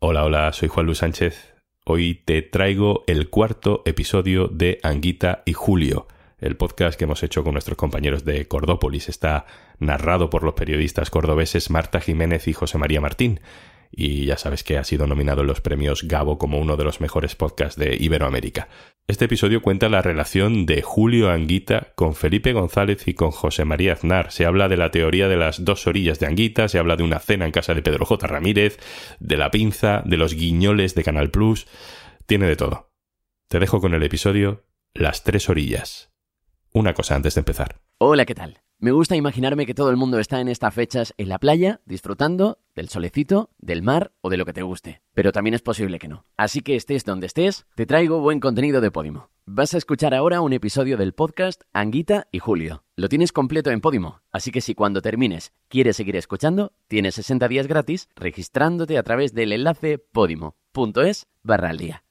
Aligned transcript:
Hola, 0.00 0.24
hola, 0.24 0.52
soy 0.52 0.68
Juan 0.68 0.86
Luis 0.86 0.98
Sánchez. 0.98 1.54
Hoy 1.84 2.22
te 2.24 2.40
traigo 2.42 3.02
el 3.08 3.30
cuarto 3.30 3.82
episodio 3.84 4.46
de 4.46 4.78
Anguita 4.84 5.42
y 5.44 5.54
Julio, 5.54 6.06
el 6.38 6.56
podcast 6.56 6.96
que 6.96 7.02
hemos 7.02 7.24
hecho 7.24 7.42
con 7.42 7.54
nuestros 7.54 7.76
compañeros 7.76 8.24
de 8.24 8.46
Cordópolis. 8.46 9.08
Está 9.08 9.44
narrado 9.80 10.30
por 10.30 10.44
los 10.44 10.54
periodistas 10.54 11.10
cordobeses 11.10 11.68
Marta 11.70 11.98
Jiménez 11.98 12.46
y 12.46 12.52
José 12.52 12.78
María 12.78 13.00
Martín 13.00 13.40
y 13.90 14.26
ya 14.26 14.36
sabes 14.36 14.64
que 14.64 14.78
ha 14.78 14.84
sido 14.84 15.06
nominado 15.06 15.40
en 15.42 15.46
los 15.46 15.60
premios 15.60 16.02
Gabo 16.04 16.38
como 16.38 16.58
uno 16.58 16.76
de 16.76 16.84
los 16.84 17.00
mejores 17.00 17.34
podcasts 17.34 17.78
de 17.78 17.96
Iberoamérica. 17.98 18.68
Este 19.06 19.24
episodio 19.24 19.62
cuenta 19.62 19.88
la 19.88 20.02
relación 20.02 20.66
de 20.66 20.82
Julio 20.82 21.30
Anguita 21.30 21.92
con 21.94 22.14
Felipe 22.14 22.52
González 22.52 23.08
y 23.08 23.14
con 23.14 23.30
José 23.30 23.64
María 23.64 23.94
Aznar. 23.94 24.30
Se 24.30 24.44
habla 24.44 24.68
de 24.68 24.76
la 24.76 24.90
teoría 24.90 25.28
de 25.28 25.36
las 25.36 25.64
dos 25.64 25.86
orillas 25.86 26.18
de 26.18 26.26
Anguita, 26.26 26.68
se 26.68 26.78
habla 26.78 26.96
de 26.96 27.04
una 27.04 27.18
cena 27.18 27.46
en 27.46 27.52
casa 27.52 27.74
de 27.74 27.82
Pedro 27.82 28.04
J. 28.04 28.26
Ramírez, 28.26 28.78
de 29.18 29.36
la 29.38 29.50
pinza, 29.50 30.02
de 30.04 30.18
los 30.18 30.34
guiñoles 30.34 30.94
de 30.94 31.04
Canal 31.04 31.30
Plus. 31.30 31.66
Tiene 32.26 32.46
de 32.46 32.56
todo. 32.56 32.90
Te 33.48 33.58
dejo 33.58 33.80
con 33.80 33.94
el 33.94 34.02
episodio 34.02 34.66
Las 34.92 35.24
tres 35.24 35.48
orillas. 35.48 36.12
Una 36.72 36.92
cosa 36.92 37.14
antes 37.14 37.34
de 37.34 37.40
empezar. 37.40 37.80
Hola, 37.96 38.26
¿qué 38.26 38.34
tal? 38.34 38.60
Me 38.80 38.92
gusta 38.92 39.16
imaginarme 39.16 39.66
que 39.66 39.74
todo 39.74 39.90
el 39.90 39.96
mundo 39.96 40.20
está 40.20 40.40
en 40.40 40.46
estas 40.46 40.72
fechas 40.72 41.12
en 41.16 41.28
la 41.28 41.40
playa, 41.40 41.80
disfrutando 41.84 42.58
del 42.76 42.88
solecito, 42.88 43.50
del 43.58 43.82
mar 43.82 44.12
o 44.20 44.30
de 44.30 44.36
lo 44.36 44.46
que 44.46 44.52
te 44.52 44.62
guste. 44.62 45.02
Pero 45.14 45.32
también 45.32 45.54
es 45.54 45.62
posible 45.62 45.98
que 45.98 46.06
no. 46.06 46.24
Así 46.36 46.60
que 46.60 46.76
estés 46.76 47.04
donde 47.04 47.26
estés, 47.26 47.66
te 47.74 47.86
traigo 47.86 48.20
buen 48.20 48.38
contenido 48.38 48.80
de 48.80 48.92
Podimo. 48.92 49.30
Vas 49.46 49.74
a 49.74 49.78
escuchar 49.78 50.14
ahora 50.14 50.42
un 50.42 50.52
episodio 50.52 50.96
del 50.96 51.12
podcast 51.12 51.62
Anguita 51.72 52.28
y 52.30 52.38
Julio. 52.38 52.84
Lo 52.94 53.08
tienes 53.08 53.32
completo 53.32 53.72
en 53.72 53.80
Podimo, 53.80 54.20
así 54.30 54.52
que 54.52 54.60
si 54.60 54.76
cuando 54.76 55.02
termines 55.02 55.52
quieres 55.66 55.96
seguir 55.96 56.14
escuchando, 56.14 56.72
tienes 56.86 57.16
60 57.16 57.48
días 57.48 57.66
gratis 57.66 58.08
registrándote 58.14 58.96
a 58.96 59.02
través 59.02 59.34
del 59.34 59.52
enlace 59.52 59.98
podimo.es 59.98 61.26
barra 61.42 61.70
al 61.70 61.78
día. 61.78 62.04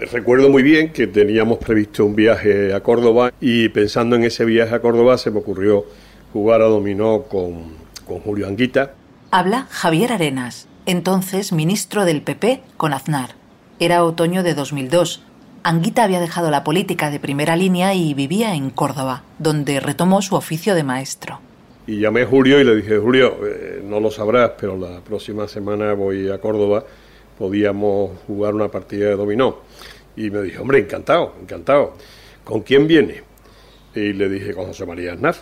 Recuerdo 0.00 0.48
muy 0.48 0.62
bien 0.62 0.92
que 0.92 1.06
teníamos 1.06 1.58
previsto 1.58 2.04
un 2.04 2.16
viaje 2.16 2.72
a 2.72 2.80
Córdoba 2.80 3.32
y 3.40 3.68
pensando 3.68 4.16
en 4.16 4.24
ese 4.24 4.44
viaje 4.44 4.74
a 4.74 4.80
Córdoba 4.80 5.18
se 5.18 5.30
me 5.30 5.38
ocurrió 5.38 5.84
jugar 6.32 6.62
a 6.62 6.64
dominó 6.64 7.24
con, 7.24 7.74
con 8.06 8.20
Julio 8.20 8.46
Anguita. 8.46 8.94
Habla 9.30 9.66
Javier 9.70 10.12
Arenas, 10.12 10.66
entonces 10.86 11.52
ministro 11.52 12.04
del 12.04 12.22
PP 12.22 12.62
con 12.76 12.94
Aznar. 12.94 13.30
Era 13.80 14.04
otoño 14.04 14.42
de 14.42 14.54
2002. 14.54 15.22
Anguita 15.62 16.04
había 16.04 16.20
dejado 16.20 16.50
la 16.50 16.64
política 16.64 17.10
de 17.10 17.20
primera 17.20 17.54
línea 17.56 17.94
y 17.94 18.14
vivía 18.14 18.54
en 18.54 18.70
Córdoba, 18.70 19.22
donde 19.38 19.78
retomó 19.78 20.22
su 20.22 20.34
oficio 20.34 20.74
de 20.74 20.84
maestro. 20.84 21.40
Y 21.86 21.98
llamé 21.98 22.22
a 22.22 22.26
Julio 22.26 22.60
y 22.60 22.64
le 22.64 22.76
dije, 22.76 22.98
Julio, 22.98 23.36
eh, 23.44 23.82
no 23.84 24.00
lo 24.00 24.10
sabrás, 24.10 24.52
pero 24.58 24.76
la 24.76 25.00
próxima 25.00 25.48
semana 25.48 25.94
voy 25.94 26.30
a 26.30 26.38
Córdoba, 26.38 26.84
podíamos 27.42 28.12
jugar 28.28 28.54
una 28.54 28.68
partida 28.68 29.08
de 29.08 29.16
dominó. 29.16 29.56
Y 30.14 30.30
me 30.30 30.42
dijo, 30.42 30.62
hombre, 30.62 30.78
encantado, 30.78 31.34
encantado. 31.42 31.94
¿Con 32.44 32.60
quién 32.60 32.86
viene? 32.86 33.24
Y 33.96 34.12
le 34.12 34.28
dije, 34.28 34.54
con 34.54 34.66
José 34.66 34.86
María 34.86 35.14
Aznar. 35.14 35.34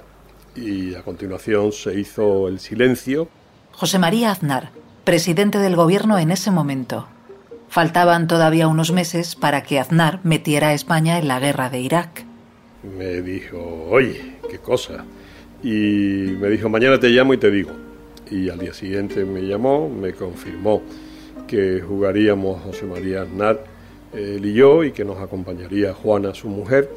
Y 0.57 0.95
a 0.95 1.03
continuación 1.03 1.73
se 1.73 2.01
hizo 2.01 2.49
el 2.49 2.59
silencio. 2.59 3.29
José 3.73 3.99
María 3.99 4.31
Aznar, 4.31 4.71
presidente 5.05 5.59
del 5.59 5.77
gobierno 5.77 6.19
en 6.19 6.31
ese 6.31 6.51
momento. 6.51 7.07
Faltaban 7.69 8.29
todavía 8.29 8.67
unos 8.67 8.93
meses 8.93 9.37
para 9.37 9.63
que 9.63 9.79
Aznar 9.79 10.21
metiera 10.25 10.69
a 10.69 10.73
España 10.73 11.19
en 11.19 11.29
la 11.29 11.39
guerra 11.39 11.69
de 11.69 11.81
Irak. 11.81 12.25
Me 12.97 13.21
dijo, 13.21 13.89
oye, 13.91 14.37
qué 14.49 14.57
cosa. 14.57 15.05
Y 15.63 16.35
me 16.41 16.49
dijo, 16.49 16.71
mañana 16.71 16.99
te 16.99 17.11
llamo 17.11 17.35
y 17.35 17.37
te 17.37 17.51
digo. 17.51 17.73
Y 18.31 18.49
al 18.49 18.59
día 18.59 18.73
siguiente 18.73 19.27
me 19.27 19.43
llamó, 19.43 19.91
me 19.91 20.15
confirmó 20.15 20.81
que 21.51 21.81
jugaríamos 21.81 22.63
José 22.63 22.87
María 22.87 23.23
Aznar 23.23 23.65
él 24.13 24.47
y 24.47 24.53
yo, 24.55 24.85
y 24.85 24.93
que 24.93 25.05
nos 25.05 25.19
acompañaría 25.19 25.95
Juana, 25.95 26.33
su 26.33 26.49
mujer, 26.49 26.91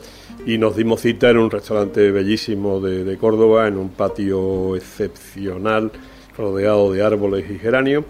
y 0.45 0.57
nos 0.59 0.75
dimos 0.75 1.01
cita 1.01 1.29
en 1.29 1.37
un 1.37 1.49
restaurante 1.49 2.11
bellísimo 2.11 2.79
de, 2.79 3.03
de 3.03 3.17
Córdoba, 3.17 3.67
en 3.67 3.77
un 3.77 3.89
patio 3.89 4.75
excepcional, 4.75 5.91
rodeado 6.37 6.91
de 6.91 7.03
árboles 7.03 7.45
y 7.49 7.57
geranios, 7.57 8.05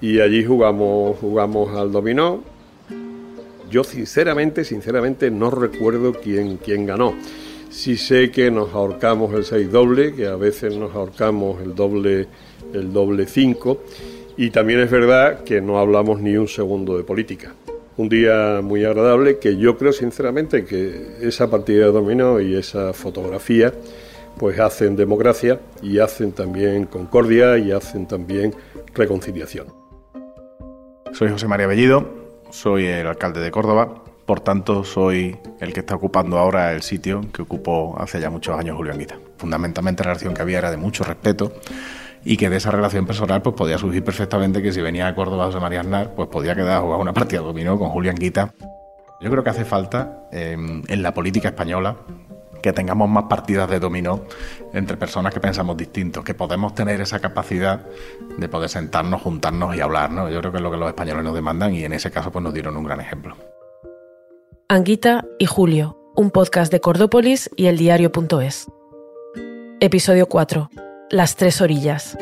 y 0.00 0.20
allí 0.20 0.44
jugamos, 0.44 1.18
jugamos 1.18 1.76
al 1.76 1.90
dominó. 1.90 2.42
Yo 3.70 3.84
sinceramente, 3.84 4.64
sinceramente 4.64 5.30
no 5.30 5.50
recuerdo 5.50 6.12
quién, 6.12 6.58
quién 6.58 6.86
ganó. 6.86 7.14
Sí 7.70 7.96
sé 7.96 8.30
que 8.30 8.50
nos 8.50 8.72
ahorcamos 8.72 9.34
el 9.34 9.44
6 9.44 9.70
doble, 9.70 10.14
que 10.14 10.26
a 10.26 10.36
veces 10.36 10.76
nos 10.76 10.94
ahorcamos 10.94 11.60
el 11.60 11.74
doble 11.74 12.28
el 12.72 12.92
doble 12.92 13.26
5 13.26 13.80
y 14.38 14.48
también 14.50 14.80
es 14.80 14.90
verdad 14.90 15.44
que 15.44 15.60
no 15.60 15.78
hablamos 15.78 16.20
ni 16.22 16.38
un 16.38 16.48
segundo 16.48 16.96
de 16.96 17.04
política 17.04 17.52
un 17.98 18.08
día 18.08 18.60
muy 18.62 18.84
agradable 18.84 19.38
que 19.38 19.56
yo 19.56 19.76
creo 19.76 19.92
sinceramente 19.92 20.64
que 20.64 21.16
esa 21.20 21.50
partida 21.50 21.86
de 21.86 21.92
dominó 21.92 22.40
y 22.40 22.54
esa 22.54 22.92
fotografía 22.92 23.74
pues 24.38 24.60
hacen 24.60 24.94
democracia 24.94 25.58
y 25.82 25.98
hacen 25.98 26.30
también 26.30 26.86
concordia 26.86 27.58
y 27.58 27.72
hacen 27.72 28.06
también 28.06 28.54
reconciliación. 28.94 29.66
Soy 31.12 31.28
José 31.28 31.48
María 31.48 31.66
Bellido, 31.66 32.08
soy 32.50 32.86
el 32.86 33.08
alcalde 33.08 33.40
de 33.40 33.50
Córdoba, 33.50 34.04
por 34.26 34.38
tanto 34.38 34.84
soy 34.84 35.36
el 35.58 35.72
que 35.72 35.80
está 35.80 35.96
ocupando 35.96 36.38
ahora 36.38 36.72
el 36.72 36.82
sitio 36.82 37.22
que 37.32 37.42
ocupó 37.42 37.96
hace 37.98 38.20
ya 38.20 38.30
muchos 38.30 38.56
años 38.56 38.76
Julio 38.76 38.92
Anguita. 38.92 39.18
Fundamentalmente 39.38 40.04
la 40.04 40.10
relación 40.10 40.34
que 40.34 40.42
había 40.42 40.58
era 40.58 40.70
de 40.70 40.76
mucho 40.76 41.02
respeto 41.02 41.52
y 42.24 42.36
que 42.36 42.50
de 42.50 42.56
esa 42.56 42.70
relación 42.70 43.06
personal 43.06 43.42
pues 43.42 43.54
podía 43.54 43.78
surgir 43.78 44.04
perfectamente 44.04 44.62
que 44.62 44.72
si 44.72 44.80
venía 44.80 45.08
a 45.08 45.14
Córdoba 45.14 45.46
José 45.46 45.60
María 45.60 45.80
Aznar, 45.80 46.14
pues 46.14 46.28
podía 46.28 46.54
quedar 46.54 46.78
a 46.78 46.80
jugar 46.80 47.00
una 47.00 47.12
partida 47.12 47.40
de 47.40 47.46
dominó 47.46 47.78
con 47.78 47.88
Julián 47.90 48.16
Guita. 48.16 48.52
Yo 49.20 49.30
creo 49.30 49.42
que 49.42 49.50
hace 49.50 49.64
falta 49.64 50.28
em, 50.30 50.82
en 50.88 51.02
la 51.02 51.12
política 51.12 51.48
española 51.48 51.96
que 52.62 52.72
tengamos 52.72 53.08
más 53.08 53.24
partidas 53.24 53.70
de 53.70 53.78
dominó 53.78 54.24
entre 54.72 54.96
personas 54.96 55.32
que 55.32 55.40
pensamos 55.40 55.76
distintos, 55.76 56.24
que 56.24 56.34
podemos 56.34 56.74
tener 56.74 57.00
esa 57.00 57.20
capacidad 57.20 57.86
de 58.36 58.48
poder 58.48 58.68
sentarnos, 58.68 59.22
juntarnos 59.22 59.76
y 59.76 59.80
hablar, 59.80 60.10
¿no? 60.10 60.28
Yo 60.28 60.40
creo 60.40 60.52
que 60.52 60.58
es 60.58 60.62
lo 60.62 60.70
que 60.70 60.76
los 60.76 60.88
españoles 60.88 61.24
nos 61.24 61.34
demandan 61.34 61.74
y 61.74 61.84
en 61.84 61.92
ese 61.92 62.10
caso 62.10 62.32
pues 62.32 62.42
nos 62.42 62.52
dieron 62.52 62.76
un 62.76 62.84
gran 62.84 63.00
ejemplo. 63.00 63.36
Anguita 64.68 65.24
y 65.38 65.46
Julio, 65.46 65.98
un 66.16 66.30
podcast 66.30 66.70
de 66.70 66.80
Cordópolis 66.80 67.48
y 67.56 67.66
el 67.66 67.78
diario.es. 67.78 68.66
Episodio 69.80 70.26
4 70.26 70.68
las 71.10 71.36
tres 71.36 71.60
orillas. 71.60 72.16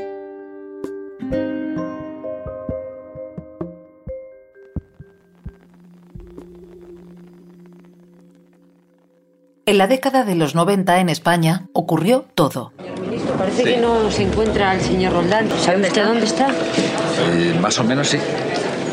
En 9.69 9.79
la 9.79 9.89
década 9.89 10.23
de 10.23 10.37
los 10.37 10.55
90 10.55 11.01
en 11.01 11.09
España 11.09 11.67
ocurrió 11.73 12.27
todo. 12.37 12.73
Ministro, 13.03 13.35
parece 13.35 13.65
que 13.65 13.77
no 13.79 14.11
se 14.13 14.23
encuentra 14.23 14.75
el 14.75 14.81
señor 14.81 15.15
Roldán. 15.15 15.51
¿Sabe 15.59 15.83
usted 15.83 16.05
dónde 16.05 16.25
está? 16.25 16.49
Eh, 16.51 17.59
más 17.61 17.77
o 17.81 17.85
menos 17.85 18.09
sí, 18.09 18.19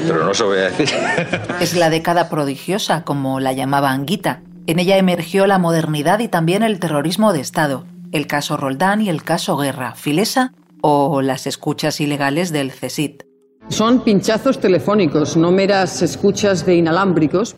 pero 0.08 0.26
no 0.26 0.34
se 0.34 0.44
lo 0.44 0.50
voy 0.50 0.58
a 0.60 0.70
decir. 0.72 0.90
Es 1.62 1.76
la 1.76 1.92
década 1.92 2.28
prodigiosa, 2.28 3.04
como 3.04 3.40
la 3.40 3.54
llamaba 3.54 3.92
Anguita. 3.92 4.42
En 4.66 4.80
ella 4.80 4.98
emergió 4.98 5.46
la 5.46 5.60
modernidad 5.60 6.20
y 6.20 6.28
también 6.28 6.64
el 6.64 6.80
terrorismo 6.80 7.34
de 7.34 7.42
Estado 7.42 7.86
el 8.14 8.28
caso 8.28 8.56
Roldán 8.58 9.02
y 9.02 9.10
el 9.10 9.24
caso 9.24 9.58
Guerra, 9.58 9.96
Filesa 9.96 10.54
o 10.82 11.22
las 11.22 11.48
escuchas 11.48 12.00
ilegales 12.00 12.52
del 12.52 12.72
CESIT. 12.72 13.24
Son 13.70 14.04
pinchazos 14.04 14.60
telefónicos, 14.60 15.36
no 15.36 15.52
meras 15.52 16.02
escuchas 16.02 16.66
de 16.66 16.76
inalámbricos. 16.76 17.56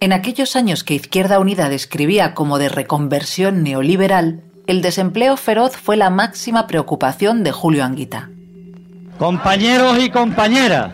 En 0.00 0.12
aquellos 0.14 0.56
años 0.56 0.84
que 0.84 0.94
Izquierda 0.94 1.38
Unida 1.38 1.68
describía 1.68 2.34
como 2.34 2.58
de 2.58 2.70
reconversión 2.70 3.62
neoliberal, 3.62 4.42
el 4.66 4.80
desempleo 4.80 5.36
feroz 5.36 5.76
fue 5.76 5.98
la 5.98 6.08
máxima 6.08 6.66
preocupación 6.66 7.44
de 7.44 7.52
Julio 7.52 7.84
Anguita. 7.84 8.30
Compañeros 9.18 9.98
y 10.02 10.08
compañeras, 10.08 10.92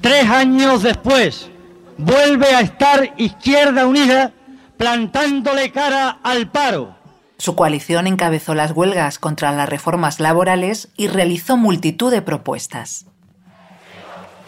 tres 0.00 0.24
años 0.26 0.84
después, 0.84 1.50
vuelve 1.98 2.46
a 2.46 2.60
estar 2.60 3.12
Izquierda 3.16 3.86
Unida 3.86 4.32
plantándole 4.76 5.72
cara 5.72 6.20
al 6.22 6.48
paro 6.48 6.99
su 7.40 7.56
coalición 7.56 8.06
encabezó 8.06 8.54
las 8.54 8.72
huelgas 8.72 9.18
contra 9.18 9.50
las 9.50 9.66
reformas 9.66 10.20
laborales 10.20 10.88
y 10.94 11.08
realizó 11.08 11.56
multitud 11.56 12.10
de 12.10 12.20
propuestas. 12.20 13.06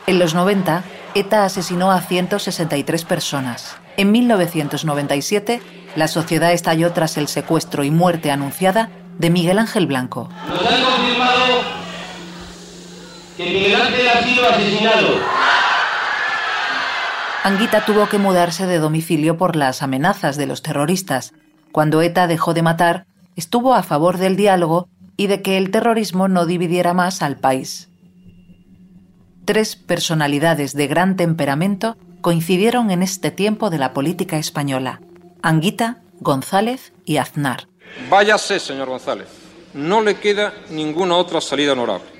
En 0.06 0.18
los 0.18 0.34
90, 0.34 0.84
ETA 1.14 1.46
asesinó 1.46 1.90
a 1.90 2.02
163 2.02 3.04
personas. 3.06 3.76
En 3.96 4.12
1997, 4.12 5.62
la 5.96 6.06
sociedad 6.06 6.52
estalló 6.52 6.92
tras 6.92 7.16
el 7.16 7.28
secuestro 7.28 7.82
y 7.82 7.90
muerte 7.90 8.30
anunciada 8.30 8.90
de 9.18 9.30
Miguel 9.30 9.58
Ángel 9.58 9.86
Blanco. 9.86 10.28
Nos 10.46 10.58
han 10.58 10.84
confirmado 10.84 11.44
que 13.38 13.44
Miguel 13.44 13.80
Ángel 13.80 14.08
ha 14.08 14.22
sido 14.22 14.48
asesinado. 14.50 15.08
Anguita 17.42 17.86
tuvo 17.86 18.06
que 18.10 18.18
mudarse 18.18 18.66
de 18.66 18.78
domicilio 18.78 19.38
por 19.38 19.56
las 19.56 19.82
amenazas 19.82 20.36
de 20.36 20.44
los 20.44 20.60
terroristas 20.60 21.32
cuando 21.72 22.02
ETA 22.02 22.26
dejó 22.26 22.54
de 22.54 22.62
matar, 22.62 23.06
estuvo 23.34 23.74
a 23.74 23.82
favor 23.82 24.18
del 24.18 24.36
diálogo 24.36 24.88
y 25.16 25.26
de 25.26 25.42
que 25.42 25.56
el 25.56 25.70
terrorismo 25.70 26.28
no 26.28 26.46
dividiera 26.46 26.94
más 26.94 27.22
al 27.22 27.38
país. 27.38 27.88
Tres 29.44 29.74
personalidades 29.74 30.74
de 30.74 30.86
gran 30.86 31.16
temperamento 31.16 31.96
coincidieron 32.20 32.90
en 32.90 33.02
este 33.02 33.30
tiempo 33.30 33.70
de 33.70 33.78
la 33.78 33.92
política 33.92 34.38
española, 34.38 35.00
Anguita, 35.42 36.02
González 36.20 36.92
y 37.04 37.16
Aznar. 37.16 37.66
Váyase, 38.08 38.60
señor 38.60 38.88
González. 38.88 39.26
No 39.74 40.02
le 40.02 40.16
queda 40.16 40.52
ninguna 40.70 41.16
otra 41.16 41.40
salida 41.40 41.72
honorable. 41.72 42.12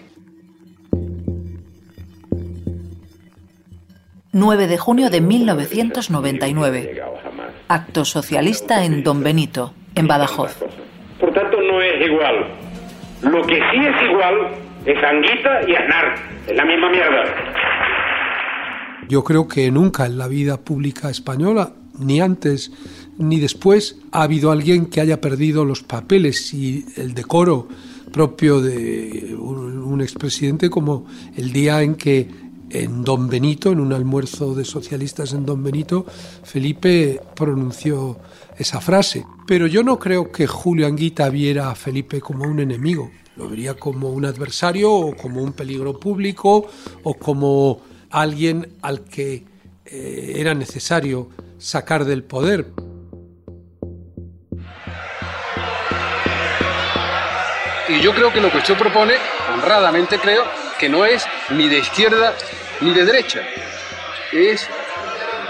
9 4.32 4.66
de 4.66 4.78
junio 4.78 5.10
de 5.10 5.20
1999. 5.20 7.02
Acto 7.73 8.05
socialista 8.05 8.85
en 8.85 9.03
Don 9.03 9.23
Benito, 9.23 9.73
en 9.95 10.07
Badajoz. 10.07 10.59
Por 11.19 11.33
tanto, 11.33 11.57
no 11.59 11.81
es 11.81 12.07
igual. 12.07 12.47
Lo 13.23 13.41
que 13.47 13.55
sí 13.55 13.79
es 13.79 14.11
igual 14.11 14.35
es 14.85 15.03
Anguita 15.03 15.63
y 15.67 15.75
Aznar. 15.75 16.15
Es 16.47 16.55
la 16.55 16.67
misma 16.67 16.91
mierda. 16.91 17.25
Yo 19.09 19.25
creo 19.25 19.49
que 19.49 19.71
nunca 19.71 20.05
en 20.05 20.19
la 20.19 20.29
vida 20.29 20.59
pública 20.59 21.09
española, 21.09 21.73
ni 21.99 22.21
antes 22.21 22.73
ni 23.17 23.41
después, 23.41 23.99
ha 24.13 24.25
habido 24.25 24.51
alguien 24.53 24.91
que 24.91 25.01
haya 25.01 25.23
perdido 25.23 25.65
los 25.65 25.83
papeles 25.83 26.53
y 26.53 26.85
el 26.99 27.15
decoro 27.15 27.69
propio 28.13 28.61
de 28.61 29.35
un, 29.35 29.79
un 29.79 30.03
expresidente 30.03 30.69
como 30.69 31.07
el 31.39 31.55
día 31.55 31.81
en 31.81 31.95
que 31.95 32.29
en 32.73 33.05
Don 33.05 33.29
Benito, 33.29 33.71
en 33.71 33.81
un 33.81 33.93
almuerzo 33.93 34.55
de 34.55 34.65
socialistas 34.65 35.33
en 35.35 35.45
Don 35.45 35.63
Benito, 35.63 36.07
Felipe 36.43 37.21
pronunció 37.37 38.19
esa 38.57 38.81
frase. 38.81 39.27
Pero 39.47 39.67
yo 39.67 39.83
no 39.83 39.99
creo 39.99 40.33
que 40.33 40.47
Julio 40.47 40.87
Anguita 40.87 41.29
viera 41.29 41.71
a 41.71 41.75
Felipe 41.75 42.21
como 42.21 42.45
un 42.45 42.61
enemigo. 42.61 43.11
Lo 43.37 43.49
vería 43.49 43.75
como 43.75 44.11
un 44.11 44.25
adversario 44.25 44.91
o 44.91 45.17
como 45.17 45.43
un 45.43 45.53
peligro 45.53 45.99
público 45.99 46.67
o 47.03 47.15
como 47.15 47.81
alguien 48.11 48.75
al 48.83 49.05
que 49.05 49.45
eh, 49.85 50.35
era 50.37 50.55
necesario 50.55 51.29
sacar 51.59 52.05
del 52.05 52.25
poder. 52.25 52.73
Y 57.89 58.01
yo 58.01 58.15
creo 58.15 58.33
que 58.33 58.41
lo 58.41 58.51
que 58.51 58.59
usted 58.59 58.79
propone, 58.79 59.15
honradamente 59.53 60.19
creo, 60.19 60.45
que 60.79 60.89
no 60.89 61.05
es 61.05 61.25
ni 61.51 61.69
de 61.69 61.79
izquierda 61.79 62.35
ni 62.82 62.93
de 62.93 63.05
derecha, 63.05 63.40
es 64.32 64.69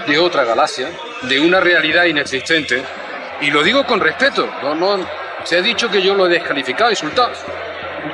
de 0.07 0.17
otra 0.17 0.43
galaxia, 0.43 0.89
de 1.23 1.39
una 1.39 1.59
realidad 1.59 2.05
inexistente. 2.05 2.83
Y 3.41 3.51
lo 3.51 3.63
digo 3.63 3.85
con 3.85 3.99
respeto, 3.99 4.49
no, 4.61 4.75
no, 4.75 5.05
se 5.43 5.57
ha 5.57 5.61
dicho 5.61 5.89
que 5.89 6.01
yo 6.01 6.15
lo 6.15 6.27
he 6.27 6.29
descalificado, 6.29 6.89
insultado. 6.89 7.31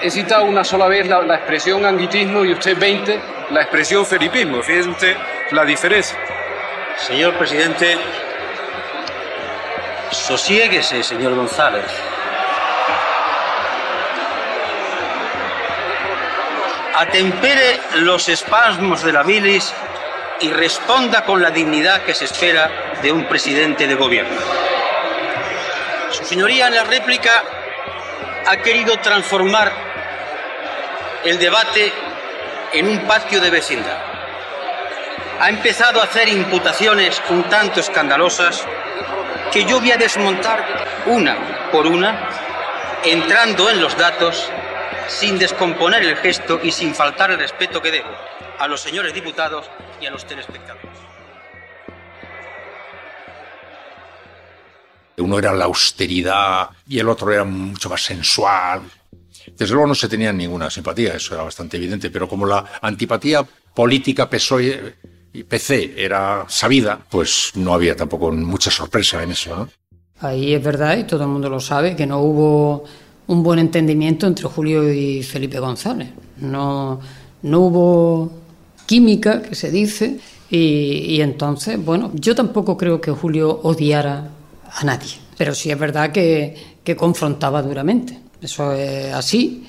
He 0.01 0.10
citado 0.10 0.44
una 0.44 0.63
sola 0.63 0.88
vez 0.88 1.07
la, 1.07 1.36
expresión 1.36 1.86
anguitismo 1.86 2.45
y 2.45 2.54
usted 2.54 2.77
20 2.77 3.19
la 3.51 3.62
expresión 3.62 4.06
felipismo. 4.06 4.62
Fíjese 4.62 4.89
usted 4.89 5.18
la 5.51 5.65
diferencia. 5.65 6.18
Señor 6.98 7.33
presidente, 7.38 7.98
sosiéguese, 10.12 11.04
señor 11.04 11.36
González. 11.36 11.86
Atempere 17.00 17.80
los 17.96 18.28
espasmos 18.28 19.04
de 19.04 19.13
la 19.13 19.24
bilis 19.24 19.74
y 20.42 20.51
responda 20.51 21.24
con 21.24 21.42
la 21.42 21.50
dignidad 21.50 22.01
que 22.01 22.13
se 22.13 22.25
espera 22.25 22.69
de 23.01 23.10
un 23.10 23.24
presidente 23.24 23.88
de 23.88 23.96
gobierno. 23.96 24.36
Su 26.12 26.25
señoría 26.25 26.68
en 26.68 26.75
la 26.75 26.84
réplica 26.84 27.42
ha 28.46 28.57
querido 28.57 28.98
transformar 28.98 29.72
el 31.24 31.40
debate 31.40 31.94
en 32.74 32.90
un 32.90 33.00
patio 33.07 33.40
de 33.40 33.50
vecindad. 33.50 33.98
Ha 35.40 35.48
empezado 35.48 36.01
a 36.01 36.04
hacer 36.04 36.28
imputaciones 36.28 37.22
un 37.30 37.44
tanto 37.44 37.80
escandalosas 37.80 38.62
que 39.54 39.63
yo 39.63 39.80
voy 39.80 39.94
a 39.94 39.98
desmontar 39.98 40.66
una 41.06 41.69
por 41.72 41.88
una, 41.88 42.28
entrando 43.06 43.69
en 43.69 43.81
los 43.81 43.96
datos 43.96 44.51
sin 45.10 45.38
descomponer 45.40 46.04
el 46.04 46.16
gesto 46.18 46.60
y 46.64 46.72
sin 46.72 46.94
faltar 46.94 47.32
el 47.32 47.40
respeto 47.40 47.82
que 47.82 47.92
debo 47.92 48.10
a 48.60 48.68
los 48.68 48.80
señores 48.82 49.14
diputados 49.14 49.66
y 50.02 50.06
a 50.06 50.12
los 50.12 50.26
telespectadores. 50.26 50.88
Uno 55.18 55.38
era 55.38 55.52
la 55.52 55.66
austeridad 55.66 56.70
y 56.88 57.00
el 57.00 57.10
otro 57.10 57.34
era 57.34 57.44
mucho 57.44 57.90
más 57.90 58.02
sensual. 58.02 58.84
Desde 59.58 59.74
luego 59.74 59.88
no 59.88 59.96
se 59.96 60.08
tenían 60.08 60.38
ninguna 60.38 60.70
simpatía, 60.70 61.16
eso 61.16 61.34
era 61.34 61.44
bastante 61.44 61.78
evidente, 61.78 62.10
pero 62.10 62.30
como 62.30 62.46
la 62.46 62.64
antipatía 62.82 63.44
política 63.74 64.30
PSOE 64.30 64.96
y 65.34 65.44
PC 65.44 65.94
era 65.98 66.46
sabida, 66.48 67.00
pues 67.10 67.52
no 67.56 67.74
había 67.74 67.96
tampoco 67.96 68.32
mucha 68.32 68.72
sorpresa 68.72 69.22
en 69.24 69.32
eso. 69.32 69.56
¿no? 69.56 69.70
Ahí 70.22 70.54
es 70.54 70.64
verdad, 70.64 70.98
y 70.98 71.04
todo 71.04 71.24
el 71.24 71.30
mundo 71.30 71.50
lo 71.50 71.60
sabe, 71.60 71.96
que 71.96 72.06
no 72.06 72.20
hubo 72.20 72.86
un 73.30 73.44
buen 73.44 73.60
entendimiento 73.60 74.26
entre 74.26 74.46
Julio 74.46 74.92
y 74.92 75.22
Felipe 75.22 75.60
González. 75.60 76.10
No, 76.38 77.00
no 77.44 77.60
hubo 77.60 78.31
química, 78.88 79.44
que 79.44 79.54
se 79.54 79.70
dice, 79.70 80.20
y, 80.50 81.22
entonces, 81.22 81.84
bueno, 81.84 82.12
yo 82.16 82.34
tampoco 82.34 82.76
creo 82.76 83.00
que 83.00 83.12
Julio 83.12 83.60
odiara 83.62 84.31
a 84.72 84.84
nadie, 84.84 85.12
pero 85.38 85.54
sí 85.54 85.70
es 85.70 85.78
verdad 85.78 86.12
que, 86.12 86.56
que 86.84 86.96
confrontaba 86.96 87.62
duramente. 87.62 88.20
Eso 88.42 88.74
es 88.74 89.14
así. 89.14 89.64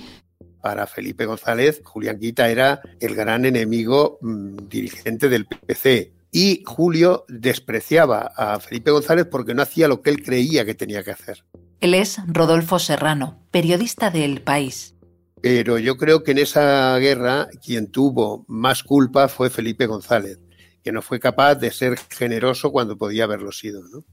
Para 0.63 0.87
Felipe 0.87 1.27
González, 1.27 1.83
Julián 1.85 2.19
Quita 2.19 2.49
era 2.49 2.81
el 2.99 3.15
gran 3.15 3.45
enemigo 3.45 4.19
mmm, 4.23 4.56
dirigente 4.71 5.29
del 5.29 5.45
PC. 5.45 6.13
Y 6.33 6.63
Julio 6.65 7.27
despreciaba 7.29 8.33
a 8.35 8.59
Felipe 8.59 8.91
González 8.91 9.27
porque 9.31 9.53
no 9.53 9.61
hacía 9.61 9.87
lo 9.87 10.01
que 10.01 10.11
él 10.11 10.23
creía 10.23 10.65
que 10.65 10.75
tenía 10.75 11.03
que 11.03 11.11
hacer. 11.11 11.45
Él 11.81 11.94
es 11.94 12.19
Rodolfo 12.27 12.79
Serrano, 12.79 13.38
periodista 13.50 14.11
de 14.11 14.27
El 14.27 14.43
País. 14.43 14.94
Pero 15.41 15.79
yo 15.79 15.97
creo 15.97 16.23
que 16.23 16.32
en 16.32 16.38
esa 16.38 16.94
guerra 16.99 17.49
quien 17.65 17.91
tuvo 17.91 18.44
más 18.49 18.82
culpa 18.82 19.29
fue 19.29 19.49
Felipe 19.49 19.87
González, 19.87 20.38
que 20.85 20.93
no 20.93 21.00
fue 21.00 21.19
capaz 21.19 21.55
de 21.55 21.71
ser 21.71 21.99
generoso 22.11 22.71
cuando 22.71 22.99
podía 22.99 23.25
haberlo 23.25 23.50
sido. 23.50 23.82
¿no? 23.88 24.05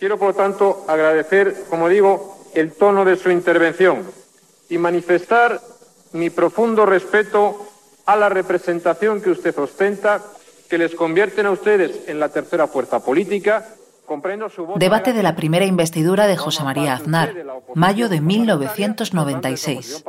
Quiero, 0.00 0.18
por 0.18 0.30
lo 0.30 0.34
tanto, 0.34 0.84
agradecer, 0.88 1.54
como 1.70 1.88
digo, 1.88 2.50
el 2.56 2.72
tono 2.72 3.04
de 3.04 3.16
su 3.16 3.30
intervención 3.30 4.02
y 4.68 4.78
manifestar 4.78 5.60
mi 6.10 6.28
profundo 6.28 6.84
respeto 6.84 7.68
a 8.04 8.16
la 8.16 8.28
representación 8.28 9.22
que 9.22 9.30
usted 9.30 9.56
ostenta, 9.58 10.20
que 10.68 10.76
les 10.76 10.96
convierten 10.96 11.46
a 11.46 11.52
ustedes 11.52 12.08
en 12.08 12.18
la 12.18 12.30
tercera 12.30 12.66
fuerza 12.66 12.98
política 12.98 13.76
Debate 14.76 15.12
de 15.12 15.22
la 15.22 15.36
primera 15.36 15.64
investidura 15.64 16.26
de 16.26 16.36
José 16.36 16.64
María 16.64 16.94
Aznar, 16.94 17.34
mayo 17.74 18.08
de 18.08 18.20
1996. 18.20 20.04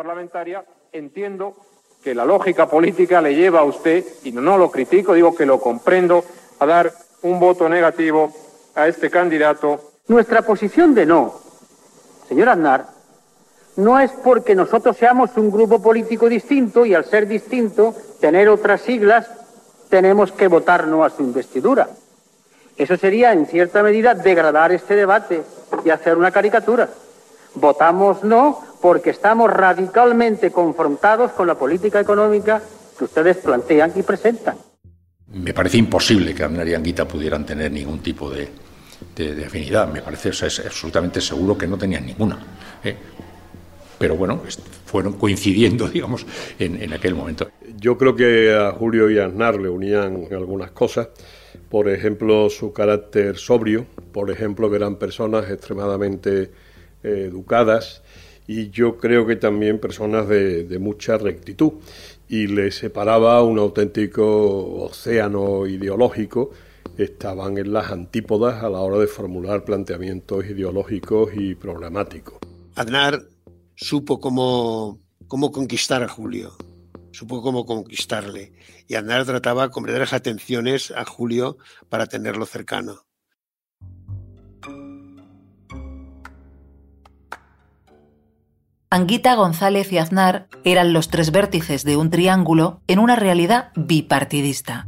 Entiendo 0.91 1.55
que 2.03 2.13
la 2.13 2.25
lógica 2.25 2.67
política 2.67 3.21
le 3.21 3.35
lleva 3.35 3.61
a 3.61 3.63
usted, 3.63 4.03
y 4.23 4.31
no 4.31 4.57
lo 4.57 4.69
critico, 4.69 5.13
digo 5.13 5.35
que 5.35 5.45
lo 5.45 5.59
comprendo, 5.59 6.23
a 6.59 6.65
dar 6.65 6.91
un 7.21 7.39
voto 7.39 7.69
negativo 7.69 8.31
a 8.75 8.87
este 8.87 9.09
candidato. 9.09 9.79
Nuestra 10.07 10.41
posición 10.41 10.93
de 10.93 11.05
no, 11.05 11.33
señor 12.27 12.49
Aznar, 12.49 12.87
no 13.77 13.99
es 13.99 14.11
porque 14.11 14.53
nosotros 14.53 14.97
seamos 14.97 15.31
un 15.37 15.49
grupo 15.49 15.81
político 15.81 16.27
distinto 16.29 16.85
y 16.85 16.93
al 16.93 17.05
ser 17.05 17.27
distinto, 17.27 17.95
tener 18.19 18.49
otras 18.49 18.81
siglas, 18.81 19.29
tenemos 19.89 20.31
que 20.31 20.47
votar 20.47 20.87
no 20.87 21.03
a 21.03 21.09
su 21.09 21.23
investidura. 21.23 21.89
Eso 22.77 22.97
sería, 22.97 23.31
en 23.33 23.45
cierta 23.45 23.83
medida, 23.83 24.15
degradar 24.15 24.71
este 24.71 24.95
debate 24.95 25.43
y 25.85 25.89
hacer 25.89 26.17
una 26.17 26.31
caricatura. 26.31 26.89
Votamos 27.55 28.23
no 28.23 28.59
porque 28.81 29.11
estamos 29.11 29.51
radicalmente 29.51 30.51
confrontados 30.51 31.31
con 31.31 31.47
la 31.47 31.55
política 31.55 31.99
económica 31.99 32.61
que 32.97 33.03
ustedes 33.03 33.37
plantean 33.37 33.93
y 33.95 34.01
presentan. 34.01 34.57
Me 35.27 35.53
parece 35.53 35.77
imposible 35.77 36.33
que 36.33 36.43
Aznar 36.43 36.67
y 36.67 36.73
Anguita 36.73 37.07
pudieran 37.07 37.45
tener 37.45 37.71
ningún 37.71 37.99
tipo 37.99 38.29
de, 38.29 38.49
de, 39.15 39.35
de 39.35 39.45
afinidad. 39.45 39.87
Me 39.87 40.01
parece 40.01 40.29
o 40.29 40.33
sea, 40.33 40.47
es 40.47 40.59
absolutamente 40.59 41.21
seguro 41.21 41.57
que 41.57 41.67
no 41.67 41.77
tenían 41.77 42.05
ninguna. 42.05 42.39
¿eh? 42.83 42.95
Pero 43.97 44.15
bueno, 44.15 44.41
fueron 44.85 45.13
coincidiendo, 45.13 45.87
digamos, 45.89 46.25
en, 46.57 46.81
en 46.81 46.93
aquel 46.93 47.15
momento. 47.15 47.49
Yo 47.77 47.97
creo 47.97 48.15
que 48.15 48.53
a 48.53 48.71
Julio 48.71 49.09
y 49.09 49.19
a 49.19 49.25
Aznar 49.25 49.59
le 49.59 49.69
unían 49.69 50.27
algunas 50.31 50.71
cosas 50.71 51.09
por 51.73 51.89
ejemplo, 51.89 52.51
su 52.51 52.71
carácter 52.71 53.35
sobrio, 53.35 53.87
por 54.11 54.29
ejemplo, 54.29 54.69
que 54.69 54.75
eran 54.75 54.97
personas 54.97 55.49
extremadamente 55.49 56.51
eh, 57.01 57.25
educadas 57.27 58.03
y 58.45 58.69
yo 58.69 58.97
creo 58.97 59.25
que 59.25 59.37
también 59.37 59.79
personas 59.79 60.27
de, 60.27 60.77
mucha 60.79 61.17
rectitud. 61.17 61.71
Y 62.29 62.45
les 62.45 62.75
separaba 62.75 63.41
un 63.41 63.57
auténtico 63.57 64.83
océano 64.83 65.65
ideológico, 65.65 66.51
estaban 66.95 67.57
en 67.57 67.73
las 67.73 67.91
antípodas 67.91 68.63
a 68.63 68.69
la 68.69 68.77
hora 68.77 68.99
de 68.99 69.07
formular 69.07 69.65
planteamientos 69.65 70.45
ideológicos 70.45 71.31
y 71.35 71.55
problemáticos. 71.55 72.35
Aznar 72.75 73.19
supo 73.73 74.19
cómo, 74.19 74.99
cómo 75.25 75.51
conquistar 75.51 76.03
a 76.03 76.07
Julio. 76.07 76.51
supo 77.13 77.41
cómo 77.41 77.65
conquistarle 77.65 78.51
y 78.87 78.95
Aznar 78.95 79.25
trataba 79.25 79.69
con 79.69 79.83
verdaderas 79.83 80.13
atenciones 80.13 80.91
a 80.91 81.05
Julio 81.05 81.57
para 81.89 82.05
tenerlo 82.07 82.45
cercano. 82.45 83.05
Anguita, 88.89 89.33
González 89.33 89.91
y 89.91 89.97
Aznar 89.97 90.47
eran 90.63 90.93
los 90.93 91.09
tres 91.09 91.31
vértices 91.31 91.83
de 91.83 91.97
un 91.97 92.11
triángulo 92.11 92.81
en 92.85 92.99
una 92.99 93.15
realidad 93.15 93.71
bipartidista. 93.75 94.87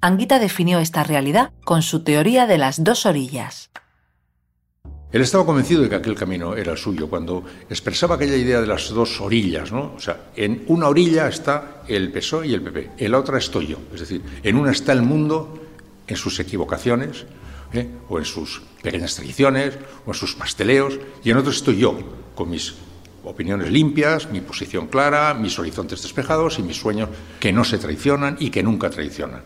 Anguita 0.00 0.40
definió 0.40 0.80
esta 0.80 1.04
realidad 1.04 1.52
con 1.64 1.82
su 1.82 2.02
teoría 2.02 2.48
de 2.48 2.58
las 2.58 2.82
dos 2.82 3.06
orillas. 3.06 3.70
Él 5.16 5.22
estaba 5.22 5.46
convencido 5.46 5.80
de 5.80 5.88
que 5.88 5.94
aquel 5.94 6.14
camino 6.14 6.54
era 6.54 6.72
el 6.72 6.76
suyo 6.76 7.08
cuando 7.08 7.42
expresaba 7.70 8.16
aquella 8.16 8.36
idea 8.36 8.60
de 8.60 8.66
las 8.66 8.90
dos 8.90 9.18
orillas, 9.22 9.72
¿no? 9.72 9.94
O 9.96 9.98
sea, 9.98 10.26
en 10.36 10.64
una 10.66 10.88
orilla 10.88 11.26
está 11.26 11.84
el 11.88 12.12
PSOE 12.12 12.48
y 12.48 12.52
el 12.52 12.60
PP, 12.60 12.90
en 12.98 13.12
la 13.12 13.18
otra 13.18 13.38
estoy 13.38 13.68
yo. 13.68 13.78
Es 13.94 14.00
decir, 14.00 14.20
en 14.42 14.56
una 14.56 14.72
está 14.72 14.92
el 14.92 15.00
mundo 15.00 15.58
en 16.06 16.16
sus 16.16 16.38
equivocaciones, 16.38 17.24
¿eh? 17.72 17.88
o 18.10 18.18
en 18.18 18.26
sus 18.26 18.60
pequeñas 18.82 19.14
tradiciones, 19.14 19.78
o 20.04 20.10
en 20.10 20.14
sus 20.14 20.34
pasteleos, 20.34 20.98
y 21.24 21.30
en 21.30 21.38
otro 21.38 21.50
estoy 21.50 21.78
yo, 21.78 21.96
con 22.34 22.50
mis 22.50 22.74
opiniones 23.24 23.70
limpias, 23.70 24.30
mi 24.30 24.42
posición 24.42 24.88
clara, 24.88 25.32
mis 25.32 25.58
horizontes 25.58 26.02
despejados 26.02 26.58
y 26.58 26.62
mis 26.62 26.76
sueños 26.76 27.08
que 27.40 27.54
no 27.54 27.64
se 27.64 27.78
traicionan 27.78 28.36
y 28.38 28.50
que 28.50 28.62
nunca 28.62 28.90
traicionan. 28.90 29.40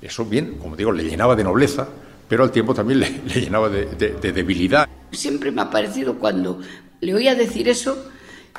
Eso, 0.00 0.24
bien, 0.24 0.54
como 0.54 0.74
digo, 0.74 0.90
le 0.90 1.04
llenaba 1.04 1.36
de 1.36 1.44
nobleza, 1.44 1.88
pero 2.32 2.44
al 2.44 2.50
tiempo 2.50 2.72
también 2.72 3.00
le, 3.00 3.10
llenaba 3.40 3.68
de, 3.68 3.84
de 3.84 4.32
debilidad. 4.32 4.88
Siempre 5.10 5.50
me 5.50 5.60
ha 5.60 5.68
parecido 5.68 6.18
cuando 6.18 6.62
le 7.02 7.14
oía 7.14 7.34
decir 7.34 7.68
eso, 7.68 8.08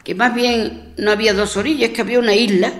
que 0.04 0.14
más 0.14 0.36
bien 0.36 0.94
no 1.00 1.10
había 1.10 1.34
dos 1.34 1.58
orillas, 1.58 1.90
que 1.90 2.02
había 2.02 2.20
una 2.20 2.36
isla 2.36 2.72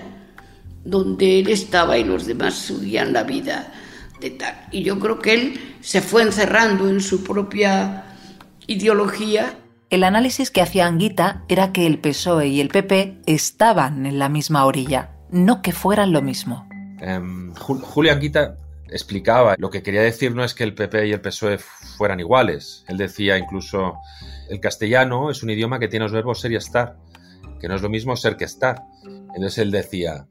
donde 0.84 1.40
él 1.40 1.48
estaba 1.48 1.98
y 1.98 2.04
los 2.04 2.26
demás 2.26 2.54
subían 2.54 3.12
la 3.12 3.24
vida 3.24 3.72
de 4.20 4.30
tal. 4.30 4.54
Y 4.70 4.84
yo 4.84 5.00
creo 5.00 5.18
que 5.18 5.34
él 5.34 5.60
se 5.80 6.00
fue 6.00 6.22
encerrando 6.22 6.88
en 6.88 7.00
su 7.00 7.24
propia 7.24 8.04
ideología 8.68 9.58
el 9.90 10.04
análisis 10.04 10.52
que 10.52 10.62
hacía 10.62 10.86
Anguita 10.86 11.42
era 11.48 11.72
que 11.72 11.88
el 11.88 11.98
PSOE 11.98 12.46
y 12.46 12.60
el 12.60 12.68
PP 12.68 13.22
estaban 13.26 14.06
en 14.06 14.20
la 14.20 14.28
misma 14.28 14.64
orilla, 14.64 15.10
no 15.32 15.60
que 15.60 15.72
fueran 15.72 16.12
lo 16.12 16.22
mismo. 16.22 16.68
Um, 17.04 17.52
Julio 17.54 18.12
Anguita 18.12 18.58
explicaba, 18.94 19.56
lo 19.58 19.70
que 19.70 19.82
quería 19.82 20.02
decir 20.02 20.34
no 20.34 20.44
es 20.44 20.54
que 20.54 20.64
el 20.64 20.74
PP 20.74 21.08
y 21.08 21.12
el 21.12 21.20
PSOE 21.20 21.58
fueran 21.58 22.20
iguales. 22.20 22.84
Él 22.88 22.96
decía 22.96 23.36
incluso, 23.36 23.94
el 24.48 24.60
castellano 24.60 25.30
es 25.30 25.42
un 25.42 25.50
idioma 25.50 25.78
que 25.78 25.88
tiene 25.88 26.04
los 26.04 26.12
verbos 26.12 26.40
ser 26.40 26.52
y 26.52 26.56
estar, 26.56 26.96
que 27.60 27.68
no 27.68 27.74
es 27.74 27.82
lo 27.82 27.88
mismo 27.88 28.16
ser 28.16 28.36
que 28.36 28.44
estar. 28.44 28.82
Entonces 29.04 29.58
él 29.58 29.70
decía, 29.70 30.26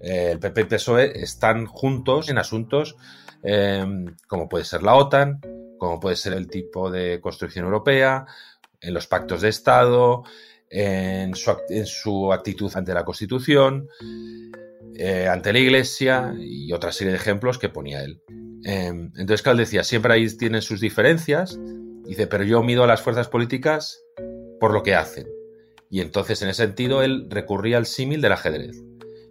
eh, 0.00 0.30
el 0.32 0.40
PP 0.40 0.60
y 0.60 0.62
el 0.62 0.68
PSOE 0.68 1.22
están 1.22 1.66
juntos 1.66 2.28
en 2.28 2.38
asuntos 2.38 2.96
eh, 3.42 3.84
como 4.26 4.48
puede 4.48 4.64
ser 4.64 4.82
la 4.82 4.94
OTAN, 4.94 5.40
como 5.78 5.98
puede 6.00 6.16
ser 6.16 6.34
el 6.34 6.48
tipo 6.48 6.90
de 6.90 7.20
construcción 7.20 7.64
europea, 7.64 8.26
en 8.80 8.94
los 8.94 9.06
pactos 9.06 9.42
de 9.42 9.48
Estado, 9.48 10.24
en 10.68 11.34
su, 11.34 12.32
actitud 12.32 12.70
ante 12.74 12.94
la 12.94 13.04
Constitución, 13.04 13.88
eh, 15.02 15.28
ante 15.28 15.54
la 15.54 15.60
Iglesia 15.60 16.34
y 16.38 16.74
otra 16.74 16.92
serie 16.92 17.12
de 17.12 17.18
ejemplos 17.18 17.56
que 17.56 17.70
ponía 17.70 18.04
él. 18.04 18.20
Em, 18.64 19.10
entonces, 19.16 19.40
claro, 19.40 19.56
decía, 19.56 19.82
siempre 19.82 20.12
ahí 20.12 20.28
tienen 20.36 20.60
sus 20.60 20.78
diferencias, 20.78 21.58
dice, 22.04 22.26
pero 22.26 22.44
yo 22.44 22.62
mido 22.62 22.84
a 22.84 22.86
las 22.86 23.00
fuerzas 23.00 23.26
políticas 23.28 23.98
por 24.60 24.74
lo 24.74 24.82
que 24.82 24.94
hacen. 24.94 25.26
Y 25.88 26.02
entonces, 26.02 26.42
en 26.42 26.50
ese 26.50 26.64
sentido, 26.66 27.02
él 27.02 27.28
recurría 27.30 27.78
al 27.78 27.86
símil 27.86 28.20
del 28.20 28.32
ajedrez. 28.32 28.76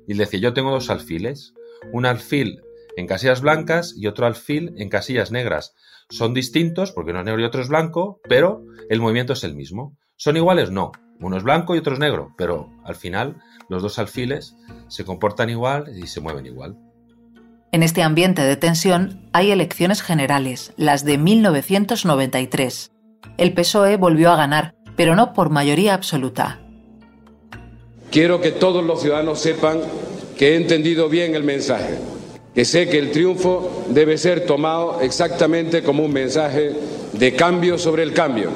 Y 0.08 0.16
decía, 0.16 0.40
yo 0.40 0.54
tengo 0.54 0.72
dos 0.72 0.90
alfiles, 0.90 1.54
un 1.94 2.08
alfil 2.08 2.62
en 2.98 3.06
casillas 3.06 3.42
blancas 3.42 3.94
y 3.96 4.08
otro 4.08 4.26
alfil 4.26 4.74
en 4.78 4.90
casillas 4.90 5.32
negras. 5.32 5.76
Son 6.10 6.34
distintos 6.34 6.92
porque 6.92 7.12
uno 7.12 7.20
es 7.20 7.26
negro 7.28 7.42
y 7.42 7.46
otro 7.46 7.62
es 7.62 7.70
blanco, 7.70 8.22
pero 8.28 8.66
el 8.90 9.02
movimiento 9.02 9.34
es 9.34 9.44
el 9.44 9.54
mismo. 9.54 9.96
¿Son 10.16 10.36
iguales? 10.36 10.72
No. 10.72 10.92
Uno 11.20 11.38
es 11.38 11.44
blanco 11.44 11.76
y 11.76 11.80
otro 11.80 11.94
es 11.94 12.00
negro, 12.00 12.34
pero 12.38 12.70
al 12.84 12.96
final 12.96 13.38
los 13.68 13.82
dos 13.82 14.00
alfiles 14.00 14.56
se 14.88 15.06
comportan 15.06 15.50
igual 15.50 15.92
y 15.96 16.08
se 16.08 16.22
mueven 16.22 16.46
igual. 16.46 16.78
En 17.72 17.84
este 17.84 18.02
ambiente 18.02 18.42
de 18.42 18.56
tensión 18.56 19.30
hay 19.34 19.52
elecciones 19.52 20.02
generales, 20.02 20.74
las 20.78 21.06
de 21.06 21.18
1993. 21.18 22.92
El 23.38 23.54
PSOE 23.54 23.98
volvió 23.98 24.32
a 24.32 24.36
ganar, 24.36 24.76
pero 24.96 25.16
no 25.16 25.34
por 25.34 25.50
mayoría 25.50 25.94
absoluta. 25.94 26.60
Quiero 28.12 28.42
que 28.42 28.52
todos 28.52 28.84
los 28.84 29.02
ciudadanos 29.02 29.40
sepan 29.40 29.82
que 30.38 30.54
he 30.54 30.56
entendido 30.56 31.10
bien 31.10 31.36
el 31.36 31.44
mensaje 31.44 32.00
que 32.54 32.66
sé 32.66 32.90
que 32.90 32.98
el 32.98 33.12
triunfo 33.12 33.86
debe 33.90 34.18
ser 34.18 34.46
tomado 34.46 35.00
exactamente 35.02 35.84
como 35.84 36.04
un 36.04 36.12
mensaje 36.12 36.74
de 37.14 37.34
cambio 37.34 37.78
sobre 37.78 38.04
el 38.04 38.14
cambio, 38.14 38.50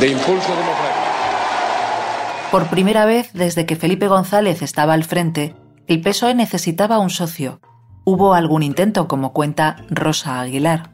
de 0.00 0.08
impulso 0.08 0.48
democrático. 0.48 1.03
Por 2.54 2.68
primera 2.68 3.04
vez 3.04 3.32
desde 3.32 3.66
que 3.66 3.74
Felipe 3.74 4.06
González 4.06 4.62
estaba 4.62 4.92
al 4.94 5.02
frente, 5.02 5.56
el 5.88 6.00
PSOE 6.00 6.36
necesitaba 6.36 7.00
un 7.00 7.10
socio. 7.10 7.58
Hubo 8.04 8.32
algún 8.32 8.62
intento, 8.62 9.08
como 9.08 9.32
cuenta 9.32 9.84
Rosa 9.90 10.40
Aguilar. 10.40 10.92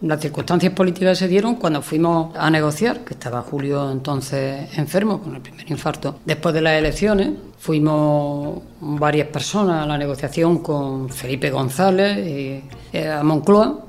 Las 0.00 0.20
circunstancias 0.20 0.72
políticas 0.74 1.18
se 1.18 1.26
dieron 1.26 1.56
cuando 1.56 1.82
fuimos 1.82 2.32
a 2.36 2.48
negociar, 2.50 3.00
que 3.00 3.14
estaba 3.14 3.42
Julio 3.42 3.90
entonces 3.90 4.78
enfermo 4.78 5.20
con 5.20 5.34
el 5.34 5.42
primer 5.42 5.68
infarto. 5.68 6.20
Después 6.24 6.54
de 6.54 6.60
las 6.60 6.74
elecciones 6.74 7.30
fuimos 7.58 8.62
varias 8.80 9.26
personas 9.26 9.82
a 9.82 9.86
la 9.86 9.98
negociación 9.98 10.58
con 10.58 11.08
Felipe 11.08 11.50
González 11.50 12.16
y 12.24 12.62
eh, 12.92 13.08
a 13.10 13.24
Moncloa. 13.24 13.86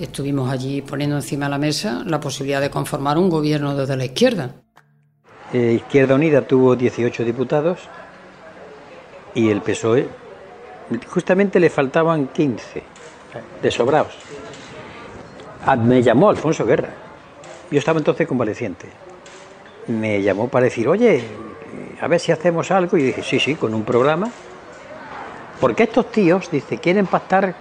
Estuvimos 0.00 0.50
allí 0.50 0.82
poniendo 0.82 1.14
encima 1.14 1.46
de 1.46 1.50
la 1.50 1.58
mesa 1.58 2.02
la 2.04 2.18
posibilidad 2.18 2.60
de 2.60 2.70
conformar 2.70 3.18
un 3.18 3.30
gobierno 3.30 3.76
desde 3.76 3.96
la 3.96 4.06
izquierda. 4.06 4.65
Eh, 5.52 5.74
izquierda 5.76 6.14
Unida 6.14 6.42
tuvo 6.42 6.74
18 6.74 7.24
diputados 7.24 7.88
y 9.34 9.50
el 9.50 9.60
PSOE 9.60 10.08
justamente 11.08 11.60
le 11.60 11.70
faltaban 11.70 12.28
15 12.28 12.82
de 13.62 13.70
sobrados. 13.70 14.14
Ah, 15.64 15.76
me 15.76 16.02
llamó 16.02 16.30
Alfonso 16.30 16.64
Guerra. 16.64 16.90
Yo 17.70 17.78
estaba 17.78 17.98
entonces 17.98 18.26
convaleciente. 18.26 18.86
Me 19.88 20.22
llamó 20.22 20.48
para 20.48 20.64
decir, 20.64 20.88
oye, 20.88 21.22
a 22.00 22.08
ver 22.08 22.20
si 22.20 22.32
hacemos 22.32 22.70
algo. 22.70 22.96
Y 22.96 23.02
dije, 23.02 23.22
sí, 23.22 23.40
sí, 23.40 23.54
con 23.54 23.74
un 23.74 23.84
programa. 23.84 24.30
Porque 25.60 25.84
estos 25.84 26.10
tíos, 26.10 26.50
dice, 26.50 26.78
quieren 26.78 27.06
pactar 27.06 27.54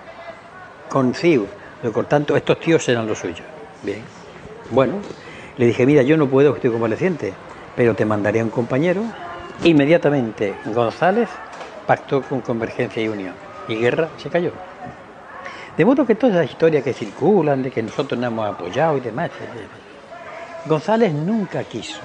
con 0.89 1.13
CIU. 1.13 1.47
Por 1.93 2.05
tanto, 2.05 2.35
estos 2.35 2.59
tíos 2.59 2.87
eran 2.89 3.07
los 3.07 3.19
suyos. 3.19 3.43
Bien. 3.83 4.01
Bueno, 4.71 4.93
le 5.57 5.67
dije, 5.67 5.85
mira, 5.85 6.01
yo 6.01 6.17
no 6.17 6.27
puedo, 6.27 6.55
estoy 6.55 6.71
convaleciente, 6.71 7.33
pero 7.75 7.95
te 7.95 8.05
mandaré 8.05 8.39
a 8.39 8.43
un 8.43 8.49
compañero. 8.49 9.03
Inmediatamente 9.63 10.55
González 10.65 11.29
pactó 11.85 12.21
con 12.21 12.41
Convergencia 12.41 13.01
y 13.01 13.07
Unión. 13.07 13.33
Y 13.67 13.75
Guerra 13.75 14.09
se 14.17 14.29
cayó. 14.29 14.51
De 15.77 15.83
modo 15.83 16.05
que 16.05 16.15
todas 16.15 16.35
las 16.35 16.49
historias 16.49 16.83
que 16.83 16.93
circulan 16.93 17.61
de 17.61 17.71
que 17.71 17.83
nosotros 17.83 18.19
no 18.19 18.27
hemos 18.27 18.47
apoyado 18.47 18.97
y 18.97 19.01
demás, 19.01 19.29
eh, 19.29 19.67
González 20.65 21.13
nunca 21.13 21.63
quiso. 21.63 21.99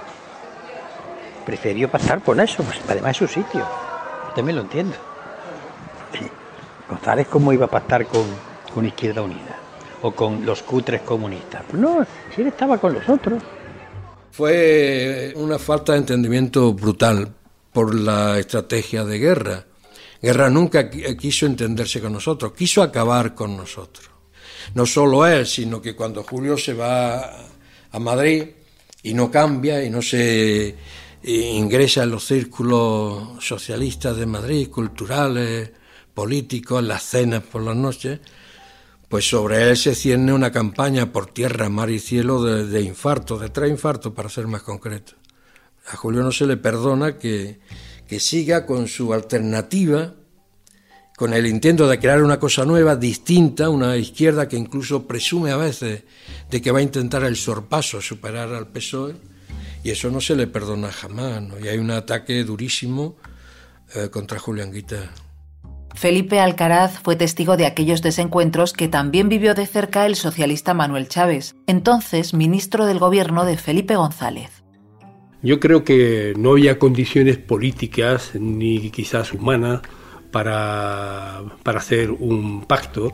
Prefirió 1.46 1.88
pasar 1.88 2.20
con 2.20 2.40
eso, 2.40 2.62
pues 2.64 2.80
además 2.88 3.12
es 3.12 3.16
su 3.16 3.28
sitio. 3.28 3.64
También 4.34 4.56
lo 4.56 4.62
entiendo. 4.62 4.96
González, 6.88 7.28
¿cómo 7.28 7.52
iba 7.52 7.66
a 7.66 7.70
pactar 7.70 8.06
con, 8.06 8.24
con 8.74 8.84
Izquierda 8.84 9.22
Unida? 9.22 9.56
O 10.02 10.12
con 10.12 10.44
los 10.44 10.62
cutres 10.62 11.02
comunistas. 11.02 11.62
Pues 11.68 11.80
no, 11.80 12.04
si 12.34 12.40
él 12.40 12.48
estaba 12.48 12.78
con 12.78 12.94
los 12.94 13.08
otros. 13.08 13.42
Fue 14.32 15.32
una 15.36 15.58
falta 15.58 15.92
de 15.92 15.98
entendimiento 15.98 16.72
brutal 16.72 17.34
por 17.72 17.94
la 17.94 18.38
estrategia 18.38 19.04
de 19.04 19.18
guerra 19.18 19.66
Guerra 20.22 20.50
nunca 20.50 20.90
quiso 20.90 21.46
entenderse 21.46 22.00
con 22.00 22.12
nosotros, 22.12 22.52
quiso 22.52 22.82
acabar 22.82 23.34
con 23.34 23.56
nosotros. 23.56 24.10
No 24.74 24.84
solo 24.84 25.26
él, 25.26 25.46
sino 25.46 25.80
que 25.80 25.96
cuando 25.96 26.22
Julio 26.22 26.58
se 26.58 26.74
va 26.74 27.38
a 27.90 27.98
Madrid 27.98 28.44
y 29.02 29.14
no 29.14 29.30
cambia 29.30 29.82
y 29.82 29.88
no 29.88 30.02
se 30.02 30.68
eh, 30.68 30.74
ingresa 31.22 32.02
en 32.02 32.10
los 32.10 32.26
círculos 32.26 33.42
socialistas 33.42 34.16
de 34.18 34.26
Madrid, 34.26 34.68
culturales, 34.68 35.70
políticos, 36.12 36.80
en 36.80 36.88
las 36.88 37.02
cenas 37.02 37.42
por 37.42 37.62
las 37.62 37.76
noches, 37.76 38.20
pues 39.10 39.28
sobre 39.28 39.68
él 39.68 39.76
se 39.76 39.96
cierne 39.96 40.32
una 40.32 40.52
campaña 40.52 41.10
por 41.10 41.26
tierra, 41.26 41.68
mar 41.68 41.90
y 41.90 41.98
cielo 41.98 42.44
de, 42.44 42.68
de 42.68 42.80
infarto, 42.80 43.38
de 43.38 43.48
tres 43.48 43.68
infartos 43.68 44.14
para 44.14 44.28
ser 44.28 44.46
más 44.46 44.62
concreto. 44.62 45.14
A 45.88 45.96
Julio 45.96 46.22
no 46.22 46.30
se 46.30 46.46
le 46.46 46.56
perdona 46.56 47.18
que, 47.18 47.58
que 48.06 48.20
siga 48.20 48.64
con 48.66 48.86
su 48.86 49.12
alternativa, 49.12 50.14
con 51.16 51.34
el 51.34 51.48
intento 51.48 51.88
de 51.88 51.98
crear 51.98 52.22
una 52.22 52.38
cosa 52.38 52.64
nueva, 52.64 52.94
distinta, 52.94 53.68
una 53.68 53.96
izquierda 53.96 54.46
que 54.46 54.56
incluso 54.56 55.08
presume 55.08 55.50
a 55.50 55.56
veces 55.56 56.04
de 56.48 56.62
que 56.62 56.70
va 56.70 56.78
a 56.78 56.82
intentar 56.82 57.24
el 57.24 57.34
sorpaso, 57.34 58.00
superar 58.00 58.54
al 58.54 58.68
PSOE, 58.68 59.16
y 59.82 59.90
eso 59.90 60.08
no 60.12 60.20
se 60.20 60.36
le 60.36 60.46
perdona 60.46 60.92
jamás, 60.92 61.42
¿no? 61.42 61.58
y 61.58 61.66
hay 61.66 61.78
un 61.78 61.90
ataque 61.90 62.44
durísimo 62.44 63.16
eh, 63.96 64.08
contra 64.08 64.38
Julio 64.38 64.62
Anguita. 64.62 65.10
Felipe 65.94 66.40
Alcaraz 66.40 66.98
fue 66.98 67.16
testigo 67.16 67.56
de 67.56 67.66
aquellos 67.66 68.02
desencuentros 68.02 68.72
que 68.72 68.88
también 68.88 69.28
vivió 69.28 69.54
de 69.54 69.66
cerca 69.66 70.06
el 70.06 70.16
socialista 70.16 70.74
Manuel 70.74 71.08
Chávez, 71.08 71.56
entonces 71.66 72.32
ministro 72.32 72.86
del 72.86 72.98
gobierno 72.98 73.44
de 73.44 73.56
Felipe 73.56 73.96
González. 73.96 74.62
Yo 75.42 75.58
creo 75.58 75.84
que 75.84 76.34
no 76.36 76.52
había 76.52 76.78
condiciones 76.78 77.38
políticas 77.38 78.32
ni 78.34 78.90
quizás 78.90 79.32
humanas 79.32 79.80
para, 80.30 81.42
para 81.62 81.78
hacer 81.78 82.10
un 82.10 82.64
pacto 82.64 83.10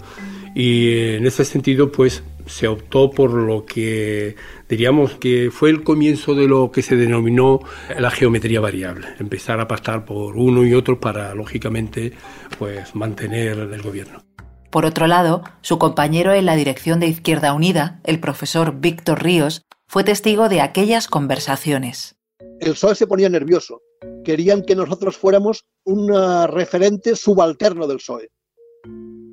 y 0.54 1.14
en 1.14 1.26
ese 1.26 1.44
sentido 1.44 1.92
pues 1.92 2.22
se 2.46 2.68
optó 2.68 3.10
por 3.10 3.32
lo 3.32 3.64
que 3.64 4.36
diríamos 4.68 5.14
que 5.14 5.50
fue 5.50 5.70
el 5.70 5.84
comienzo 5.84 6.34
de 6.34 6.48
lo 6.48 6.70
que 6.70 6.82
se 6.82 6.96
denominó 6.96 7.60
la 7.98 8.10
geometría 8.10 8.60
variable, 8.60 9.06
empezar 9.18 9.60
a 9.60 9.68
pactar 9.68 10.04
por 10.04 10.36
uno 10.36 10.64
y 10.64 10.74
otro 10.74 11.00
para 11.00 11.34
lógicamente 11.34 12.12
pues 12.58 12.94
mantener 12.94 13.58
el 13.58 13.82
gobierno. 13.82 14.24
Por 14.70 14.84
otro 14.84 15.06
lado, 15.06 15.42
su 15.62 15.78
compañero 15.78 16.34
en 16.34 16.44
la 16.44 16.56
dirección 16.56 17.00
de 17.00 17.06
Izquierda 17.06 17.52
Unida, 17.52 18.00
el 18.04 18.20
profesor 18.20 18.80
Víctor 18.80 19.22
Ríos, 19.22 19.62
fue 19.86 20.04
testigo 20.04 20.48
de 20.48 20.60
aquellas 20.60 21.06
conversaciones. 21.06 22.16
El 22.60 22.72
PSOE 22.72 22.94
se 22.94 23.06
ponía 23.06 23.28
nervioso. 23.28 23.80
Querían 24.24 24.62
que 24.62 24.74
nosotros 24.74 25.16
fuéramos 25.16 25.64
un 25.84 26.08
referente 26.48 27.14
subalterno 27.14 27.86
del 27.86 27.98
PSOE. 27.98 28.28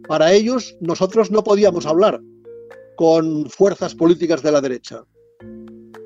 Para 0.08 0.32
ellos, 0.34 0.78
nosotros 0.80 1.32
no 1.32 1.44
podíamos 1.44 1.86
hablar 1.86 2.22
con 2.96 3.50
fuerzas 3.50 3.96
políticas 3.96 4.44
de 4.44 4.52
la 4.52 4.62
derecha. 4.62 5.04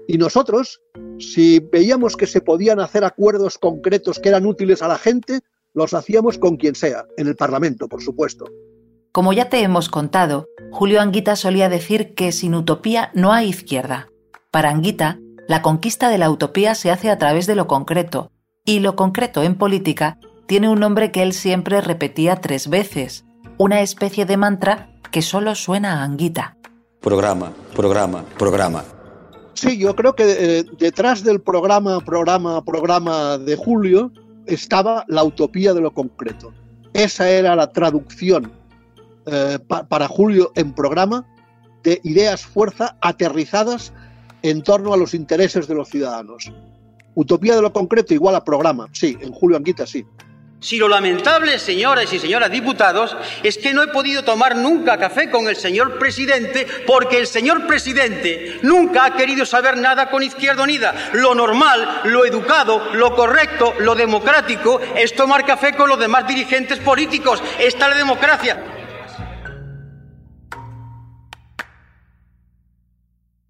Y 0.07 0.17
nosotros, 0.17 0.81
si 1.19 1.59
veíamos 1.59 2.15
que 2.15 2.27
se 2.27 2.41
podían 2.41 2.79
hacer 2.79 3.03
acuerdos 3.03 3.57
concretos 3.57 4.19
que 4.19 4.29
eran 4.29 4.45
útiles 4.45 4.81
a 4.81 4.87
la 4.87 4.97
gente, 4.97 5.41
los 5.73 5.93
hacíamos 5.93 6.37
con 6.37 6.55
quien 6.55 6.75
sea, 6.75 7.05
en 7.17 7.27
el 7.27 7.35
Parlamento, 7.35 7.87
por 7.87 8.01
supuesto. 8.01 8.45
Como 9.11 9.33
ya 9.33 9.49
te 9.49 9.61
hemos 9.61 9.89
contado, 9.89 10.47
Julio 10.71 11.01
Anguita 11.01 11.35
solía 11.35 11.69
decir 11.69 12.13
que 12.13 12.31
sin 12.31 12.55
utopía 12.55 13.11
no 13.13 13.33
hay 13.33 13.49
izquierda. 13.49 14.07
Para 14.51 14.69
Anguita, 14.69 15.19
la 15.47 15.61
conquista 15.61 16.09
de 16.09 16.17
la 16.17 16.29
utopía 16.29 16.73
se 16.75 16.89
hace 16.89 17.09
a 17.09 17.17
través 17.17 17.45
de 17.45 17.55
lo 17.55 17.67
concreto, 17.67 18.31
y 18.65 18.79
lo 18.79 18.95
concreto 18.95 19.43
en 19.43 19.57
política 19.57 20.19
tiene 20.45 20.69
un 20.69 20.79
nombre 20.79 21.11
que 21.11 21.23
él 21.23 21.33
siempre 21.33 21.81
repetía 21.81 22.37
tres 22.37 22.69
veces, 22.69 23.25
una 23.57 23.81
especie 23.81 24.25
de 24.25 24.37
mantra 24.37 24.89
que 25.11 25.21
solo 25.21 25.55
suena 25.55 25.99
a 25.99 26.03
Anguita. 26.03 26.57
Programa, 27.01 27.53
programa, 27.75 28.23
programa. 28.37 28.96
Sí, 29.57 29.75
yo 29.79 29.95
creo 29.95 30.13
que 30.13 30.23
eh, 30.59 30.65
detrás 30.77 31.23
del 31.23 31.41
programa, 31.41 31.99
programa, 32.01 32.63
programa 32.63 33.39
de 33.39 33.55
Julio 33.55 34.11
estaba 34.45 35.03
la 35.07 35.23
utopía 35.23 35.73
de 35.73 35.81
lo 35.81 35.91
concreto. 35.91 36.53
Esa 36.93 37.27
era 37.27 37.55
la 37.55 37.71
traducción 37.71 38.51
eh, 39.25 39.57
para 39.89 40.07
Julio 40.07 40.51
en 40.53 40.73
programa 40.73 41.25
de 41.81 41.99
ideas 42.03 42.45
fuerza 42.45 42.97
aterrizadas 43.01 43.93
en 44.43 44.61
torno 44.61 44.93
a 44.93 44.97
los 44.97 45.15
intereses 45.15 45.67
de 45.67 45.73
los 45.73 45.89
ciudadanos. 45.89 46.51
Utopía 47.15 47.55
de 47.55 47.63
lo 47.63 47.73
concreto 47.73 48.13
igual 48.13 48.35
a 48.35 48.43
programa, 48.43 48.87
sí, 48.91 49.17
en 49.21 49.31
Julio 49.31 49.57
Anguita 49.57 49.87
sí. 49.87 50.05
Si 50.59 50.77
lo 50.77 50.87
lamentable, 50.87 51.59
señoras 51.59 52.11
y 52.11 52.19
señoras 52.19 52.49
diputados, 52.49 53.15
es 53.43 53.59
que 53.59 53.73
no 53.73 53.83
he 53.83 53.87
podido 53.89 54.23
tomar 54.23 54.55
nunca 54.55 54.97
café 54.97 55.29
con 55.29 55.47
el 55.47 55.55
señor 55.55 55.99
presidente 55.99 56.65
porque 56.87 57.19
el 57.19 57.27
señor 57.27 57.67
presidente 57.67 58.59
nunca 58.63 59.05
ha 59.05 59.13
querido 59.15 59.45
saber 59.45 59.77
nada 59.77 60.09
con 60.09 60.23
Izquierda 60.23 60.63
Unida. 60.63 61.11
Lo 61.13 61.35
normal, 61.35 62.01
lo 62.05 62.25
educado, 62.25 62.91
lo 62.93 63.15
correcto, 63.15 63.75
lo 63.79 63.93
democrático 63.93 64.81
es 64.95 65.13
tomar 65.13 65.45
café 65.45 65.73
con 65.73 65.89
los 65.89 65.99
demás 65.99 66.27
dirigentes 66.27 66.79
políticos. 66.79 67.41
Esta 67.59 67.85
es 67.85 67.91
la 67.91 67.97
democracia. 67.97 68.63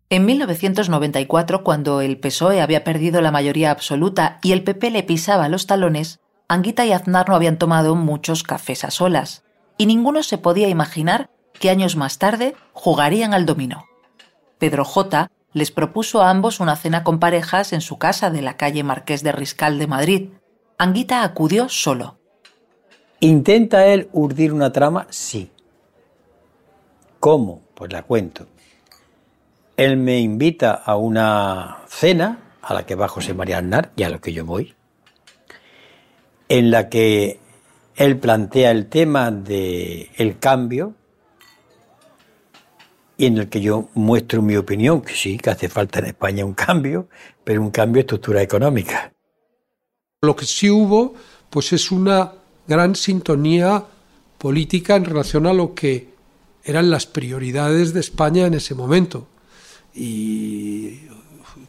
En 0.09 0.25
1994, 0.25 1.63
cuando 1.63 2.01
el 2.01 2.17
PSOE 2.17 2.61
había 2.61 2.83
perdido 2.83 3.21
la 3.21 3.31
mayoría 3.31 3.71
absoluta 3.71 4.39
y 4.41 4.51
el 4.51 4.63
PP 4.63 4.91
le 4.91 5.03
pisaba 5.03 5.49
los 5.49 5.67
talones, 5.67 6.21
Anguita 6.49 6.85
y 6.85 6.93
Aznar 6.93 7.27
no 7.27 7.35
habían 7.35 7.57
tomado 7.57 7.95
muchos 7.95 8.43
cafés 8.43 8.85
a 8.85 8.91
solas, 8.91 9.43
y 9.77 9.85
ninguno 9.85 10.23
se 10.23 10.37
podía 10.37 10.69
imaginar 10.69 11.29
que 11.59 11.69
años 11.69 11.97
más 11.97 12.19
tarde 12.19 12.55
jugarían 12.71 13.33
al 13.33 13.45
dominó. 13.45 13.83
Pedro 14.57 14.85
J. 14.85 15.29
les 15.51 15.71
propuso 15.71 16.21
a 16.21 16.29
ambos 16.29 16.61
una 16.61 16.77
cena 16.77 17.03
con 17.03 17.19
parejas 17.19 17.73
en 17.73 17.81
su 17.81 17.97
casa 17.97 18.29
de 18.29 18.41
la 18.41 18.55
calle 18.55 18.83
Marqués 18.83 19.23
de 19.23 19.33
Riscal 19.33 19.77
de 19.77 19.87
Madrid. 19.87 20.29
Anguita 20.77 21.23
acudió 21.23 21.67
solo. 21.67 22.17
¿Intenta 23.19 23.85
él 23.87 24.07
urdir 24.13 24.53
una 24.53 24.71
trama? 24.71 25.07
Sí. 25.09 25.51
¿Cómo? 27.19 27.61
Pues 27.73 27.91
la 27.91 28.03
cuento. 28.03 28.47
Él 29.75 29.97
me 29.97 30.19
invita 30.19 30.71
a 30.71 30.95
una 30.95 31.79
cena 31.87 32.39
a 32.61 32.73
la 32.73 32.85
que 32.85 32.95
va 32.95 33.09
José 33.09 33.33
María 33.33 33.57
Aznar 33.57 33.91
y 33.97 34.03
a 34.03 34.09
lo 34.09 34.21
que 34.21 34.31
yo 34.31 34.45
voy 34.45 34.76
en 36.49 36.71
la 36.71 36.89
que 36.89 37.39
él 37.95 38.17
plantea 38.17 38.71
el 38.71 38.87
tema 38.87 39.31
del 39.31 40.09
el 40.15 40.39
cambio 40.39 40.93
y 43.17 43.25
en 43.25 43.37
el 43.37 43.49
que 43.49 43.61
yo 43.61 43.89
muestro 43.95 44.41
mi 44.41 44.55
opinión, 44.55 45.01
que 45.01 45.15
sí, 45.15 45.37
que 45.37 45.49
hace 45.49 45.69
falta 45.69 45.99
en 45.99 46.05
España 46.05 46.45
un 46.45 46.53
cambio, 46.53 47.09
pero 47.43 47.61
un 47.61 47.71
cambio 47.71 47.95
de 47.95 48.01
estructura 48.01 48.41
económica. 48.43 49.11
Lo 50.21 50.35
que 50.35 50.45
sí 50.45 50.69
hubo, 50.69 51.15
pues 51.49 51.73
es 51.73 51.91
una 51.91 52.33
gran 52.67 52.95
sintonía 52.95 53.83
política 54.37 54.95
en 54.95 55.05
relación 55.05 55.47
a 55.47 55.53
lo 55.53 55.73
que 55.73 56.09
eran 56.63 56.91
las 56.91 57.07
prioridades 57.07 57.93
de 57.93 58.01
España 58.01 58.45
en 58.45 58.53
ese 58.53 58.75
momento. 58.75 59.27
Y 59.95 60.99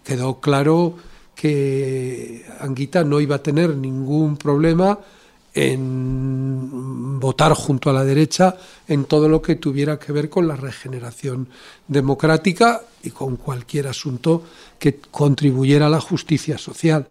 quedó 0.05 0.41
claro 0.41 0.97
que 1.39 2.45
Anguita 2.59 3.05
no 3.05 3.21
iba 3.21 3.37
a 3.37 3.43
tener 3.43 3.77
ningún 3.77 4.37
problema 4.37 4.99
en 5.55 7.21
votar 7.21 7.53
junto 7.53 7.91
a 7.91 7.93
la 7.93 8.05
derecha 8.05 8.57
en 8.89 9.05
todo 9.05 9.29
lo 9.29 9.41
que 9.41 9.55
tuviera 9.55 10.01
que 10.01 10.11
ver 10.11 10.29
con 10.29 10.49
la 10.49 10.57
regeneración 10.57 11.49
democrática 11.87 12.83
y 13.05 13.11
con 13.11 13.37
cualquier 13.37 13.87
asunto 13.87 14.43
que 14.81 14.99
contribuyera 14.99 15.87
a 15.87 15.91
la 15.91 16.01
justicia 16.01 16.59
social. 16.59 17.07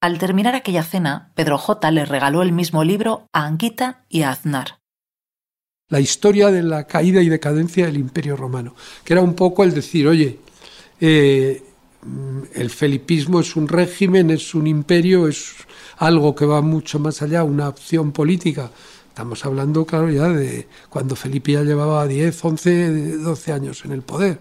Al 0.00 0.18
terminar 0.18 0.56
aquella 0.56 0.82
cena, 0.82 1.30
Pedro 1.36 1.58
J. 1.58 1.92
le 1.92 2.06
regaló 2.06 2.42
el 2.42 2.50
mismo 2.50 2.82
libro 2.82 3.28
a 3.32 3.46
Anguita 3.46 4.04
y 4.08 4.22
a 4.22 4.30
Aznar. 4.30 4.78
La 5.90 6.00
historia 6.00 6.50
de 6.50 6.64
la 6.64 6.88
caída 6.88 7.22
y 7.22 7.28
decadencia 7.28 7.86
del 7.86 7.98
Imperio 7.98 8.36
Romano, 8.36 8.74
que 9.04 9.12
era 9.12 9.22
un 9.22 9.34
poco 9.34 9.62
el 9.62 9.74
decir, 9.74 10.08
oye, 10.08 10.40
eh, 11.00 11.62
el 12.54 12.70
felipismo 12.70 13.40
es 13.40 13.56
un 13.56 13.68
régimen, 13.68 14.30
es 14.30 14.54
un 14.54 14.66
imperio, 14.66 15.28
es 15.28 15.54
algo 15.98 16.34
que 16.34 16.46
va 16.46 16.60
mucho 16.62 16.98
más 16.98 17.22
allá, 17.22 17.44
una 17.44 17.68
opción 17.68 18.12
política. 18.12 18.70
Estamos 19.08 19.44
hablando, 19.44 19.84
claro, 19.84 20.10
ya 20.10 20.28
de 20.28 20.68
cuando 20.88 21.16
Felipe 21.16 21.52
ya 21.52 21.62
llevaba 21.62 22.06
10, 22.06 22.44
11, 22.44 23.16
12 23.18 23.52
años 23.52 23.84
en 23.84 23.92
el 23.92 24.02
poder. 24.02 24.38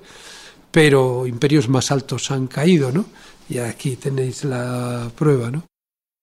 Pero 0.71 1.25
imperios 1.25 1.67
más 1.67 1.91
altos 1.91 2.29
han 2.29 2.47
caído, 2.47 2.91
¿no? 2.91 3.05
Y 3.49 3.57
aquí 3.57 3.95
tenéis 3.95 4.43
la 4.43 5.11
prueba, 5.15 5.49
¿no? 5.49 5.65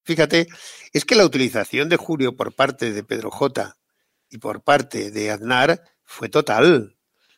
Fíjate, 0.05 0.47
es 0.93 1.05
que 1.05 1.17
la 1.17 1.25
utilización 1.25 1.89
de 1.89 1.97
Julio 1.97 2.37
por 2.37 2.53
parte 2.53 2.93
de 2.93 3.03
Pedro 3.03 3.31
J 3.31 3.77
y 4.31 4.39
por 4.39 4.63
parte 4.63 5.11
de 5.11 5.31
Aznar 5.31 5.83
fue 6.05 6.29
total. 6.29 6.94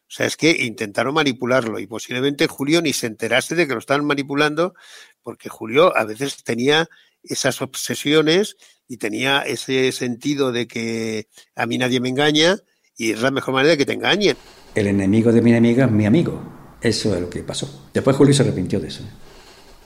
O 0.08 0.12
sea, 0.16 0.26
es 0.26 0.36
que 0.36 0.64
intentaron 0.64 1.14
manipularlo 1.14 1.80
y 1.80 1.86
posiblemente 1.86 2.46
Julio 2.46 2.80
ni 2.80 2.92
se 2.92 3.08
enterase 3.08 3.56
de 3.56 3.66
que 3.66 3.72
lo 3.72 3.80
estaban 3.80 4.04
manipulando 4.04 4.74
porque 5.22 5.48
Julio 5.48 5.96
a 5.96 6.04
veces 6.04 6.44
tenía 6.44 6.88
esas 7.24 7.60
obsesiones 7.60 8.56
y 8.86 8.98
tenía 8.98 9.40
ese 9.40 9.90
sentido 9.90 10.52
de 10.52 10.68
que 10.68 11.26
a 11.56 11.66
mí 11.66 11.76
nadie 11.76 11.98
me 11.98 12.08
engaña 12.08 12.56
y 12.96 13.10
es 13.10 13.20
la 13.20 13.32
mejor 13.32 13.54
manera 13.54 13.72
de 13.72 13.78
que 13.78 13.86
te 13.86 13.94
engañen. 13.94 14.36
El 14.76 14.86
enemigo 14.86 15.32
de 15.32 15.42
mi 15.42 15.50
enemiga 15.50 15.86
es 15.86 15.90
mi 15.90 16.06
amigo. 16.06 16.40
Eso 16.80 17.14
es 17.14 17.20
lo 17.20 17.28
que 17.28 17.42
pasó. 17.42 17.88
Después 17.92 18.16
Julio 18.16 18.32
se 18.32 18.42
arrepintió 18.42 18.78
de 18.78 18.88
eso. 18.88 19.02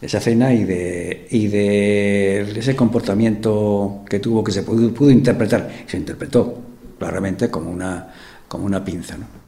De 0.00 0.06
esa 0.06 0.20
cena 0.20 0.52
y 0.52 0.64
de, 0.64 1.26
y 1.30 1.48
de 1.48 2.40
ese 2.58 2.76
comportamiento 2.76 4.04
que 4.08 4.18
tuvo 4.18 4.44
que 4.44 4.52
se 4.52 4.62
pudo, 4.62 4.92
pudo 4.92 5.10
interpretar. 5.10 5.84
Se 5.86 5.96
interpretó 5.96 6.62
claramente 6.98 7.50
como 7.50 7.70
una, 7.70 8.12
como 8.46 8.66
una 8.66 8.84
pinza. 8.84 9.16
¿no? 9.16 9.39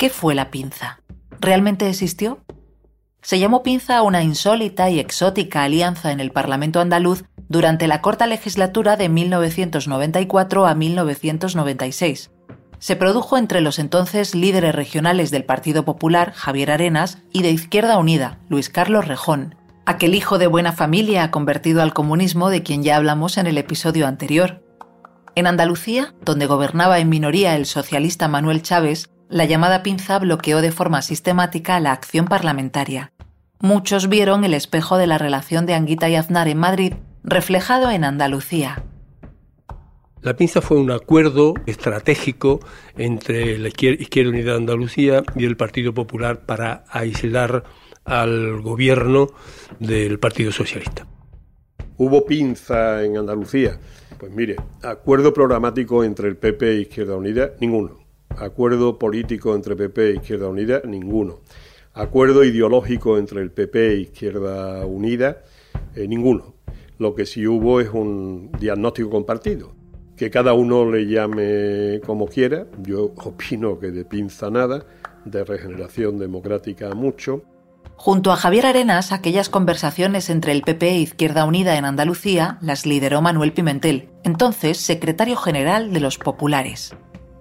¿Qué 0.00 0.08
fue 0.08 0.34
la 0.34 0.50
pinza? 0.50 1.02
¿Realmente 1.40 1.86
existió? 1.86 2.38
Se 3.20 3.38
llamó 3.38 3.62
pinza 3.62 3.98
a 3.98 4.02
una 4.02 4.22
insólita 4.22 4.88
y 4.88 4.98
exótica 4.98 5.62
alianza 5.62 6.10
en 6.10 6.20
el 6.20 6.32
Parlamento 6.32 6.80
andaluz 6.80 7.26
durante 7.50 7.86
la 7.86 8.00
corta 8.00 8.26
legislatura 8.26 8.96
de 8.96 9.10
1994 9.10 10.66
a 10.66 10.74
1996. 10.74 12.30
Se 12.78 12.96
produjo 12.96 13.36
entre 13.36 13.60
los 13.60 13.78
entonces 13.78 14.34
líderes 14.34 14.74
regionales 14.74 15.30
del 15.30 15.44
Partido 15.44 15.84
Popular, 15.84 16.32
Javier 16.32 16.70
Arenas, 16.70 17.18
y 17.30 17.42
de 17.42 17.50
Izquierda 17.50 17.98
Unida, 17.98 18.38
Luis 18.48 18.70
Carlos 18.70 19.06
Rejón, 19.06 19.54
aquel 19.84 20.14
hijo 20.14 20.38
de 20.38 20.46
buena 20.46 20.72
familia 20.72 21.30
convertido 21.30 21.82
al 21.82 21.92
comunismo 21.92 22.48
de 22.48 22.62
quien 22.62 22.82
ya 22.82 22.96
hablamos 22.96 23.36
en 23.36 23.46
el 23.46 23.58
episodio 23.58 24.06
anterior. 24.06 24.64
En 25.34 25.46
Andalucía, 25.46 26.14
donde 26.24 26.46
gobernaba 26.46 27.00
en 27.00 27.10
minoría 27.10 27.54
el 27.54 27.66
socialista 27.66 28.28
Manuel 28.28 28.62
Chávez, 28.62 29.10
la 29.30 29.44
llamada 29.44 29.84
pinza 29.84 30.18
bloqueó 30.18 30.60
de 30.60 30.72
forma 30.72 31.02
sistemática 31.02 31.78
la 31.78 31.92
acción 31.92 32.26
parlamentaria. 32.26 33.12
Muchos 33.60 34.08
vieron 34.08 34.44
el 34.44 34.54
espejo 34.54 34.98
de 34.98 35.06
la 35.06 35.18
relación 35.18 35.66
de 35.66 35.74
Anguita 35.74 36.08
y 36.08 36.16
Aznar 36.16 36.48
en 36.48 36.58
Madrid 36.58 36.94
reflejado 37.22 37.90
en 37.90 38.04
Andalucía. 38.04 38.82
La 40.20 40.34
pinza 40.36 40.60
fue 40.60 40.78
un 40.78 40.90
acuerdo 40.90 41.54
estratégico 41.66 42.60
entre 42.96 43.56
la 43.56 43.68
Izquierda 43.68 44.30
Unida 44.30 44.50
de 44.50 44.56
Andalucía 44.56 45.22
y 45.36 45.44
el 45.44 45.56
Partido 45.56 45.94
Popular 45.94 46.44
para 46.44 46.84
aislar 46.90 47.62
al 48.04 48.60
gobierno 48.60 49.28
del 49.78 50.18
Partido 50.18 50.50
Socialista. 50.50 51.06
¿Hubo 51.96 52.26
pinza 52.26 53.04
en 53.04 53.16
Andalucía? 53.16 53.78
Pues 54.18 54.32
mire, 54.32 54.56
acuerdo 54.82 55.32
programático 55.32 56.02
entre 56.02 56.28
el 56.28 56.36
PP 56.36 56.68
e 56.68 56.80
Izquierda 56.80 57.16
Unida, 57.16 57.52
ninguno. 57.60 57.99
Acuerdo 58.36 58.98
político 58.98 59.54
entre 59.54 59.76
PP 59.76 60.10
e 60.10 60.14
Izquierda 60.14 60.48
Unida, 60.48 60.82
ninguno. 60.84 61.40
Acuerdo 61.92 62.44
ideológico 62.44 63.18
entre 63.18 63.42
el 63.42 63.50
PP 63.50 63.88
e 63.88 64.00
Izquierda 64.00 64.86
Unida, 64.86 65.42
eh, 65.94 66.06
ninguno. 66.08 66.54
Lo 66.98 67.14
que 67.14 67.26
sí 67.26 67.46
hubo 67.46 67.80
es 67.80 67.90
un 67.90 68.50
diagnóstico 68.58 69.10
compartido. 69.10 69.72
Que 70.16 70.30
cada 70.30 70.52
uno 70.52 70.90
le 70.90 71.06
llame 71.06 72.00
como 72.06 72.26
quiera. 72.26 72.66
Yo 72.82 73.04
opino 73.16 73.78
que 73.78 73.90
de 73.90 74.04
pinza 74.04 74.50
nada, 74.50 74.86
de 75.24 75.44
regeneración 75.44 76.18
democrática 76.18 76.94
mucho. 76.94 77.42
Junto 77.96 78.32
a 78.32 78.36
Javier 78.36 78.64
Arenas, 78.64 79.12
aquellas 79.12 79.50
conversaciones 79.50 80.30
entre 80.30 80.52
el 80.52 80.62
PP 80.62 80.88
e 80.88 81.00
Izquierda 81.00 81.44
Unida 81.44 81.76
en 81.76 81.84
Andalucía 81.84 82.56
las 82.62 82.86
lideró 82.86 83.20
Manuel 83.20 83.52
Pimentel, 83.52 84.08
entonces 84.24 84.78
secretario 84.78 85.36
general 85.36 85.92
de 85.92 86.00
los 86.00 86.16
Populares. 86.16 86.94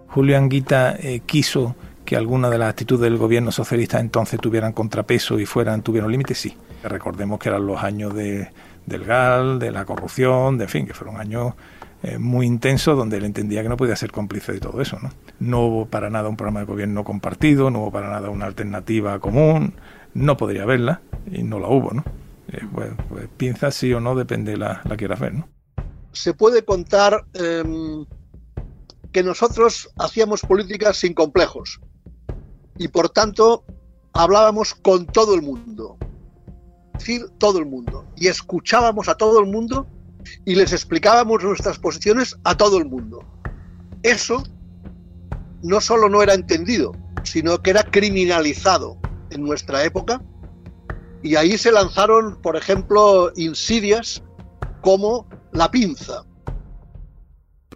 Julio 0.09 0.37
Anguita 0.37 0.95
eh, 0.99 1.21
quiso 1.25 1.75
que 2.05 2.15
alguna 2.15 2.49
de 2.49 2.57
las 2.57 2.69
actitudes 2.69 3.01
del 3.01 3.17
gobierno 3.17 3.51
socialista 3.51 3.99
entonces 3.99 4.39
tuvieran 4.39 4.73
contrapeso 4.73 5.39
y 5.39 5.45
fueran 5.45 5.83
tuvieron 5.83 6.11
límites, 6.11 6.39
sí. 6.39 6.57
Recordemos 6.83 7.39
que 7.39 7.49
eran 7.49 7.67
los 7.67 7.83
años 7.83 8.15
de, 8.15 8.49
del 8.85 9.05
GAL, 9.05 9.59
de 9.59 9.71
la 9.71 9.85
corrupción, 9.85 10.57
de 10.57 10.67
fin, 10.67 10.87
que 10.87 10.93
fueron 10.93 11.21
años 11.21 11.53
eh, 12.01 12.17
muy 12.17 12.45
intensos 12.45 12.97
donde 12.97 13.17
él 13.17 13.25
entendía 13.25 13.61
que 13.61 13.69
no 13.69 13.77
podía 13.77 13.95
ser 13.95 14.11
cómplice 14.11 14.53
de 14.53 14.59
todo 14.59 14.81
eso. 14.81 14.97
¿no? 14.99 15.59
hubo 15.59 15.85
para 15.85 16.09
nada 16.09 16.29
un 16.29 16.37
programa 16.37 16.61
de 16.61 16.65
gobierno 16.65 17.03
compartido, 17.03 17.69
no 17.69 17.81
hubo 17.81 17.91
para 17.91 18.09
nada 18.09 18.29
una 18.29 18.45
alternativa 18.45 19.19
común, 19.19 19.73
no 20.13 20.37
podría 20.37 20.63
haberla 20.63 21.01
y 21.31 21.43
no 21.43 21.59
la 21.59 21.67
hubo. 21.67 21.91
Eh, 22.51 22.61
pues, 22.73 22.89
pues, 23.09 23.27
piensa 23.37 23.69
sí 23.69 23.93
o 23.93 23.99
no, 23.99 24.15
depende 24.15 24.57
la, 24.57 24.81
la 24.85 24.97
quieras 24.97 25.19
ver. 25.19 25.33
Se 26.11 26.33
puede 26.33 26.63
contar 26.63 27.25
em, 27.33 28.05
que 29.11 29.23
nosotros 29.23 29.89
hacíamos 29.97 30.41
políticas 30.41 30.97
sin 30.97 31.13
complejos 31.13 31.79
y 32.77 32.87
por 32.87 33.09
tanto 33.09 33.63
hablábamos 34.13 34.73
con 34.73 35.05
todo 35.05 35.35
el 35.35 35.41
mundo, 35.41 35.97
es 36.93 36.99
decir, 36.99 37.25
todo 37.37 37.59
el 37.59 37.65
mundo, 37.65 38.05
y 38.15 38.27
escuchábamos 38.27 39.07
a 39.09 39.15
todo 39.15 39.39
el 39.39 39.45
mundo 39.45 39.87
y 40.45 40.55
les 40.55 40.73
explicábamos 40.73 41.43
nuestras 41.43 41.79
posiciones 41.79 42.35
a 42.43 42.55
todo 42.55 42.77
el 42.77 42.85
mundo. 42.85 43.23
Eso 44.03 44.43
no 45.61 45.81
solo 45.81 46.09
no 46.09 46.21
era 46.21 46.33
entendido, 46.33 46.93
sino 47.23 47.61
que 47.61 47.71
era 47.71 47.83
criminalizado 47.83 48.97
en 49.29 49.43
nuestra 49.43 49.83
época. 49.83 50.21
Y 51.21 51.35
ahí 51.35 51.57
se 51.57 51.71
lanzaron, 51.71 52.41
por 52.41 52.55
ejemplo, 52.55 53.31
insidias 53.35 54.23
como 54.81 55.27
la 55.51 55.69
pinza. 55.69 56.23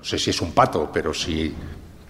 No 0.03 0.09
sé 0.09 0.19
si 0.19 0.31
es 0.31 0.41
un 0.41 0.51
pato, 0.51 0.89
pero 0.91 1.13
si 1.13 1.53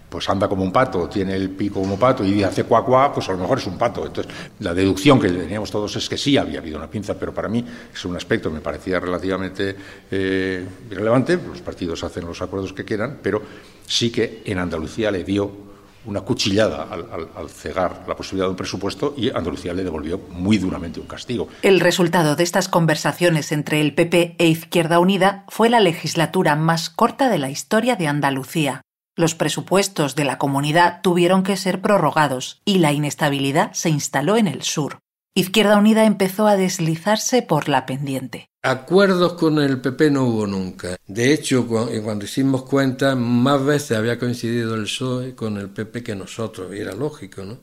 pues 0.10 0.28
anda 0.28 0.48
como 0.48 0.64
un 0.64 0.72
pato, 0.72 1.08
tiene 1.08 1.36
el 1.36 1.52
pico 1.52 1.80
como 1.80 1.98
pato 1.98 2.26
y 2.26 2.42
hace 2.42 2.64
cuá 2.64 2.84
cuá, 2.84 3.14
pues 3.14 3.30
a 3.30 3.34
lo 3.34 3.38
mejor 3.38 3.60
es 3.60 3.68
un 3.68 3.78
pato. 3.78 4.04
Entonces, 4.04 4.34
la 4.62 4.74
deducción 4.74 5.20
que 5.20 5.30
teníamos 5.30 5.70
todos 5.70 5.96
es 5.96 6.10
que 6.10 6.18
sí 6.18 6.36
había 6.36 6.58
habido 6.58 6.80
una 6.80 6.90
pinza, 6.90 7.14
pero 7.14 7.32
para 7.32 7.48
mí 7.48 7.64
es 7.94 8.06
un 8.06 8.16
aspecto 8.16 8.50
que 8.50 8.56
me 8.56 8.62
parecía 8.62 9.00
relativamente 9.00 9.76
eh, 10.10 10.66
irrelevante. 10.90 11.38
Los 11.38 11.62
partidos 11.62 12.04
hacen 12.04 12.26
los 12.26 12.42
acuerdos 12.42 12.74
que 12.74 12.84
quieran, 12.84 13.20
pero 13.22 13.44
sí 13.86 14.12
que 14.12 14.42
en 14.44 14.58
Andalucía 14.58 15.12
le 15.12 15.24
dio 15.24 15.73
una 16.06 16.22
cuchillada 16.22 16.88
al, 16.92 17.50
cegar 17.50 18.06
la 18.08 18.16
posibilidad 18.16 18.48
de 18.48 18.52
un 18.52 18.56
presupuesto 18.58 19.14
y 19.18 19.30
Andalucía 19.30 19.74
le 19.74 19.84
devolvió 19.84 20.20
muy 20.30 20.58
duramente 20.58 21.00
un 21.00 21.08
castigo. 21.08 21.48
El 21.62 21.80
resultado 21.80 22.36
de 22.36 22.44
estas 22.44 22.68
conversaciones 22.68 23.52
entre 23.52 23.82
el 23.82 23.94
PP 23.94 24.36
e 24.38 24.48
Izquierda 24.48 25.00
Unida 25.00 25.46
fue 25.50 25.70
la 25.70 25.80
legislatura 25.80 26.56
más 26.56 26.90
corta 26.90 27.30
de 27.30 27.40
la 27.40 27.50
historia 27.50 27.96
de 27.96 28.08
Andalucía. 28.08 28.82
Los 29.16 29.36
presupuestos 29.36 30.16
de 30.16 30.26
la 30.26 30.40
comunidad 30.40 31.02
tuvieron 31.04 31.44
que 31.44 31.56
ser 31.56 31.82
prorrogados 31.82 32.62
y 32.66 32.80
la 32.80 32.94
inestabilidad 32.94 33.72
se 33.74 33.90
instaló 33.90 34.38
en 34.38 34.48
el 34.48 34.64
sur. 34.64 35.00
Izquierda 35.36 35.78
Unida 35.78 36.06
empezó 36.06 36.46
a 36.46 36.56
deslizarse 36.56 37.42
por 37.42 37.68
la 37.68 37.88
pendiente. 37.88 38.52
Acuerdos 38.62 39.34
con 39.34 39.58
el 39.58 39.82
PP 39.82 40.12
no 40.12 40.26
hubo 40.26 40.46
nunca. 40.46 40.96
De 41.08 41.34
hecho, 41.34 41.66
cuando 41.68 42.26
hicimos 42.26 42.62
cuenta, 42.66 43.16
más 43.16 43.66
veces 43.66 43.98
había 43.98 44.20
coincidido 44.20 44.76
el 44.76 44.84
PSOE 44.84 45.34
con 45.34 45.58
el 45.58 45.70
PP 45.70 46.04
que 46.04 46.16
nosotros, 46.16 46.72
y 46.76 46.82
era 46.82 46.94
lógico, 46.94 47.44
¿no? 47.44 47.58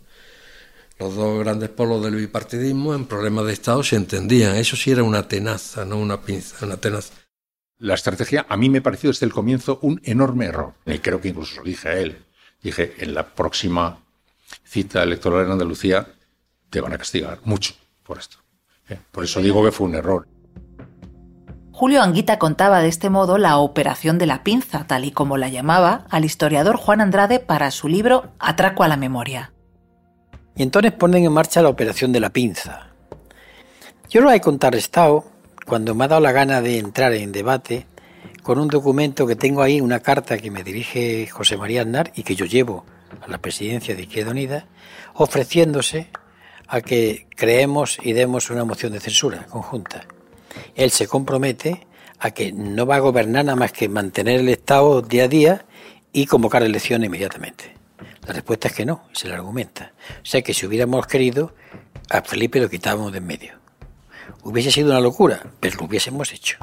Los 0.99 1.15
dos 1.15 1.39
grandes 1.39 1.69
polos 1.69 2.03
del 2.03 2.17
bipartidismo 2.17 2.93
en 2.93 3.07
problemas 3.07 3.47
de 3.47 3.53
Estado 3.53 3.85
se 3.85 3.95
entendían. 3.95 4.57
Eso 4.57 4.75
sí 4.75 4.91
era 4.91 5.05
una 5.05 5.29
tenaza, 5.29 5.85
no 5.85 5.97
una 5.97 6.21
pinza, 6.23 6.67
una 6.67 6.77
tenaza. 6.77 7.15
La 7.79 7.95
estrategia 7.95 8.47
a 8.49 8.57
mí 8.57 8.69
me 8.69 8.83
pareció 8.83 9.11
desde 9.11 9.27
el 9.27 9.33
comienzo 9.33 9.79
un 9.83 10.01
enorme 10.03 10.47
error. 10.47 10.75
Y 10.87 10.99
creo 10.99 11.21
que 11.21 11.29
incluso 11.29 11.61
lo 11.61 11.63
dije 11.63 11.89
a 11.89 11.99
él. 12.01 12.19
Dije, 12.61 12.95
en 12.99 13.15
la 13.15 13.33
próxima 13.33 14.03
cita 14.65 15.05
electoral 15.05 15.47
en 15.47 15.53
Andalucía 15.53 16.09
te 16.71 16.81
van 16.81 16.93
a 16.93 16.99
castigar 16.99 17.41
mucho 17.45 17.75
por 18.05 18.19
esto. 18.19 18.39
¿eh? 18.89 18.99
Por 19.11 19.25
eso 19.25 19.43
digo 19.43 19.65
que 19.65 19.73
fue 19.73 19.89
un 19.89 19.95
error. 19.97 20.27
Julio 21.73 22.03
Anguita 22.03 22.39
contaba 22.39 22.81
de 22.81 22.89
este 22.89 23.09
modo 23.09 23.39
la 23.39 23.57
operación 23.57 24.19
de 24.19 24.27
la 24.27 24.43
pinza, 24.43 24.87
tal 24.87 25.05
y 25.05 25.13
como 25.13 25.39
la 25.39 25.49
llamaba 25.49 26.05
al 26.11 26.25
historiador 26.25 26.77
Juan 26.77 27.01
Andrade 27.01 27.41
para 27.41 27.71
su 27.71 27.89
libro 27.89 28.33
Atraco 28.39 28.83
a 28.83 28.89
la 28.89 28.97
memoria. 28.97 29.53
Y 30.57 30.63
entonces 30.63 30.93
ponen 30.93 31.25
en 31.25 31.33
marcha 31.33 31.63
la 31.63 31.71
operación 31.71 32.13
de 32.13 32.21
la 32.21 32.31
pinza. 32.31 32.89
Yo 34.11 34.21
lo 34.21 34.31
he 34.31 34.41
contrarrestado 34.41 35.25
cuando 35.67 35.95
me 35.95 36.05
ha 36.05 36.09
dado 36.09 36.21
la 36.21 36.33
gana 36.33 36.61
de 36.61 36.79
entrar 36.79 37.15
en 37.15 37.33
debate 37.33 37.87
con 38.43 38.59
un 38.59 38.69
documento 38.69 39.27
que 39.27 39.37
tengo 39.37 39.63
ahí, 39.63 39.81
una 39.81 40.01
carta 40.01 40.37
que 40.37 40.51
me 40.51 40.65
dirige 40.65 41.29
José 41.29 41.57
María 41.57 41.83
Aznar 41.83 42.13
y 42.15 42.25
que 42.25 42.35
yo 42.35 42.45
llevo 42.45 42.85
a 43.23 43.29
la 43.29 43.39
presidencia 43.39 43.95
de 43.95 44.03
Izquierda 44.03 44.33
Unida, 44.33 44.67
ofreciéndose 45.15 46.11
a 46.71 46.81
que 46.81 47.27
creemos 47.37 47.99
y 48.01 48.13
demos 48.13 48.49
una 48.49 48.65
moción 48.65 48.93
de 48.93 49.01
censura 49.01 49.45
conjunta. 49.47 50.07
Él 50.77 50.93
se 50.93 51.09
compromete 51.09 51.87
a 52.21 52.31
que 52.31 52.53
no 52.53 52.87
va 52.87 52.97
a 52.97 53.01
gobernar 53.01 53.45
nada 53.45 53.57
más 53.57 53.73
que 53.73 53.89
mantener 53.89 54.41
el 54.41 54.49
Estado 54.49 55.03
día 55.03 55.25
a 55.25 55.29
día 55.29 55.67
y 56.13 56.27
convocar 56.27 56.63
elecciones 56.63 57.09
inmediatamente. 57.09 57.75
La 58.25 58.35
respuesta 58.35 58.69
es 58.69 58.75
que 58.75 58.87
no, 58.87 59.03
se 59.13 59.27
le 59.27 59.35
argumenta. 59.35 59.93
O 60.23 60.25
sea 60.25 60.43
que 60.43 60.55
si 60.55 60.65
hubiéramos 60.65 61.09
querido, 61.09 61.55
a 62.09 62.23
Felipe 62.23 62.61
lo 62.61 62.71
quitábamos 62.71 63.11
de 63.11 63.19
en 63.19 63.27
medio. 63.27 63.55
Hubiese 64.45 64.71
sido 64.71 64.91
una 64.91 65.01
locura, 65.01 65.43
pero 65.59 65.77
lo 65.81 65.87
hubiésemos 65.87 66.33
hecho. 66.33 66.59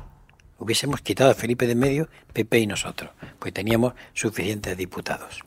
Hubiésemos 0.57 1.01
quitado 1.01 1.31
a 1.31 1.35
Felipe 1.35 1.65
de 1.65 1.73
en 1.73 1.79
medio, 1.79 2.09
Pepe 2.31 2.59
y 2.59 2.67
nosotros, 2.67 3.11
pues 3.39 3.53
teníamos 3.53 3.93
suficientes 4.13 4.77
diputados. 4.77 5.41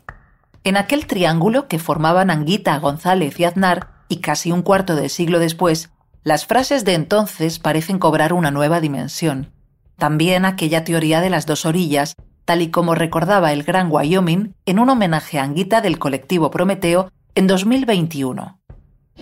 En 0.64 0.76
aquel 0.76 1.06
triángulo 1.06 1.66
que 1.66 1.78
formaban 1.78 2.30
Anguita, 2.30 2.78
González 2.78 3.40
y 3.40 3.44
Aznar, 3.44 3.99
y 4.10 4.16
casi 4.16 4.52
un 4.52 4.60
cuarto 4.60 4.96
de 4.96 5.08
siglo 5.08 5.38
después, 5.38 5.88
las 6.24 6.44
frases 6.44 6.84
de 6.84 6.92
entonces 6.94 7.58
parecen 7.58 7.98
cobrar 7.98 8.34
una 8.34 8.50
nueva 8.50 8.80
dimensión. 8.80 9.52
También 9.96 10.44
aquella 10.44 10.84
teoría 10.84 11.22
de 11.22 11.30
las 11.30 11.46
dos 11.46 11.64
orillas, 11.64 12.16
tal 12.44 12.60
y 12.60 12.70
como 12.70 12.94
recordaba 12.94 13.52
el 13.52 13.62
Gran 13.62 13.88
Wyoming 13.90 14.54
en 14.66 14.78
un 14.80 14.90
homenaje 14.90 15.38
a 15.38 15.44
Anguita 15.44 15.80
del 15.80 15.98
colectivo 15.98 16.50
Prometeo 16.50 17.10
en 17.34 17.46
2021. 17.46 18.60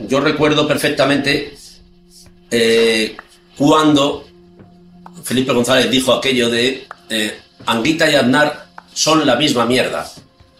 Yo 0.09 0.21
recuerdo 0.21 0.67
perfectamente 0.67 1.55
eh, 2.51 3.17
cuando 3.59 4.25
Felipe 5.23 5.53
González 5.53 5.91
dijo 5.91 6.15
aquello 6.15 6.49
de 6.49 6.89
eh, 7.11 7.39
Anguita 7.67 8.11
y 8.11 8.15
Aznar 8.15 8.69
son 8.95 9.27
la 9.27 9.37
misma 9.37 9.67
mierda. 9.67 10.11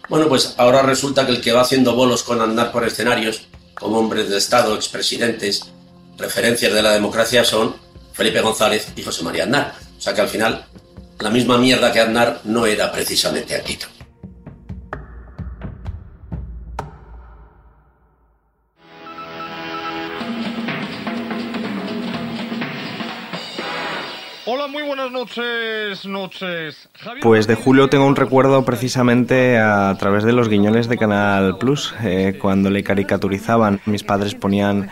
Bueno, 0.07 0.27
pues 0.27 0.53
ahora 0.57 0.83
resulta 0.83 1.25
que 1.25 1.31
el 1.31 1.41
que 1.41 1.51
va 1.51 1.61
haciendo 1.61 1.95
bolos 1.95 2.23
con 2.23 2.39
Aznar 2.41 2.71
por 2.71 2.85
escenarios 2.85 3.48
como 3.79 3.99
hombres 3.99 4.29
de 4.29 4.37
Estado, 4.37 4.75
expresidentes, 4.75 5.71
referencias 6.17 6.73
de 6.73 6.83
la 6.83 6.91
democracia 6.91 7.43
son 7.43 7.75
Felipe 8.13 8.41
González 8.41 8.87
y 8.95 9.03
José 9.03 9.23
María 9.23 9.43
Aznar. 9.43 9.73
O 9.97 10.01
sea 10.01 10.13
que 10.13 10.21
al 10.21 10.27
final 10.27 10.65
la 11.19 11.29
misma 11.29 11.57
mierda 11.57 11.91
que 11.91 11.99
Aznar 11.99 12.41
no 12.43 12.65
era 12.65 12.91
precisamente 12.91 13.55
Aquito. 13.55 13.87
Muy 24.49 24.81
buenas 24.81 25.11
noches, 25.11 26.05
noches. 26.05 26.89
Pues 27.21 27.45
de 27.45 27.53
Julio 27.53 27.87
tengo 27.87 28.07
un 28.07 28.15
recuerdo 28.15 28.65
precisamente 28.65 29.59
a 29.59 29.95
través 29.99 30.23
de 30.23 30.33
los 30.33 30.49
guiñoles 30.49 30.89
de 30.89 30.97
Canal 30.97 31.57
Plus, 31.59 31.93
eh, 32.03 32.37
cuando 32.41 32.71
le 32.71 32.83
caricaturizaban. 32.83 33.79
Mis 33.85 34.03
padres 34.03 34.33
ponían 34.33 34.89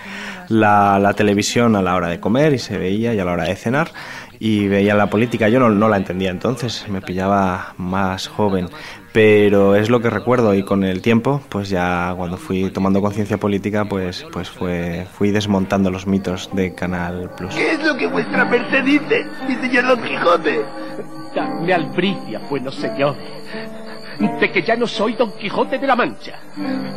la, 0.48 1.00
la, 1.00 1.14
televisión 1.14 1.76
a 1.76 1.82
la 1.82 1.96
hora 1.96 2.08
de 2.08 2.20
comer 2.20 2.54
y 2.54 2.60
se 2.60 2.78
veía 2.78 3.16
y 3.16 3.20
a 3.20 3.26
la 3.26 3.32
hora 3.32 3.46
de 3.46 3.56
cenar 3.56 3.92
y 4.40 4.68
veía 4.68 4.94
la 4.94 5.10
política. 5.10 5.50
Yo 5.50 5.60
no, 5.60 5.70
no 5.70 5.90
la 5.90 5.98
entendía 5.98 6.30
entonces, 6.30 6.88
me 6.88 7.02
pillaba 7.02 7.74
más 7.78 8.28
joven, 8.28 8.70
pero 9.18 9.76
es 9.76 9.90
lo 9.90 10.00
que 10.00 10.12
recuerdo 10.12 10.54
y 10.54 10.62
con 10.62 10.84
el 10.84 11.02
tiempo, 11.02 11.42
pues 11.50 11.70
ya 11.70 12.14
cuando 12.16 12.38
fui 12.38 12.70
tomando 12.70 13.02
conciencia 13.02 13.40
política, 13.40 13.86
pues, 13.86 14.24
pues 14.32 14.48
fue, 14.48 15.08
fui 15.12 15.32
desmontando 15.32 15.90
los 15.90 16.06
mitos 16.06 16.52
de 16.54 16.76
Canal 16.76 17.32
Plus. 17.36 17.56
¿Qué 17.56 17.72
es 17.72 17.84
lo 17.84 17.98
que 17.98 18.06
vuestra 18.06 18.46
merced 18.46 18.84
dice, 18.84 19.26
mi 19.48 19.56
señor 19.56 19.88
Don 19.88 20.04
Quijote? 20.04 20.64
Dadme 21.36 21.74
albricias, 21.74 22.48
buenos 22.48 22.76
señores, 22.76 23.18
de 24.20 24.52
que 24.52 24.64
ya 24.64 24.76
no 24.76 24.88
soy 24.88 25.14
Don 25.14 25.32
Quijote 25.32 25.78
de 25.78 25.88
la 25.88 25.96
Mancha, 25.96 26.40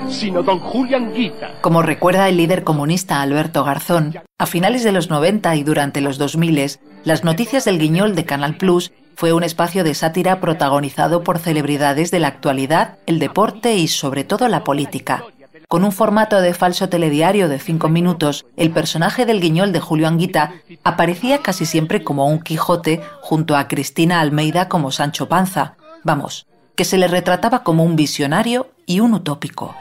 sino 0.08 0.42
Don 0.42 0.58
Julián 0.58 1.12
Guita. 1.12 1.60
Como 1.60 1.82
recuerda 1.82 2.28
el 2.28 2.36
líder 2.36 2.64
comunista 2.64 3.20
Alberto 3.20 3.64
Garzón, 3.64 4.14
a 4.38 4.46
finales 4.46 4.84
de 4.84 4.92
los 4.92 5.10
90 5.10 5.54
y 5.56 5.62
durante 5.62 6.00
los 6.00 6.18
2000, 6.18 6.78
las 7.04 7.24
noticias 7.24 7.64
del 7.64 7.78
Guiñol 7.78 8.14
de 8.14 8.24
Canal 8.24 8.56
Plus 8.56 8.92
fue 9.16 9.32
un 9.34 9.44
espacio 9.44 9.84
de 9.84 9.94
sátira 9.94 10.40
protagonizado 10.40 11.22
por 11.22 11.38
celebridades 11.38 12.10
de 12.10 12.20
la 12.20 12.28
actualidad, 12.28 12.96
el 13.06 13.18
deporte 13.18 13.76
y 13.76 13.88
sobre 13.88 14.24
todo 14.24 14.48
la 14.48 14.64
política. 14.64 15.24
Con 15.68 15.84
un 15.84 15.92
formato 15.92 16.40
de 16.40 16.54
falso 16.54 16.88
telediario 16.88 17.48
de 17.48 17.58
cinco 17.58 17.88
minutos, 17.88 18.46
el 18.56 18.70
personaje 18.70 19.26
del 19.26 19.40
guiñol 19.40 19.72
de 19.72 19.80
Julio 19.80 20.08
Anguita 20.08 20.54
aparecía 20.84 21.42
casi 21.42 21.66
siempre 21.66 22.02
como 22.02 22.26
un 22.26 22.40
Quijote 22.40 23.02
junto 23.20 23.56
a 23.56 23.68
Cristina 23.68 24.20
Almeida 24.20 24.68
como 24.68 24.90
Sancho 24.90 25.28
Panza. 25.28 25.76
Vamos, 26.02 26.46
que 26.80 26.86
se 26.86 26.96
le 26.96 27.08
retrataba 27.08 27.62
como 27.62 27.84
un 27.84 27.94
visionario 27.94 28.70
y 28.86 29.00
un 29.00 29.12
utópico. 29.12 29.76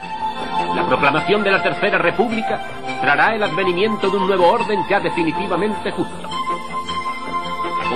La 0.76 0.86
proclamación 0.86 1.42
de 1.42 1.50
la 1.50 1.62
Tercera 1.62 1.96
República 1.96 2.60
traerá 3.00 3.34
el 3.34 3.42
advenimiento 3.42 4.10
de 4.10 4.18
un 4.18 4.26
nuevo 4.26 4.46
orden 4.46 4.80
ya 4.86 5.00
definitivamente 5.00 5.92
justo. 5.92 6.28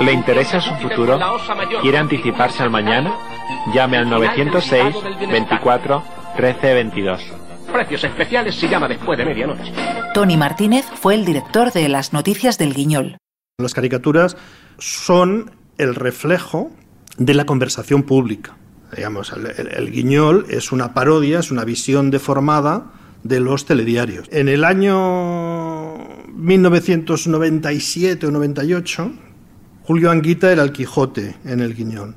¿Le 0.01 0.11
interesa 0.11 0.59
su 0.59 0.75
futuro? 0.77 1.21
¿Quiere 1.83 1.99
anticiparse 1.99 2.63
al 2.63 2.71
mañana? 2.71 3.15
Llame 3.75 3.99
al 3.99 4.09
906 4.09 4.97
24 5.31 6.03
13 6.39 6.73
22. 6.73 7.21
Precios 7.71 8.05
especiales 8.05 8.55
si 8.55 8.69
llama 8.69 8.89
después 8.89 9.19
de 9.19 9.27
medianoche. 9.27 9.71
Tony 10.15 10.39
Martínez 10.39 10.87
fue 10.95 11.15
el 11.15 11.27
director 11.27 11.73
de 11.73 11.91
las 11.91 12.15
noticias 12.15 12.57
del 12.57 12.73
Guiñol. 12.73 13.19
Las 13.59 13.75
caricaturas 13.75 14.39
son 14.79 15.51
el 15.77 15.95
reflejo 15.95 16.71
de 17.19 17.35
la 17.35 17.45
conversación 17.45 18.05
pública. 18.05 18.57
Digamos, 18.95 19.33
el, 19.33 19.47
el, 19.47 19.91
guiñol 19.91 20.47
es 20.49 20.73
una 20.73 20.95
parodia, 20.95 21.41
es 21.41 21.51
una 21.51 21.65
visión 21.65 22.11
deformada 22.11 22.93
de 23.23 23.41
los 23.41 23.67
telediarios. 23.67 24.29
En 24.31 24.49
el 24.49 24.65
año 24.65 25.99
1997 26.35 28.27
o 28.27 28.31
98, 28.31 29.13
Julio 29.83 30.11
Anguita 30.11 30.51
era 30.53 30.63
el 30.63 30.73
Quijote 30.73 31.37
en 31.45 31.61
el 31.61 31.75
Guiñol. 31.75 32.15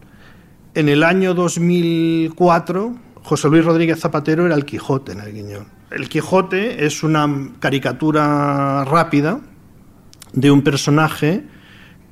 En 0.73 0.89
el 0.89 1.03
año 1.03 1.33
2004, 1.33 2.95
José 3.23 3.49
Luis 3.49 3.65
Rodríguez 3.65 3.99
Zapatero 3.99 4.45
era 4.45 4.55
el 4.55 4.65
Quijote 4.65 5.13
en 5.13 5.19
el 5.21 5.33
Guiñol. 5.33 5.65
El 5.91 6.07
Quijote 6.09 6.85
es 6.85 7.03
una 7.03 7.51
caricatura 7.59 8.85
rápida 8.85 9.39
de 10.33 10.51
un 10.51 10.61
personaje 10.61 11.43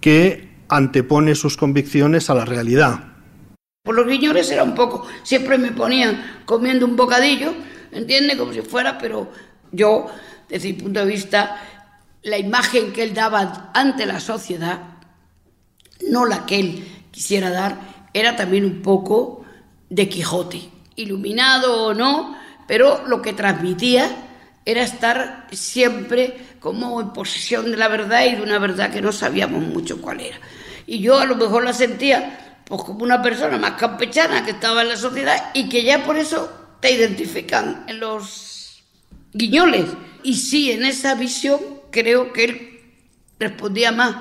que 0.02 0.50
antepone 0.70 1.36
sus 1.36 1.58
convicciones 1.58 2.30
a 2.30 2.36
la 2.36 2.46
realidad. 2.46 3.15
Por 3.86 3.94
los 3.94 4.08
guiñoles 4.08 4.50
era 4.50 4.64
un 4.64 4.74
poco, 4.74 5.06
siempre 5.22 5.60
me 5.60 5.72
ponían 5.72 6.42
comiendo 6.46 6.88
un 6.88 6.96
bocadillo, 6.96 7.54
¿entiende? 7.92 8.36
Como 8.36 8.52
si 8.52 8.62
fuera, 8.62 8.98
pero 8.98 9.32
yo, 9.72 10.08
desde 10.50 10.70
mi 10.70 10.74
punto 10.74 11.02
de 11.02 11.06
vista, 11.06 11.62
la 12.24 12.40
imagen 12.40 12.92
que 12.92 13.04
él 13.04 13.14
daba 13.14 13.70
ante 13.76 14.08
la 14.08 14.20
sociedad, 14.20 14.80
no 16.10 16.26
la 16.26 16.48
que 16.48 16.60
él 16.60 16.88
quisiera 17.12 17.52
dar, 17.52 18.08
era 18.12 18.36
también 18.36 18.66
un 18.66 18.82
poco 18.82 19.46
de 19.88 20.10
Quijote, 20.10 20.68
iluminado 20.96 21.86
o 21.86 21.94
no, 21.94 22.36
pero 22.68 23.04
lo 23.06 23.22
que 23.22 23.34
transmitía 23.34 24.10
era 24.66 24.82
estar 24.82 25.46
siempre 25.52 26.58
como 26.60 27.00
en 27.00 27.14
posesión 27.14 27.70
de 27.70 27.78
la 27.78 27.88
verdad 27.88 28.26
y 28.26 28.36
de 28.36 28.42
una 28.42 28.58
verdad 28.58 28.92
que 28.92 29.04
no 29.04 29.12
sabíamos 29.12 29.62
mucho 29.62 30.02
cuál 30.02 30.22
era. 30.22 30.40
Y 30.88 31.02
yo 31.02 31.20
a 31.20 31.26
lo 31.26 31.36
mejor 31.36 31.64
la 31.64 31.74
sentía 31.74 32.45
pues 32.66 32.82
como 32.84 33.04
una 33.04 33.22
persona 33.22 33.58
más 33.58 33.74
campechana 33.74 34.44
que 34.44 34.52
estaba 34.52 34.82
en 34.82 34.90
la 34.90 34.98
sociedad 34.98 35.52
y 35.54 35.70
que 35.70 35.84
ya 35.84 36.04
por 36.04 36.18
eso 36.18 36.52
te 36.80 36.92
identifican 36.92 37.86
en 37.88 38.00
los 38.00 38.84
guiñoles. 39.34 39.86
Y 40.24 40.36
sí, 40.36 40.72
en 40.72 40.84
esa 40.86 41.16
visión 41.16 41.60
creo 41.92 42.34
que 42.34 42.44
él 42.44 42.80
respondía 43.40 43.92
más 43.92 44.16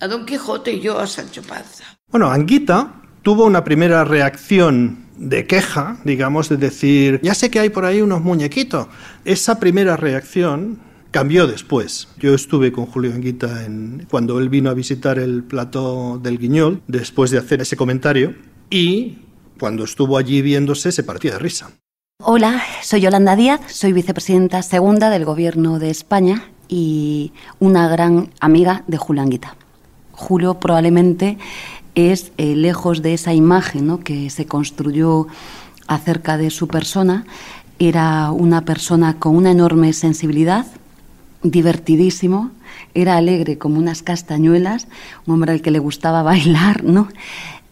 a 0.00 0.06
Don 0.08 0.26
Quijote 0.26 0.72
y 0.72 0.80
yo 0.80 0.98
a 0.98 1.06
Sancho 1.06 1.42
Panza. 1.42 1.84
Bueno, 2.10 2.30
Anguita 2.30 2.94
tuvo 3.22 3.44
una 3.44 3.62
primera 3.62 4.04
reacción 4.04 5.06
de 5.16 5.46
queja, 5.46 5.98
digamos, 6.04 6.48
de 6.48 6.56
decir, 6.56 7.20
ya 7.22 7.34
sé 7.34 7.50
que 7.50 7.60
hay 7.60 7.70
por 7.70 7.84
ahí 7.84 8.00
unos 8.00 8.22
muñequitos. 8.22 8.86
Esa 9.24 9.58
primera 9.58 9.96
reacción 9.96 10.80
cambió 11.10 11.46
después. 11.46 12.08
Yo 12.18 12.34
estuve 12.34 12.72
con 12.72 12.86
Julio 12.86 13.12
Anguita 13.14 13.64
en, 13.64 14.06
cuando 14.10 14.38
él 14.38 14.48
vino 14.48 14.70
a 14.70 14.74
visitar 14.74 15.18
el 15.18 15.42
plató 15.42 16.18
del 16.18 16.38
Guiñol, 16.38 16.82
después 16.86 17.30
de 17.30 17.38
hacer 17.38 17.60
ese 17.60 17.76
comentario, 17.76 18.34
y 18.70 19.18
cuando 19.58 19.84
estuvo 19.84 20.18
allí 20.18 20.42
viéndose 20.42 20.92
se 20.92 21.02
partía 21.02 21.32
de 21.32 21.38
risa. 21.38 21.70
Hola, 22.22 22.62
soy 22.82 23.00
Yolanda 23.00 23.36
Díaz, 23.36 23.60
soy 23.68 23.92
vicepresidenta 23.92 24.62
segunda 24.62 25.08
del 25.08 25.24
Gobierno 25.24 25.78
de 25.78 25.90
España 25.90 26.44
y 26.68 27.32
una 27.60 27.88
gran 27.88 28.30
amiga 28.40 28.82
de 28.86 28.96
Julio 28.96 29.22
Anguita. 29.22 29.56
Julio 30.12 30.54
probablemente 30.54 31.38
es, 31.94 32.32
eh, 32.36 32.56
lejos 32.56 33.02
de 33.02 33.14
esa 33.14 33.34
imagen 33.34 33.86
¿no? 33.86 34.00
que 34.00 34.30
se 34.30 34.46
construyó 34.46 35.28
acerca 35.86 36.36
de 36.36 36.50
su 36.50 36.66
persona, 36.68 37.24
era 37.78 38.32
una 38.32 38.64
persona 38.64 39.18
con 39.18 39.36
una 39.36 39.52
enorme 39.52 39.92
sensibilidad, 39.92 40.66
divertidísimo, 41.42 42.50
era 42.94 43.16
alegre 43.16 43.58
como 43.58 43.78
unas 43.78 44.02
castañuelas, 44.02 44.88
un 45.26 45.34
hombre 45.34 45.52
al 45.52 45.62
que 45.62 45.70
le 45.70 45.78
gustaba 45.78 46.22
bailar, 46.24 46.84
¿no? 46.84 47.08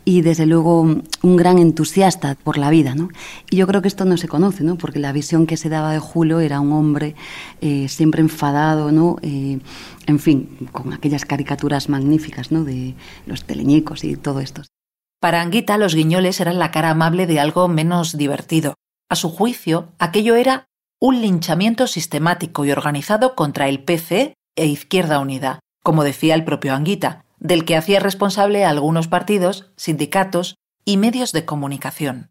Y 0.05 0.21
desde 0.21 0.47
luego 0.47 0.83
un 0.83 1.37
gran 1.37 1.59
entusiasta 1.59 2.37
por 2.37 2.59
la 2.59 2.71
vida, 2.71 2.95
¿no? 2.95 3.09
Y 3.51 3.57
yo 3.57 3.67
creo 3.67 3.83
que 3.83 3.89
esto 3.89 4.05
no 4.05 4.17
se 4.17 4.29
conoce, 4.29 4.63
¿no? 4.63 4.77
Porque 4.79 5.01
la 5.01 5.11
visión 5.11 5.49
que 5.49 5.57
se 5.57 5.69
daba 5.69 5.93
de 5.93 5.99
Julio 5.99 6.39
era 6.39 6.61
un 6.61 6.73
hombre 6.73 7.17
eh, 7.61 7.89
siempre 7.89 8.21
enfadado, 8.21 8.93
¿no? 8.93 9.17
Eh, 9.23 9.59
en 10.07 10.19
fin, 10.21 10.69
con 10.71 10.93
aquellas 10.93 11.25
caricaturas 11.25 11.89
magníficas, 11.89 12.53
¿no? 12.53 12.63
De 12.63 12.95
los 13.27 13.43
teleñecos 13.45 14.05
y 14.05 14.15
todo 14.15 14.39
esto. 14.39 14.63
Para 15.21 15.43
Anguita, 15.43 15.77
los 15.77 15.97
guiñoles 15.97 16.41
eran 16.41 16.61
la 16.61 16.71
cara 16.71 16.91
amable 16.91 17.27
de 17.27 17.41
algo 17.41 17.67
menos 17.67 18.17
divertido. 18.17 18.75
A 19.09 19.17
su 19.17 19.29
juicio, 19.29 19.89
aquello 19.99 20.37
era 20.37 20.69
un 20.99 21.21
linchamiento 21.21 21.87
sistemático 21.87 22.65
y 22.65 22.71
organizado 22.71 23.35
contra 23.35 23.69
el 23.69 23.85
PC 23.85 24.35
e 24.57 24.67
Izquierda 24.67 25.19
Unida, 25.19 25.61
como 25.83 26.05
decía 26.05 26.35
el 26.35 26.45
propio 26.45 26.75
Anguita, 26.75 27.25
del 27.39 27.65
que 27.65 27.77
hacía 27.77 28.01
responsable 28.01 28.65
a 28.65 28.71
algunos 28.71 29.09
partidos, 29.09 29.71
sindicatos 29.77 30.57
y 30.85 30.97
medios 30.97 31.33
de 31.33 31.45
comunicación. 31.45 32.31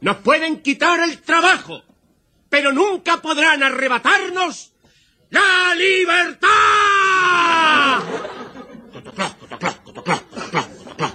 Nos 0.00 0.16
pueden 0.16 0.62
quitar 0.62 1.00
el 1.00 1.20
trabajo, 1.20 1.82
pero 2.48 2.72
nunca 2.72 3.18
podrán 3.18 3.62
arrebatarnos 3.62 4.72
la 5.30 5.74
libertad. 5.76 6.50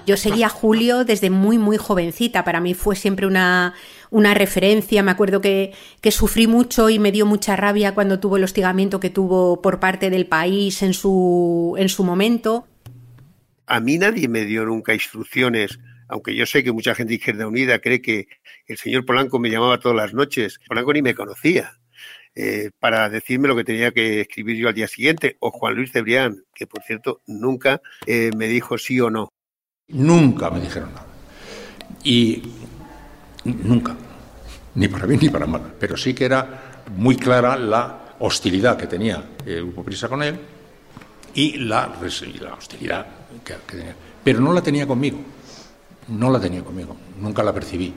Yo 0.05 0.17
seguía 0.17 0.47
a 0.47 0.49
Julio 0.49 1.05
desde 1.05 1.29
muy, 1.29 1.57
muy 1.57 1.77
jovencita. 1.77 2.43
Para 2.43 2.61
mí 2.61 2.73
fue 2.73 2.95
siempre 2.95 3.27
una, 3.27 3.73
una 4.09 4.33
referencia. 4.33 5.03
Me 5.03 5.11
acuerdo 5.11 5.41
que, 5.41 5.73
que, 6.01 6.11
sufrí 6.11 6.47
mucho 6.47 6.89
y 6.89 6.99
me 6.99 7.11
dio 7.11 7.25
mucha 7.25 7.55
rabia 7.55 7.93
cuando 7.93 8.19
tuvo 8.19 8.37
el 8.37 8.43
hostigamiento 8.43 8.99
que 8.99 9.09
tuvo 9.09 9.61
por 9.61 9.79
parte 9.79 10.09
del 10.09 10.27
país 10.27 10.81
en 10.81 10.93
su, 10.93 11.75
en 11.77 11.89
su 11.89 12.03
momento. 12.03 12.67
A 13.67 13.79
mí 13.79 13.97
nadie 13.97 14.27
me 14.27 14.45
dio 14.45 14.65
nunca 14.65 14.93
instrucciones, 14.93 15.79
aunque 16.07 16.35
yo 16.35 16.45
sé 16.45 16.63
que 16.63 16.71
mucha 16.71 16.93
gente 16.93 17.09
de 17.09 17.15
Izquierda 17.15 17.47
Unida 17.47 17.79
cree 17.79 18.01
que 18.01 18.27
el 18.67 18.77
señor 18.77 19.05
Polanco 19.05 19.39
me 19.39 19.49
llamaba 19.49 19.79
todas 19.79 19.97
las 19.97 20.13
noches. 20.13 20.59
Polanco 20.67 20.93
ni 20.93 21.01
me 21.01 21.15
conocía. 21.15 21.73
Eh, 22.37 22.71
para 22.79 23.09
decirme 23.09 23.47
lo 23.47 23.55
que 23.55 23.63
tenía 23.63 23.91
que 23.91 24.19
escribir 24.19 24.57
yo 24.57 24.67
al 24.67 24.73
día 24.73 24.89
siguiente, 24.89 25.37
o 25.39 25.51
Juan 25.51 25.73
Luis 25.73 25.93
Cebrián, 25.93 26.43
que 26.53 26.67
por 26.67 26.83
cierto 26.83 27.21
nunca 27.25 27.81
eh, 28.05 28.31
me 28.35 28.47
dijo 28.47 28.77
sí 28.77 28.99
o 28.99 29.09
no. 29.09 29.31
Nunca 29.89 30.49
me 30.49 30.59
dijeron 30.59 30.89
nada. 30.93 31.05
Y 32.03 32.41
nunca, 33.43 33.95
ni 34.75 34.87
para 34.87 35.05
bien 35.05 35.19
ni 35.21 35.29
para 35.29 35.45
mal. 35.45 35.73
Pero 35.79 35.95
sí 35.95 36.13
que 36.13 36.25
era 36.25 36.83
muy 36.95 37.15
clara 37.15 37.55
la 37.55 38.15
hostilidad 38.19 38.77
que 38.77 38.87
tenía 38.87 39.23
el 39.45 39.63
Grupo 39.63 39.83
Prisa 39.83 40.07
con 40.07 40.23
él 40.23 40.39
y 41.33 41.57
la, 41.57 41.91
hostilidad 42.57 43.05
que 43.43 43.53
tenía. 43.67 43.95
Pero 44.23 44.39
no 44.39 44.53
la 44.53 44.61
tenía 44.61 44.87
conmigo, 44.87 45.19
no 46.07 46.31
la 46.31 46.39
tenía 46.39 46.63
conmigo, 46.63 46.95
nunca 47.19 47.43
la 47.43 47.53
percibí. 47.53 47.93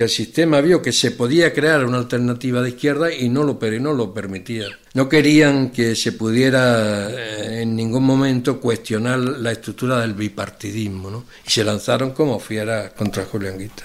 El 0.00 0.10
sistema 0.10 0.60
vio 0.60 0.80
que 0.80 0.92
se 0.92 1.10
podía 1.10 1.52
crear 1.52 1.84
una 1.84 1.98
alternativa 1.98 2.62
de 2.62 2.68
izquierda 2.68 3.12
y 3.12 3.28
no 3.28 3.42
lo, 3.42 3.58
no 3.80 3.92
lo 3.92 4.14
permitía. 4.14 4.66
No 4.94 5.08
querían 5.08 5.70
que 5.70 5.96
se 5.96 6.12
pudiera 6.12 7.10
eh, 7.10 7.62
en 7.62 7.74
ningún 7.74 8.04
momento 8.04 8.60
cuestionar 8.60 9.18
la 9.18 9.50
estructura 9.50 10.00
del 10.00 10.14
bipartidismo, 10.14 11.10
¿no? 11.10 11.24
Y 11.44 11.50
se 11.50 11.64
lanzaron 11.64 12.12
como 12.12 12.38
fiera 12.38 12.90
contra 12.90 13.24
Julián 13.24 13.58
Guita. 13.58 13.82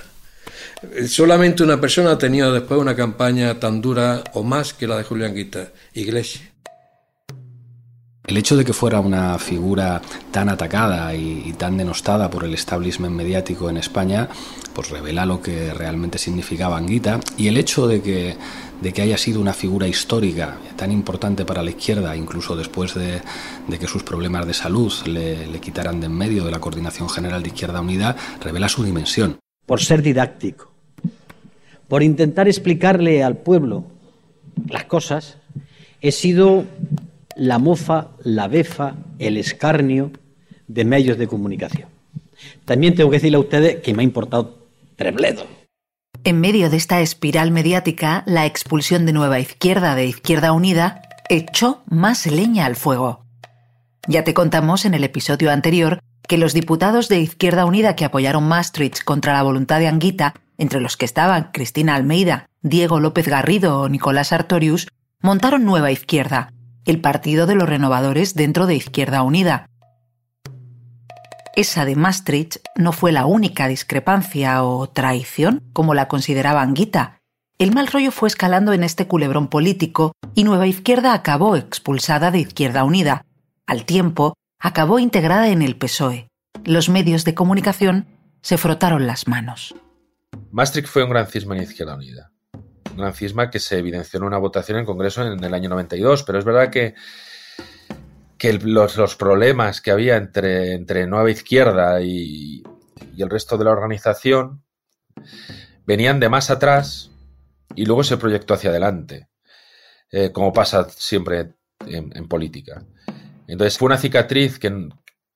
Eh, 0.84 1.08
solamente 1.08 1.64
una 1.64 1.82
persona 1.82 2.12
ha 2.12 2.18
tenido 2.20 2.54
después 2.54 2.80
una 2.80 2.96
campaña 2.96 3.60
tan 3.60 3.82
dura 3.82 4.24
o 4.34 4.44
más 4.44 4.74
que 4.74 4.86
la 4.86 4.98
de 4.98 5.06
Julián 5.06 5.34
Guita, 5.34 5.72
Iglesias. 5.96 6.53
El 8.26 8.38
hecho 8.38 8.56
de 8.56 8.64
que 8.64 8.72
fuera 8.72 9.02
una 9.02 9.38
figura 9.38 10.02
tan 10.32 10.48
atacada 10.48 11.14
y, 11.14 11.54
tan 11.58 11.76
denostada 11.76 12.30
por 12.30 12.46
el 12.46 12.54
establishment 12.54 13.14
mediático 13.14 13.70
en 13.70 13.76
España, 13.76 14.30
pues 14.74 14.90
revela 14.90 15.26
lo 15.26 15.42
que 15.42 15.74
realmente 15.74 16.18
significaba 16.18 16.78
Anguita. 16.78 17.20
Y 17.36 17.50
el 17.50 17.58
hecho 17.58 17.86
de 17.86 18.02
que, 18.02 18.38
de 18.82 18.94
que 18.94 19.02
haya 19.02 19.18
sido 19.18 19.42
una 19.42 19.52
figura 19.52 19.90
histórica 19.90 20.58
tan 20.78 20.90
importante 20.94 21.44
para 21.44 21.62
la 21.62 21.72
izquierda, 21.72 22.16
incluso 22.16 22.56
después 22.56 22.94
de, 22.94 23.22
de 23.68 23.80
que 23.80 23.88
sus 23.88 24.04
problemas 24.04 24.48
de 24.48 24.54
salud 24.54 24.94
le, 25.06 25.46
le 25.46 25.60
quitaran 25.60 26.00
de 26.00 26.06
en 26.06 26.14
medio 26.14 26.46
de 26.46 26.52
la 26.52 26.60
Coordinación 26.60 27.10
General 27.10 27.44
de 27.44 27.50
Izquierda 27.50 27.82
Unida, 27.82 28.16
revela 28.42 28.70
su 28.70 28.86
dimensión. 28.86 29.38
Por 29.66 29.82
ser 29.82 30.02
didáctico, 30.02 30.72
por 31.90 32.04
intentar 32.04 32.48
explicarle 32.48 33.22
al 33.22 33.36
pueblo 33.36 33.84
las 34.70 34.86
cosas, 34.86 35.40
he 36.00 36.14
sido 36.14 36.66
la 37.36 37.60
mofa, 37.60 38.10
la 38.24 38.48
befa, 38.48 38.96
el 39.20 39.38
escarnio 39.38 40.12
de 40.68 40.86
medios 40.86 41.18
de 41.18 41.28
comunicación. 41.28 41.90
También 42.66 42.96
tengo 42.96 43.10
que 43.10 43.18
decirle 43.18 43.38
a 43.38 43.42
ustedes 43.42 43.82
que 43.82 43.94
me 43.94 44.02
ha 44.02 44.04
importado 44.04 44.58
trebledo. 44.96 45.46
En 46.24 46.40
medio 46.40 46.70
de 46.70 46.78
esta 46.78 47.02
espiral 47.02 47.52
mediática, 47.52 48.24
la 48.26 48.46
expulsión 48.46 49.06
de 49.06 49.14
Nueva 49.14 49.40
Izquierda 49.40 49.96
de 49.96 50.06
Izquierda 50.06 50.54
Unida 50.54 51.02
echó 51.30 51.84
más 51.88 52.26
leña 52.26 52.66
al 52.66 52.76
fuego. 52.76 53.26
Ya 54.08 54.24
te 54.24 54.34
contamos 54.34 54.86
en 54.86 54.94
el 54.94 55.04
episodio 55.04 55.52
anterior 55.52 56.00
que 56.28 56.38
los 56.38 56.54
diputados 56.54 57.10
de 57.10 57.20
Izquierda 57.20 57.66
Unida 57.66 57.96
que 57.96 58.06
apoyaron 58.06 58.48
Maastricht 58.48 59.04
contra 59.04 59.34
la 59.34 59.44
voluntad 59.44 59.80
de 59.80 59.88
Anguita, 59.88 60.34
entre 60.58 60.80
los 60.80 60.96
que 60.96 61.06
estaban 61.06 61.50
Cristina 61.52 61.96
Almeida, 61.96 62.48
Diego 62.62 63.00
López 63.00 63.28
Garrido 63.28 63.82
o 63.82 63.90
Nicolás 63.90 64.32
Artorius, 64.32 64.88
montaron 65.22 65.66
Nueva 65.66 65.92
Izquierda, 65.92 66.54
el 66.86 67.00
partido 67.02 67.46
de 67.46 67.56
los 67.56 67.68
renovadores 67.68 68.36
dentro 68.36 68.66
de 68.66 68.76
Izquierda 68.76 69.24
Unida. 69.24 69.68
Esa 71.56 71.86
de 71.86 71.96
Maastricht 71.96 72.58
no 72.76 72.92
fue 72.92 73.12
la 73.12 73.26
única 73.26 73.68
discrepancia 73.68 74.64
o 74.64 74.90
traición, 74.90 75.62
como 75.72 75.94
la 75.94 76.08
consideraba 76.08 76.62
Anguita. 76.62 77.20
El 77.60 77.74
mal 77.74 77.88
rollo 77.88 78.12
fue 78.12 78.28
escalando 78.28 78.74
en 78.74 78.84
este 78.84 79.08
culebrón 79.08 79.48
político 79.48 80.14
y 80.34 80.44
Nueva 80.44 80.66
Izquierda 80.66 81.14
acabó 81.14 81.56
expulsada 81.56 82.32
de 82.32 82.40
Izquierda 82.40 82.84
Unida. 82.84 83.26
Al 83.68 83.86
tiempo, 83.86 84.34
acabó 84.60 84.98
integrada 84.98 85.50
en 85.50 85.62
el 85.62 85.78
PSOE. 85.78 86.28
Los 86.66 86.90
medios 86.90 87.24
de 87.24 87.36
comunicación 87.36 88.08
se 88.42 88.58
frotaron 88.58 89.06
las 89.06 89.28
manos. 89.28 89.76
Maastricht 90.52 90.88
fue 90.88 91.04
un 91.04 91.12
gran 91.12 91.28
cisma 91.28 91.56
en 91.56 91.64
Izquierda 91.64 91.96
Unida 91.96 92.33
un 92.33 92.33
gran 92.96 93.14
cisma 93.14 93.50
que 93.50 93.60
se 93.60 93.78
evidenció 93.78 94.18
en 94.18 94.26
una 94.26 94.38
votación 94.38 94.80
en 94.80 94.86
Congreso 94.86 95.26
en 95.26 95.44
el 95.44 95.54
año 95.54 95.70
92, 95.70 96.24
pero 96.24 96.40
es 96.40 96.46
verdad 96.46 96.70
que, 96.70 96.96
que 98.38 98.54
los, 98.54 98.98
los, 98.98 99.16
problemas 99.16 99.82
que 99.82 99.92
había 99.92 100.18
entre, 100.18 100.74
entre 100.74 101.08
Nueva 101.08 101.32
Izquierda 101.32 102.02
y, 102.02 102.64
y, 103.16 103.22
el 103.22 103.30
resto 103.30 103.58
de 103.58 103.66
la 103.66 103.72
organización 103.72 104.64
venían 105.86 106.20
de 106.20 106.30
más 106.30 106.50
atrás 106.50 107.12
y 107.76 107.86
luego 107.86 108.04
se 108.04 108.18
proyectó 108.18 108.54
hacia 108.54 108.70
adelante, 108.70 109.30
eh, 110.12 110.32
como 110.32 110.54
pasa 110.54 110.88
siempre 110.90 111.54
en, 111.86 112.16
en, 112.16 112.28
política. 112.28 112.86
Entonces 113.48 113.78
fue 113.78 113.88
una 113.88 113.98
cicatriz 113.98 114.60
que, 114.60 114.90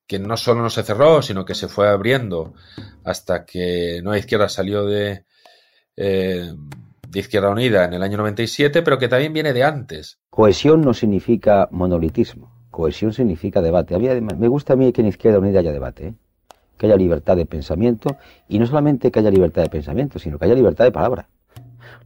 que 0.07 0.19
no 0.19 0.37
solo 0.37 0.61
no 0.61 0.69
se 0.69 0.83
cerró, 0.83 1.21
sino 1.21 1.43
que 1.45 1.55
se 1.55 1.67
fue 1.67 1.89
abriendo 1.89 2.53
hasta 3.03 3.45
que 3.45 3.99
Nueva 4.01 4.19
Izquierda 4.19 4.49
salió 4.49 4.85
de... 4.85 5.25
Eh, 5.95 6.53
de 7.09 7.19
Izquierda 7.19 7.49
Unida 7.49 7.85
en 7.85 7.93
el 7.93 8.03
año 8.03 8.17
97, 8.17 8.81
pero 8.81 8.97
que 8.97 9.07
también 9.07 9.33
viene 9.33 9.53
de 9.53 9.63
antes. 9.63 10.19
Cohesión 10.29 10.81
no 10.81 10.93
significa 10.93 11.67
monolitismo, 11.71 12.51
cohesión 12.69 13.13
significa 13.13 13.61
debate. 13.61 13.95
A 13.95 13.99
mí, 13.99 14.07
me 14.21 14.47
gusta 14.47 14.73
a 14.73 14.75
mí 14.75 14.91
que 14.91 15.01
en 15.01 15.07
Izquierda 15.07 15.39
Unida 15.39 15.59
haya 15.59 15.71
debate, 15.71 16.07
¿eh? 16.07 16.13
que 16.77 16.85
haya 16.85 16.95
libertad 16.95 17.35
de 17.35 17.45
pensamiento, 17.45 18.17
y 18.47 18.59
no 18.59 18.67
solamente 18.67 19.11
que 19.11 19.19
haya 19.19 19.31
libertad 19.31 19.63
de 19.63 19.69
pensamiento, 19.69 20.19
sino 20.19 20.37
que 20.37 20.45
haya 20.45 20.55
libertad 20.55 20.85
de 20.85 20.91
palabra. 20.91 21.27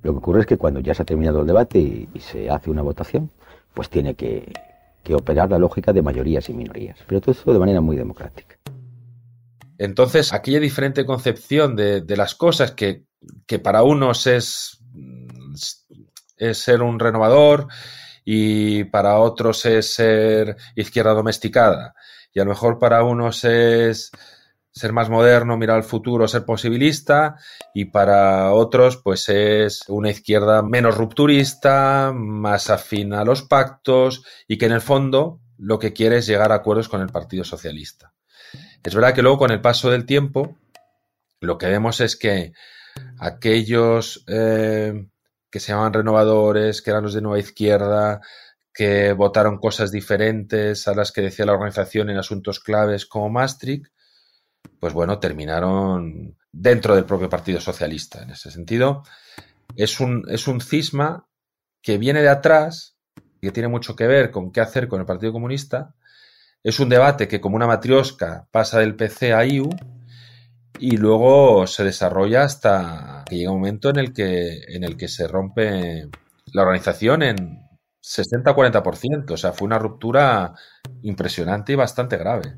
Lo 0.01 0.13
que 0.13 0.17
ocurre 0.17 0.41
es 0.41 0.45
que 0.45 0.57
cuando 0.57 0.79
ya 0.79 0.93
se 0.93 1.01
ha 1.01 1.05
terminado 1.05 1.41
el 1.41 1.47
debate 1.47 1.79
y, 1.79 2.09
y 2.13 2.19
se 2.19 2.49
hace 2.49 2.69
una 2.69 2.81
votación, 2.81 3.29
pues 3.73 3.89
tiene 3.89 4.15
que, 4.15 4.51
que 5.03 5.15
operar 5.15 5.49
la 5.49 5.57
lógica 5.57 5.93
de 5.93 6.01
mayorías 6.01 6.49
y 6.49 6.53
minorías, 6.53 6.99
pero 7.07 7.21
todo 7.21 7.31
eso 7.31 7.51
de 7.51 7.59
manera 7.59 7.81
muy 7.81 7.95
democrática. 7.95 8.57
Entonces, 9.77 10.31
aquella 10.31 10.59
diferente 10.59 11.05
concepción 11.05 11.75
de, 11.75 12.01
de 12.01 12.17
las 12.17 12.35
cosas 12.35 12.71
que, 12.71 13.05
que, 13.47 13.57
para 13.57 13.81
unos 13.81 14.27
es 14.27 14.80
es 16.37 16.57
ser 16.57 16.81
un 16.81 16.99
renovador 16.99 17.67
y 18.25 18.83
para 18.85 19.17
otros 19.19 19.65
es 19.65 19.93
ser 19.93 20.57
izquierda 20.75 21.13
domesticada. 21.13 21.95
Y 22.33 22.39
a 22.39 22.43
lo 22.43 22.51
mejor 22.51 22.79
para 22.79 23.03
unos 23.03 23.43
es 23.43 24.11
ser 24.71 24.93
más 24.93 25.09
moderno, 25.09 25.57
mirar 25.57 25.77
al 25.77 25.83
futuro, 25.83 26.27
ser 26.27 26.45
posibilista, 26.45 27.35
y 27.73 27.85
para 27.85 28.53
otros, 28.53 28.97
pues 28.97 29.27
es 29.27 29.83
una 29.89 30.09
izquierda 30.09 30.61
menos 30.61 30.95
rupturista, 30.95 32.13
más 32.15 32.69
afín 32.69 33.13
a 33.13 33.25
los 33.25 33.43
pactos, 33.43 34.23
y 34.47 34.57
que 34.57 34.67
en 34.67 34.71
el 34.71 34.81
fondo 34.81 35.41
lo 35.57 35.77
que 35.77 35.93
quiere 35.93 36.17
es 36.17 36.27
llegar 36.27 36.51
a 36.51 36.55
acuerdos 36.55 36.87
con 36.87 37.01
el 37.01 37.09
Partido 37.09 37.43
Socialista. 37.43 38.13
Es 38.83 38.95
verdad 38.95 39.13
que 39.13 39.21
luego, 39.21 39.39
con 39.39 39.51
el 39.51 39.61
paso 39.61 39.91
del 39.91 40.05
tiempo, 40.05 40.57
lo 41.41 41.57
que 41.57 41.67
vemos 41.67 41.99
es 41.99 42.15
que 42.15 42.53
aquellos 43.19 44.23
eh, 44.27 45.07
que 45.49 45.59
se 45.59 45.71
llamaban 45.71 45.93
renovadores, 45.93 46.81
que 46.81 46.91
eran 46.91 47.03
los 47.03 47.13
de 47.13 47.21
Nueva 47.21 47.39
Izquierda, 47.39 48.21
que 48.73 49.13
votaron 49.13 49.57
cosas 49.57 49.91
diferentes 49.91 50.87
a 50.87 50.95
las 50.95 51.11
que 51.11 51.21
decía 51.21 51.45
la 51.45 51.53
organización 51.53 52.09
en 52.09 52.17
asuntos 52.17 52.59
claves 52.59 53.05
como 53.05 53.29
Maastricht, 53.29 53.87
pues 54.79 54.93
bueno, 54.93 55.19
terminaron 55.19 56.37
dentro 56.51 56.95
del 56.95 57.05
propio 57.05 57.29
Partido 57.29 57.59
Socialista. 57.59 58.21
En 58.23 58.31
ese 58.31 58.51
sentido, 58.51 59.03
es 59.75 59.99
un, 59.99 60.25
es 60.29 60.47
un 60.47 60.61
cisma 60.61 61.27
que 61.81 61.97
viene 61.97 62.21
de 62.21 62.29
atrás, 62.29 62.95
y 63.41 63.47
que 63.47 63.51
tiene 63.51 63.69
mucho 63.69 63.95
que 63.95 64.07
ver 64.07 64.31
con 64.31 64.51
qué 64.51 64.61
hacer 64.61 64.87
con 64.87 64.99
el 64.99 65.05
Partido 65.05 65.33
Comunista. 65.33 65.95
Es 66.63 66.79
un 66.79 66.89
debate 66.89 67.27
que, 67.27 67.41
como 67.41 67.55
una 67.55 67.67
matriosca, 67.67 68.47
pasa 68.51 68.79
del 68.79 68.95
PC 68.95 69.33
a 69.33 69.43
IU 69.45 69.69
y 70.81 70.97
luego 70.97 71.67
se 71.67 71.83
desarrolla 71.83 72.43
hasta 72.43 73.23
que 73.29 73.37
llega 73.37 73.51
un 73.51 73.59
momento 73.59 73.91
en 73.91 73.97
el 73.97 74.13
que, 74.13 74.63
en 74.67 74.83
el 74.83 74.97
que 74.97 75.07
se 75.07 75.27
rompe 75.27 76.09
la 76.47 76.63
organización 76.63 77.21
en 77.21 77.59
60-40%. 78.03 79.29
O 79.31 79.37
sea, 79.37 79.53
fue 79.53 79.67
una 79.67 79.77
ruptura 79.77 80.55
impresionante 81.03 81.73
y 81.73 81.75
bastante 81.75 82.17
grave. 82.17 82.55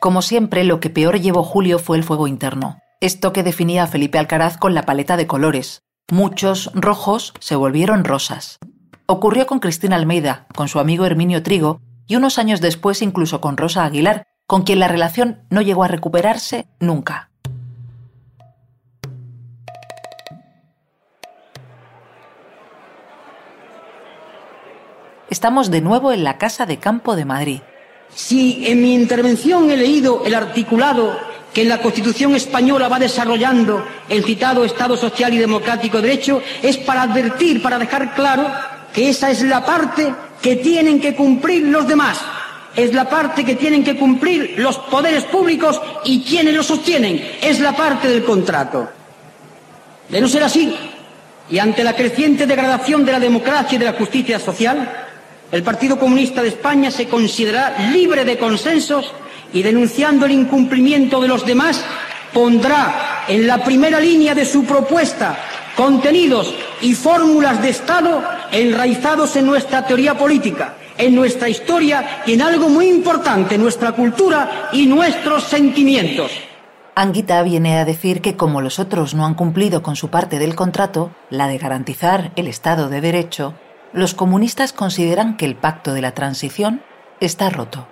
Como 0.00 0.22
siempre, 0.22 0.64
lo 0.64 0.80
que 0.80 0.88
peor 0.88 1.20
llevó 1.20 1.42
Julio 1.42 1.78
fue 1.78 1.98
el 1.98 2.04
fuego 2.04 2.26
interno. 2.26 2.78
Esto 3.02 3.34
que 3.34 3.42
definía 3.42 3.82
a 3.82 3.86
Felipe 3.86 4.18
Alcaraz 4.18 4.56
con 4.56 4.72
la 4.72 4.82
paleta 4.82 5.18
de 5.18 5.26
colores. 5.26 5.82
Muchos 6.10 6.70
rojos 6.74 7.34
se 7.38 7.54
volvieron 7.54 8.04
rosas. 8.04 8.58
Ocurrió 9.04 9.46
con 9.46 9.60
Cristina 9.60 9.96
Almeida, 9.96 10.46
con 10.56 10.68
su 10.68 10.78
amigo 10.78 11.04
Herminio 11.04 11.42
Trigo, 11.42 11.82
y 12.06 12.16
unos 12.16 12.38
años 12.38 12.62
después 12.62 13.02
incluso 13.02 13.42
con 13.42 13.58
Rosa 13.58 13.84
Aguilar, 13.84 14.24
con 14.50 14.64
quien 14.64 14.80
la 14.80 14.88
relación 14.88 15.42
no 15.48 15.62
llegó 15.62 15.84
a 15.84 15.86
recuperarse 15.86 16.66
nunca. 16.80 17.30
Estamos 25.30 25.70
de 25.70 25.80
nuevo 25.80 26.10
en 26.10 26.24
la 26.24 26.36
Casa 26.36 26.66
de 26.66 26.78
Campo 26.78 27.14
de 27.14 27.24
Madrid. 27.24 27.60
Si 28.12 28.66
en 28.66 28.82
mi 28.82 28.92
intervención 28.92 29.70
he 29.70 29.76
leído 29.76 30.24
el 30.24 30.34
articulado 30.34 31.16
que 31.54 31.62
en 31.62 31.68
la 31.68 31.78
Constitución 31.78 32.34
española 32.34 32.88
va 32.88 32.98
desarrollando 32.98 33.84
el 34.08 34.24
citado 34.24 34.64
Estado 34.64 34.96
social 34.96 35.32
y 35.32 35.38
democrático 35.38 35.98
de 35.98 36.08
derecho, 36.08 36.42
es 36.60 36.76
para 36.76 37.02
advertir, 37.02 37.62
para 37.62 37.78
dejar 37.78 38.16
claro 38.16 38.50
que 38.92 39.10
esa 39.10 39.30
es 39.30 39.42
la 39.42 39.64
parte 39.64 40.12
que 40.42 40.56
tienen 40.56 41.00
que 41.00 41.14
cumplir 41.14 41.68
los 41.68 41.86
demás 41.86 42.20
es 42.76 42.94
la 42.94 43.08
parte 43.08 43.44
que 43.44 43.56
tienen 43.56 43.82
que 43.84 43.96
cumplir 43.96 44.54
los 44.58 44.78
poderes 44.78 45.24
públicos 45.24 45.80
y 46.04 46.22
quienes 46.22 46.54
lo 46.54 46.62
sostienen. 46.62 47.38
Es 47.42 47.60
la 47.60 47.76
parte 47.76 48.08
del 48.08 48.24
contrato. 48.24 48.88
De 50.08 50.20
no 50.20 50.28
ser 50.28 50.42
así, 50.42 50.74
y 51.50 51.58
ante 51.58 51.84
la 51.84 51.96
creciente 51.96 52.46
degradación 52.46 53.04
de 53.04 53.12
la 53.12 53.20
democracia 53.20 53.76
y 53.76 53.78
de 53.78 53.84
la 53.84 53.92
justicia 53.92 54.38
social, 54.38 55.06
el 55.50 55.62
Partido 55.62 55.98
Comunista 55.98 56.42
de 56.42 56.48
España 56.48 56.90
se 56.90 57.08
considera 57.08 57.90
libre 57.92 58.24
de 58.24 58.38
consensos 58.38 59.12
y 59.52 59.62
denunciando 59.62 60.26
el 60.26 60.32
incumplimiento 60.32 61.20
de 61.20 61.28
los 61.28 61.44
demás, 61.44 61.84
pondrá 62.32 63.24
en 63.26 63.46
la 63.48 63.64
primera 63.64 63.98
línea 63.98 64.34
de 64.34 64.44
su 64.44 64.64
propuesta 64.64 65.36
contenidos 65.76 66.54
y 66.82 66.94
fórmulas 66.94 67.62
de 67.62 67.70
Estado 67.70 68.22
enraizados 68.52 69.34
en 69.36 69.46
nuestra 69.46 69.86
teoría 69.86 70.16
política, 70.16 70.74
en 71.00 71.14
nuestra 71.14 71.48
historia 71.48 72.22
y 72.26 72.34
en 72.34 72.42
algo 72.42 72.68
muy 72.68 72.86
importante, 72.88 73.58
nuestra 73.58 73.92
cultura 73.92 74.68
y 74.72 74.86
nuestros 74.86 75.44
sentimientos. 75.44 76.30
Anguita 76.94 77.42
viene 77.42 77.78
a 77.78 77.84
decir 77.84 78.20
que 78.20 78.36
como 78.36 78.60
los 78.60 78.78
otros 78.78 79.14
no 79.14 79.24
han 79.24 79.34
cumplido 79.34 79.82
con 79.82 79.96
su 79.96 80.08
parte 80.08 80.38
del 80.38 80.54
contrato, 80.54 81.10
la 81.30 81.48
de 81.48 81.58
garantizar 81.58 82.32
el 82.36 82.46
Estado 82.46 82.88
de 82.88 83.00
Derecho, 83.00 83.54
los 83.92 84.14
comunistas 84.14 84.72
consideran 84.72 85.36
que 85.36 85.46
el 85.46 85.56
pacto 85.56 85.94
de 85.94 86.02
la 86.02 86.12
transición 86.12 86.82
está 87.20 87.48
roto. 87.48 87.88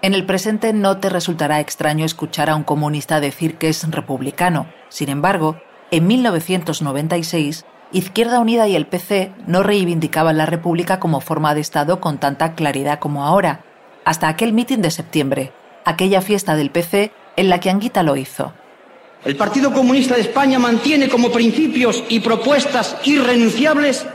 En 0.00 0.14
el 0.14 0.26
presente 0.26 0.72
no 0.72 0.98
te 0.98 1.10
resultará 1.10 1.60
extraño 1.60 2.04
escuchar 2.04 2.50
a 2.50 2.56
un 2.56 2.64
comunista 2.64 3.20
decir 3.20 3.56
que 3.56 3.68
es 3.68 3.88
republicano. 3.88 4.66
Sin 4.88 5.08
embargo, 5.08 5.60
en 5.92 6.06
1996, 6.06 7.64
Izquierda 7.92 8.40
Unida 8.40 8.66
y 8.68 8.74
el 8.74 8.86
PC 8.86 9.32
no 9.46 9.62
reivindicaban 9.62 10.38
la 10.38 10.46
República 10.46 10.98
como 10.98 11.20
forma 11.20 11.54
de 11.54 11.60
Estado 11.60 12.00
con 12.00 12.18
tanta 12.18 12.54
claridad 12.54 12.98
como 12.98 13.24
ahora, 13.24 13.64
hasta 14.06 14.28
aquel 14.28 14.54
mitin 14.54 14.80
de 14.80 14.90
septiembre, 14.90 15.52
aquella 15.84 16.22
fiesta 16.22 16.56
del 16.56 16.70
PC 16.70 17.12
en 17.36 17.50
la 17.50 17.60
que 17.60 17.68
Anguita 17.68 18.02
lo 18.02 18.16
hizo. 18.16 18.54
El 19.26 19.36
Partido 19.36 19.72
Comunista 19.72 20.14
de 20.14 20.22
España 20.22 20.58
mantiene 20.58 21.08
como 21.08 21.30
principios 21.30 22.02
y 22.08 22.20
propuestas 22.20 22.96
irrenunciables 23.04 24.06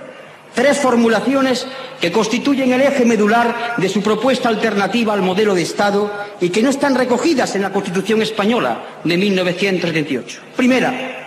tres 0.56 0.80
formulaciones 0.80 1.68
que 2.02 2.12
constituyen 2.12 2.74
el 2.74 2.82
eje 2.82 3.06
medular 3.06 3.76
de 3.78 3.90
su 3.90 4.02
propuesta 4.02 4.50
alternativa 4.50 5.14
al 5.14 5.22
modelo 5.22 5.54
de 5.54 5.62
Estado 5.62 6.12
y 6.42 6.50
que 6.50 6.64
no 6.64 6.72
están 6.72 6.96
recogidas 6.96 7.56
en 7.56 7.62
la 7.62 7.72
Constitución 7.72 8.24
española 8.24 8.82
de 9.04 9.18
1978. 9.18 10.42
Primera, 10.56 11.27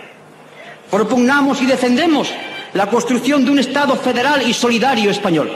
propugnamos 0.91 1.61
y 1.61 1.65
defendemos 1.65 2.31
la 2.73 2.87
construcción 2.87 3.43
de 3.45 3.51
un 3.51 3.59
Estado 3.59 3.95
federal 3.95 4.47
y 4.47 4.53
solidario 4.53 5.09
español. 5.09 5.51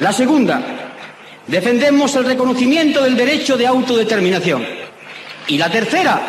La 0.00 0.12
segunda, 0.12 0.60
defendemos 1.46 2.16
el 2.16 2.24
reconocimiento 2.24 3.04
del 3.04 3.16
derecho 3.16 3.56
de 3.56 3.66
autodeterminación. 3.66 4.66
Y 5.46 5.58
la 5.58 5.70
tercera, 5.70 6.20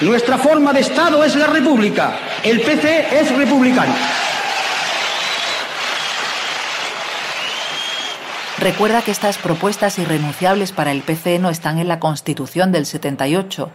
nuestra 0.00 0.36
forma 0.36 0.72
de 0.72 0.80
Estado 0.80 1.24
es 1.24 1.36
la 1.36 1.46
República. 1.46 2.18
El 2.42 2.60
PC 2.60 3.06
es 3.18 3.34
republicano. 3.36 3.94
Recuerda 8.58 9.02
que 9.02 9.12
estas 9.12 9.38
propuestas 9.38 10.00
irrenunciables 10.00 10.72
para 10.72 10.90
el 10.90 11.02
PC 11.02 11.38
no 11.38 11.48
están 11.48 11.78
en 11.78 11.86
la 11.86 12.00
Constitución 12.00 12.72
del 12.72 12.86
78. 12.86 13.70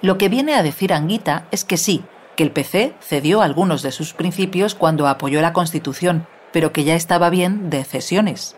Lo 0.00 0.16
que 0.16 0.28
viene 0.28 0.54
a 0.54 0.62
decir 0.62 0.92
Anguita 0.92 1.46
es 1.50 1.64
que 1.64 1.76
sí, 1.76 2.04
que 2.38 2.44
el 2.44 2.52
PC 2.52 2.94
cedió 3.00 3.42
algunos 3.42 3.82
de 3.82 3.90
sus 3.90 4.14
principios 4.14 4.76
cuando 4.76 5.08
apoyó 5.08 5.40
la 5.40 5.52
Constitución, 5.52 6.28
pero 6.52 6.72
que 6.72 6.84
ya 6.84 6.94
estaba 6.94 7.30
bien 7.30 7.68
de 7.68 7.82
cesiones. 7.82 8.54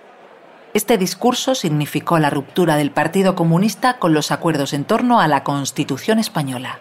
Este 0.74 0.98
discurso 0.98 1.54
significó 1.54 2.18
la 2.18 2.28
ruptura 2.28 2.76
del 2.76 2.90
Partido 2.90 3.34
Comunista 3.34 3.96
con 3.96 4.12
los 4.12 4.32
acuerdos 4.32 4.74
en 4.74 4.84
torno 4.84 5.18
a 5.18 5.28
la 5.28 5.44
Constitución 5.44 6.18
española. 6.18 6.78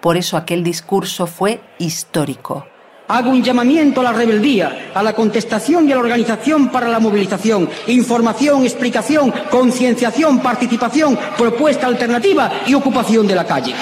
Por 0.00 0.16
eso 0.16 0.36
aquel 0.36 0.64
discurso 0.64 1.28
fue 1.28 1.60
histórico. 1.78 2.66
Hago 3.06 3.30
un 3.30 3.44
llamamiento 3.44 4.00
a 4.00 4.04
la 4.04 4.12
rebeldía, 4.12 4.90
a 4.96 5.02
la 5.04 5.12
contestación 5.12 5.88
y 5.88 5.92
a 5.92 5.94
la 5.94 6.00
organización 6.00 6.70
para 6.70 6.88
la 6.88 6.98
movilización, 6.98 7.70
información, 7.86 8.64
explicación, 8.64 9.32
concienciación, 9.48 10.40
participación, 10.40 11.16
propuesta 11.38 11.86
alternativa 11.86 12.50
y 12.66 12.74
ocupación 12.74 13.28
de 13.28 13.34
la 13.36 13.46
calle. 13.46 13.76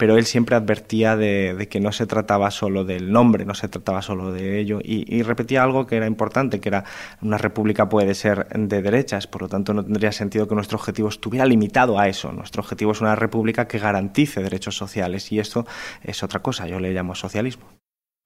Pero 0.00 0.16
él 0.16 0.24
siempre 0.24 0.56
advertía 0.56 1.14
de, 1.14 1.68
que 1.70 1.78
no 1.78 1.92
se 1.92 2.06
trataba 2.06 2.50
solo 2.50 2.86
del 2.86 3.12
nombre, 3.12 3.44
no 3.44 3.54
se 3.54 3.68
trataba 3.68 4.00
solo 4.00 4.32
de 4.32 4.58
ello, 4.58 4.78
y, 4.82 5.22
repetía 5.22 5.62
algo 5.62 5.86
que 5.86 5.96
era 5.96 6.06
importante, 6.06 6.58
que 6.58 6.70
era 6.70 6.84
una 7.20 7.36
república 7.36 7.90
puede 7.90 8.14
ser 8.14 8.48
de 8.48 8.80
derechas, 8.80 9.26
por 9.26 9.42
lo 9.42 9.48
tanto 9.48 9.74
no 9.74 9.84
tendría 9.84 10.10
sentido 10.10 10.48
que 10.48 10.54
nuestro 10.54 10.78
objetivo 10.78 11.10
estuviera 11.10 11.44
limitado 11.44 11.98
a 11.98 12.08
eso. 12.08 12.32
Nuestro 12.32 12.62
objetivo 12.62 12.92
es 12.92 13.02
una 13.02 13.14
república 13.14 13.68
que 13.68 13.78
garantice 13.78 14.42
derechos 14.42 14.74
sociales, 14.74 15.30
y 15.32 15.38
esto 15.38 15.66
es 16.02 16.22
otra 16.22 16.40
cosa, 16.40 16.66
yo 16.66 16.80
le 16.80 16.94
llamo 16.94 17.14
socialismo. 17.14 17.66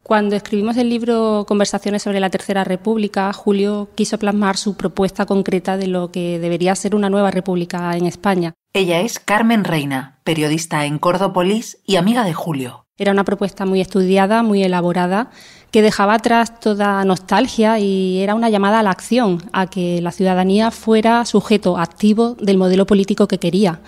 Cuando 0.04 0.36
escribimos 0.36 0.76
el 0.76 0.90
libro 0.90 1.44
Conversaciones 1.48 2.04
sobre 2.04 2.20
la 2.20 2.30
Tercera 2.30 2.62
República, 2.62 3.32
Julio 3.32 3.88
quiso 3.96 4.16
plasmar 4.20 4.56
su 4.58 4.76
propuesta 4.76 5.26
concreta 5.26 5.76
de 5.76 5.88
lo 5.88 6.12
que 6.12 6.38
debería 6.38 6.76
ser 6.76 6.94
una 6.94 7.10
nueva 7.10 7.32
república 7.32 7.96
en 7.96 8.06
España. 8.06 8.54
Ella 8.76 9.02
es 9.02 9.20
Carmen 9.20 9.62
Reina, 9.62 10.18
periodista 10.24 10.84
en 10.84 10.98
Cordópolis 10.98 11.78
y 11.86 11.94
amiga 11.94 12.24
de 12.24 12.34
Julio. 12.34 12.86
Era 12.98 13.12
una 13.12 13.22
propuesta 13.22 13.66
muy 13.66 13.80
estudiada, 13.80 14.42
muy 14.42 14.64
elaborada, 14.64 15.30
que 15.70 15.80
dejaba 15.80 16.14
atrás 16.14 16.58
toda 16.58 17.04
nostalgia 17.04 17.78
y 17.78 18.18
era 18.18 18.34
una 18.34 18.50
llamada 18.50 18.80
a 18.80 18.82
la 18.82 18.90
acción, 18.90 19.48
a 19.52 19.68
que 19.68 20.02
la 20.02 20.10
ciudadanía 20.10 20.72
fuera 20.72 21.24
sujeto 21.24 21.78
activo 21.78 22.34
del 22.34 22.58
modelo 22.58 22.84
político 22.84 23.28
que 23.28 23.38
quería. 23.38 23.78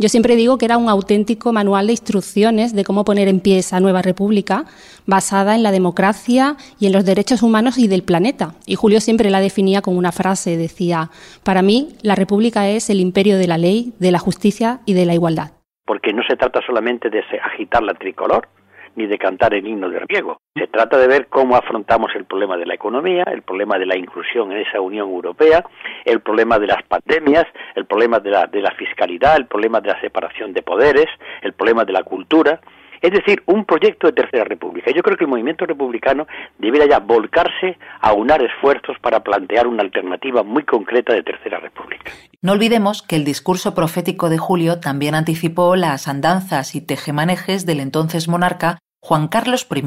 Yo 0.00 0.08
siempre 0.08 0.34
digo 0.34 0.56
que 0.56 0.64
era 0.64 0.78
un 0.78 0.88
auténtico 0.88 1.52
manual 1.52 1.86
de 1.86 1.92
instrucciones 1.92 2.74
de 2.74 2.84
cómo 2.84 3.04
poner 3.04 3.28
en 3.28 3.38
pie 3.38 3.58
esa 3.58 3.80
nueva 3.80 4.00
república 4.00 4.64
basada 5.04 5.54
en 5.54 5.62
la 5.62 5.72
democracia 5.72 6.56
y 6.78 6.86
en 6.86 6.94
los 6.94 7.04
derechos 7.04 7.42
humanos 7.42 7.76
y 7.76 7.86
del 7.86 8.02
planeta. 8.02 8.54
Y 8.64 8.76
Julio 8.76 9.02
siempre 9.02 9.28
la 9.28 9.42
definía 9.42 9.82
con 9.82 9.98
una 9.98 10.10
frase, 10.10 10.56
decía, 10.56 11.10
para 11.44 11.60
mí 11.60 11.88
la 12.00 12.14
república 12.14 12.66
es 12.66 12.88
el 12.88 12.98
imperio 12.98 13.36
de 13.36 13.46
la 13.46 13.58
ley, 13.58 13.92
de 13.98 14.10
la 14.10 14.18
justicia 14.18 14.80
y 14.86 14.94
de 14.94 15.04
la 15.04 15.12
igualdad. 15.12 15.50
Porque 15.84 16.14
no 16.14 16.22
se 16.26 16.34
trata 16.34 16.62
solamente 16.66 17.10
de 17.10 17.22
agitar 17.44 17.82
la 17.82 17.92
tricolor, 17.92 18.48
ni 19.00 19.06
de 19.06 19.18
cantar 19.18 19.54
el 19.54 19.66
himno 19.66 19.88
de 19.88 20.00
riego. 20.00 20.40
Se 20.54 20.66
trata 20.66 20.98
de 20.98 21.06
ver 21.06 21.28
cómo 21.28 21.56
afrontamos 21.56 22.10
el 22.14 22.24
problema 22.24 22.56
de 22.56 22.66
la 22.66 22.74
economía, 22.74 23.24
el 23.26 23.42
problema 23.42 23.78
de 23.78 23.86
la 23.86 23.96
inclusión 23.96 24.52
en 24.52 24.58
esa 24.58 24.80
Unión 24.80 25.08
Europea, 25.08 25.64
el 26.04 26.20
problema 26.20 26.58
de 26.58 26.66
las 26.66 26.82
pandemias, 26.82 27.46
el 27.74 27.86
problema 27.86 28.18
de 28.18 28.30
la, 28.30 28.46
de 28.46 28.60
la 28.60 28.72
fiscalidad, 28.72 29.36
el 29.36 29.46
problema 29.46 29.80
de 29.80 29.88
la 29.88 30.00
separación 30.00 30.52
de 30.52 30.62
poderes, 30.62 31.06
el 31.42 31.54
problema 31.54 31.84
de 31.84 31.92
la 31.92 32.02
cultura. 32.02 32.60
Es 33.00 33.12
decir, 33.12 33.42
un 33.46 33.64
proyecto 33.64 34.08
de 34.08 34.12
Tercera 34.12 34.44
República. 34.44 34.90
Yo 34.94 35.02
creo 35.02 35.16
que 35.16 35.24
el 35.24 35.30
movimiento 35.30 35.64
republicano 35.64 36.26
debería 36.58 36.86
ya 36.86 36.98
volcarse 36.98 37.78
a 38.00 38.12
unar 38.12 38.42
esfuerzos 38.42 38.98
para 39.00 39.20
plantear 39.20 39.66
una 39.66 39.82
alternativa 39.82 40.42
muy 40.42 40.64
concreta 40.64 41.14
de 41.14 41.22
Tercera 41.22 41.58
República. 41.60 42.12
No 42.42 42.52
olvidemos 42.52 43.02
que 43.02 43.16
el 43.16 43.24
discurso 43.24 43.74
profético 43.74 44.28
de 44.28 44.36
Julio 44.36 44.80
también 44.80 45.14
anticipó 45.14 45.76
las 45.76 46.08
andanzas 46.08 46.74
y 46.74 46.84
tejemanejes 46.84 47.64
del 47.64 47.80
entonces 47.80 48.28
monarca 48.28 48.78
Juan 49.02 49.28
Carlos 49.28 49.66
I, 49.74 49.84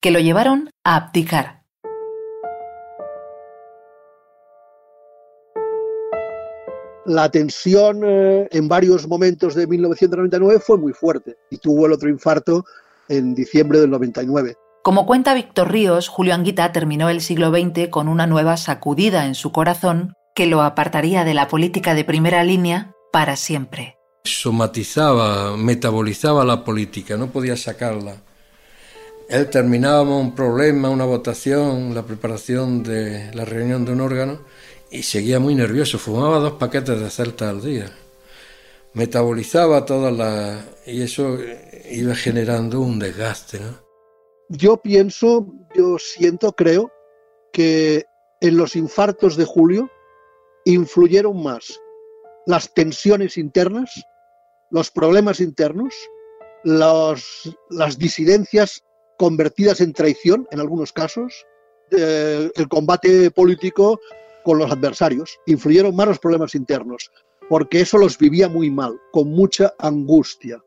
que 0.00 0.10
lo 0.10 0.20
llevaron 0.20 0.70
a 0.84 0.96
abdicar 0.96 1.60
la 7.10 7.30
tensión 7.30 8.02
eh, 8.04 8.48
en 8.50 8.68
varios 8.68 9.06
momentos 9.08 9.54
de 9.54 9.66
1999 9.66 10.60
fue 10.60 10.78
muy 10.78 10.92
fuerte 10.92 11.36
y 11.50 11.58
tuvo 11.58 11.86
el 11.86 11.92
otro 11.92 12.08
infarto 12.08 12.64
en 13.08 13.34
diciembre 13.34 13.80
del 13.80 13.90
99. 13.90 14.56
Como 14.82 15.04
cuenta 15.06 15.34
Víctor 15.34 15.70
Ríos, 15.70 16.08
Julio 16.08 16.34
Anguita 16.34 16.72
terminó 16.72 17.10
el 17.10 17.20
siglo 17.20 17.50
XX 17.50 17.88
con 17.90 18.08
una 18.08 18.26
nueva 18.26 18.56
sacudida 18.56 19.26
en 19.26 19.34
su 19.34 19.52
corazón 19.52 20.14
que 20.34 20.46
lo 20.46 20.62
apartaría 20.62 21.24
de 21.24 21.34
la 21.34 21.48
política 21.48 21.94
de 21.94 22.04
primera 22.04 22.44
línea 22.44 22.92
para 23.12 23.36
siempre. 23.36 23.96
Somatizaba, 24.24 25.56
metabolizaba 25.56 26.44
la 26.44 26.64
política, 26.64 27.16
no 27.16 27.26
podía 27.26 27.56
sacarla. 27.56 28.16
Él 29.30 29.48
terminaba 29.48 30.02
un 30.02 30.34
problema, 30.34 30.90
una 30.90 31.04
votación, 31.04 31.94
la 31.94 32.02
preparación 32.02 32.82
de 32.82 33.32
la 33.32 33.44
reunión 33.44 33.84
de 33.84 33.92
un 33.92 34.00
órgano 34.00 34.40
y 34.90 35.04
seguía 35.04 35.38
muy 35.38 35.54
nervioso, 35.54 36.00
fumaba 36.00 36.40
dos 36.40 36.54
paquetes 36.54 36.98
de 36.98 37.08
celta 37.10 37.48
al 37.48 37.62
día, 37.62 37.92
metabolizaba 38.92 39.84
toda 39.84 40.10
la... 40.10 40.64
y 40.84 41.02
eso 41.02 41.38
iba 41.88 42.16
generando 42.16 42.80
un 42.80 42.98
desgaste. 42.98 43.60
¿no? 43.60 43.78
Yo 44.48 44.78
pienso, 44.78 45.46
yo 45.76 45.96
siento, 46.00 46.50
creo, 46.50 46.90
que 47.52 48.06
en 48.40 48.56
los 48.56 48.74
infartos 48.74 49.36
de 49.36 49.44
Julio 49.44 49.88
influyeron 50.64 51.40
más 51.40 51.78
las 52.46 52.74
tensiones 52.74 53.38
internas, 53.38 53.92
los 54.72 54.90
problemas 54.90 55.38
internos, 55.38 55.94
las 56.64 57.96
disidencias 57.96 58.82
convertidas 59.20 59.82
en 59.82 59.92
traición 59.92 60.48
en 60.50 60.60
algunos 60.60 60.94
casos, 60.94 61.44
el 61.90 62.68
combate 62.70 63.30
político 63.30 64.00
con 64.44 64.56
los 64.56 64.72
adversarios, 64.72 65.38
influyeron 65.44 65.94
más 65.94 66.08
los 66.08 66.18
problemas 66.18 66.54
internos, 66.54 67.10
porque 67.50 67.82
eso 67.82 67.98
los 67.98 68.16
vivía 68.16 68.48
muy 68.48 68.70
mal, 68.70 68.98
con 69.12 69.28
mucha 69.28 69.74
angustia. 69.78 70.64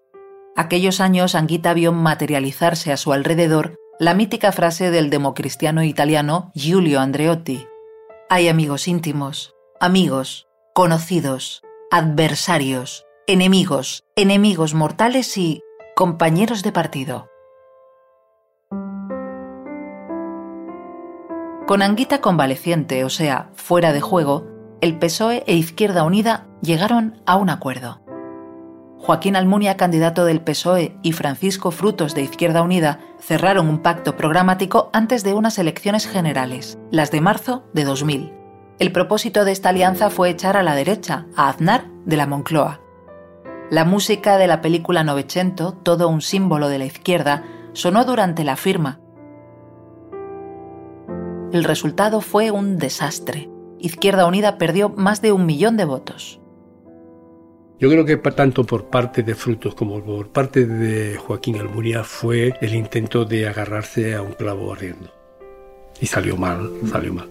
Aquellos 0.55 1.01
años 1.01 1.33
Anguita 1.33 1.73
vio 1.73 1.93
materializarse 1.93 2.91
a 2.91 2.97
su 2.97 3.11
alrededor 3.11 3.75
la 3.99 4.13
mítica 4.13 4.51
frase 4.51 4.91
del 4.91 5.09
democristiano 5.09 5.83
italiano 5.83 6.51
Giulio 6.53 6.99
Andreotti. 6.99 7.65
Hay 8.29 8.49
amigos 8.49 8.87
íntimos, 8.87 9.55
amigos, 9.79 10.45
conocidos, 10.75 11.63
adversarios, 11.89 13.03
enemigos, 13.25 14.03
enemigos 14.15 14.75
mortales 14.75 15.39
y 15.39 15.63
compañeros 15.95 16.61
de 16.61 16.71
partido. 16.71 17.32
Con 21.68 21.82
Anguita 21.82 22.20
convaleciente, 22.20 23.05
o 23.05 23.09
sea, 23.09 23.49
fuera 23.55 23.93
de 23.93 24.01
juego, 24.01 24.45
el 24.82 24.99
PSOE 24.99 25.45
e 25.47 25.55
Izquierda 25.55 26.03
Unida 26.03 26.45
llegaron 26.61 27.22
a 27.26 27.38
un 27.38 27.49
acuerdo. 27.49 28.01
Joaquín 28.97 29.38
Almunia, 29.38 29.78
candidato 29.78 30.26
del 30.26 30.41
PSOE, 30.41 30.97
y 31.03 31.14
Francisco 31.14 31.72
Frutos 31.72 32.16
de 32.16 32.22
Izquierda 32.22 32.64
Unida 32.64 32.99
cerraron 33.18 33.70
un 33.70 33.80
pacto 33.80 34.18
programático 34.18 34.89
antes 34.91 35.24
de 35.24 35.34
unas 35.34 35.57
elecciones 35.57 36.05
generales, 36.05 36.80
las 36.91 37.11
de 37.11 37.22
marzo 37.22 37.64
de 37.74 37.86
2000. 37.86 38.34
El 38.80 38.91
propósito 38.91 39.45
de 39.45 39.53
esta 39.53 39.70
alianza 39.70 40.09
fue 40.09 40.30
echar 40.30 40.57
a 40.57 40.64
la 40.64 40.76
derecha 40.76 41.28
a 41.38 41.47
Aznar 41.47 41.88
de 42.05 42.18
la 42.18 42.28
Moncloa. 42.28 42.82
La 43.70 43.86
música 43.86 44.38
de 44.38 44.47
la 44.47 44.59
película 44.59 45.05
Novecento, 45.05 45.72
todo 45.72 46.09
un 46.09 46.22
símbolo 46.22 46.68
de 46.68 46.80
la 46.80 46.86
izquierda, 46.86 47.43
sonó 47.72 48.03
durante 48.03 48.43
la 48.43 48.57
firma. 48.57 48.99
El 51.53 51.65
resultado 51.65 52.19
fue 52.19 52.49
un 52.49 52.79
desastre. 52.79 53.47
Izquierda 53.77 54.25
Unida 54.25 54.57
perdió 54.57 54.89
más 54.89 55.21
de 55.21 55.31
un 55.31 55.45
millón 55.45 55.77
de 55.77 55.85
votos. 55.85 56.41
Yo 57.79 57.91
creo 57.91 58.05
que 58.05 58.17
tanto 58.17 58.63
por 58.63 58.85
parte 58.85 59.21
de 59.21 59.35
Frutos 59.35 59.75
como 59.75 60.03
por 60.03 60.29
parte 60.29 60.65
de 60.65 61.15
Joaquín 61.15 61.57
Almunia 61.57 62.03
fue 62.03 62.55
el 62.59 62.73
intento 62.73 63.23
de 63.23 63.47
agarrarse 63.47 64.15
a 64.15 64.23
un 64.23 64.31
clavo 64.31 64.73
ardiendo. 64.73 65.13
Y 66.01 66.07
salió 66.07 66.37
mal, 66.37 66.71
salió 66.89 67.13
mal. 67.13 67.29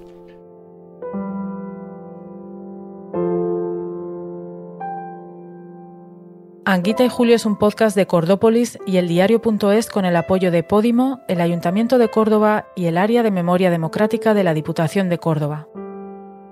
Anguita 6.65 7.03
y 7.05 7.09
Julio 7.09 7.35
es 7.35 7.45
un 7.45 7.57
podcast 7.57 7.97
de 7.97 8.07
Cordópolis 8.07 8.79
y 8.87 8.99
el 8.99 9.09
diario.es 9.09 9.89
con 9.89 10.05
el 10.05 10.15
apoyo 10.15 10.53
de 10.53 10.63
Podimo, 10.63 11.21
el 11.27 11.41
Ayuntamiento 11.41 11.99
de 11.99 12.09
Córdoba 12.09 12.69
y 12.77 12.87
el 12.87 12.99
Área 12.99 13.25
de 13.25 13.33
Memoria 13.33 13.69
Democrática 13.69 14.33
de 14.33 14.45
la 14.45 14.55
Diputación 14.55 15.09
de 15.09 15.19
Córdoba. 15.19 15.67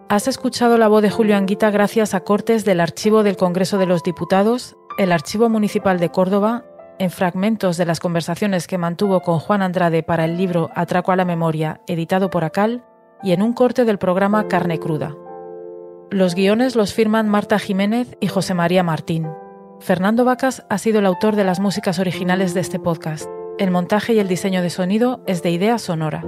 Has 0.08 0.26
escuchado 0.26 0.78
la 0.78 0.88
voz 0.88 1.02
de 1.02 1.10
Julio 1.10 1.36
Anguita 1.36 1.70
gracias 1.70 2.12
a 2.14 2.24
cortes 2.24 2.64
del 2.64 2.80
Archivo 2.80 3.22
del 3.22 3.36
Congreso 3.36 3.78
de 3.78 3.86
los 3.86 4.02
Diputados, 4.02 4.76
el 4.98 5.12
Archivo 5.12 5.48
Municipal 5.48 6.00
de 6.00 6.10
Córdoba, 6.10 6.64
en 6.98 7.10
fragmentos 7.10 7.76
de 7.76 7.86
las 7.86 8.00
conversaciones 8.00 8.66
que 8.66 8.78
mantuvo 8.78 9.20
con 9.20 9.38
Juan 9.38 9.62
Andrade 9.62 10.02
para 10.02 10.24
el 10.24 10.36
libro 10.36 10.70
Atraco 10.74 11.12
a 11.12 11.16
la 11.16 11.24
Memoria, 11.24 11.82
editado 11.86 12.30
por 12.30 12.42
Acal, 12.42 12.82
y 13.22 13.30
en 13.30 13.42
un 13.42 13.52
corte 13.52 13.84
del 13.84 13.98
programa 13.98 14.48
Carne 14.48 14.80
Cruda. 14.80 15.14
Los 16.10 16.34
guiones 16.34 16.74
los 16.74 16.94
firman 16.94 17.28
Marta 17.28 17.60
Jiménez 17.60 18.16
y 18.18 18.26
José 18.26 18.54
María 18.54 18.82
Martín. 18.82 19.28
Fernando 19.80 20.26
Vacas 20.26 20.62
ha 20.68 20.76
sido 20.76 20.98
el 20.98 21.06
autor 21.06 21.36
de 21.36 21.44
las 21.44 21.58
músicas 21.58 21.98
originales 21.98 22.52
de 22.52 22.60
este 22.60 22.78
podcast. 22.78 23.26
El 23.58 23.70
montaje 23.70 24.12
y 24.12 24.18
el 24.18 24.28
diseño 24.28 24.60
de 24.62 24.68
sonido 24.68 25.24
es 25.26 25.42
de 25.42 25.50
Idea 25.50 25.78
Sonora. 25.78 26.22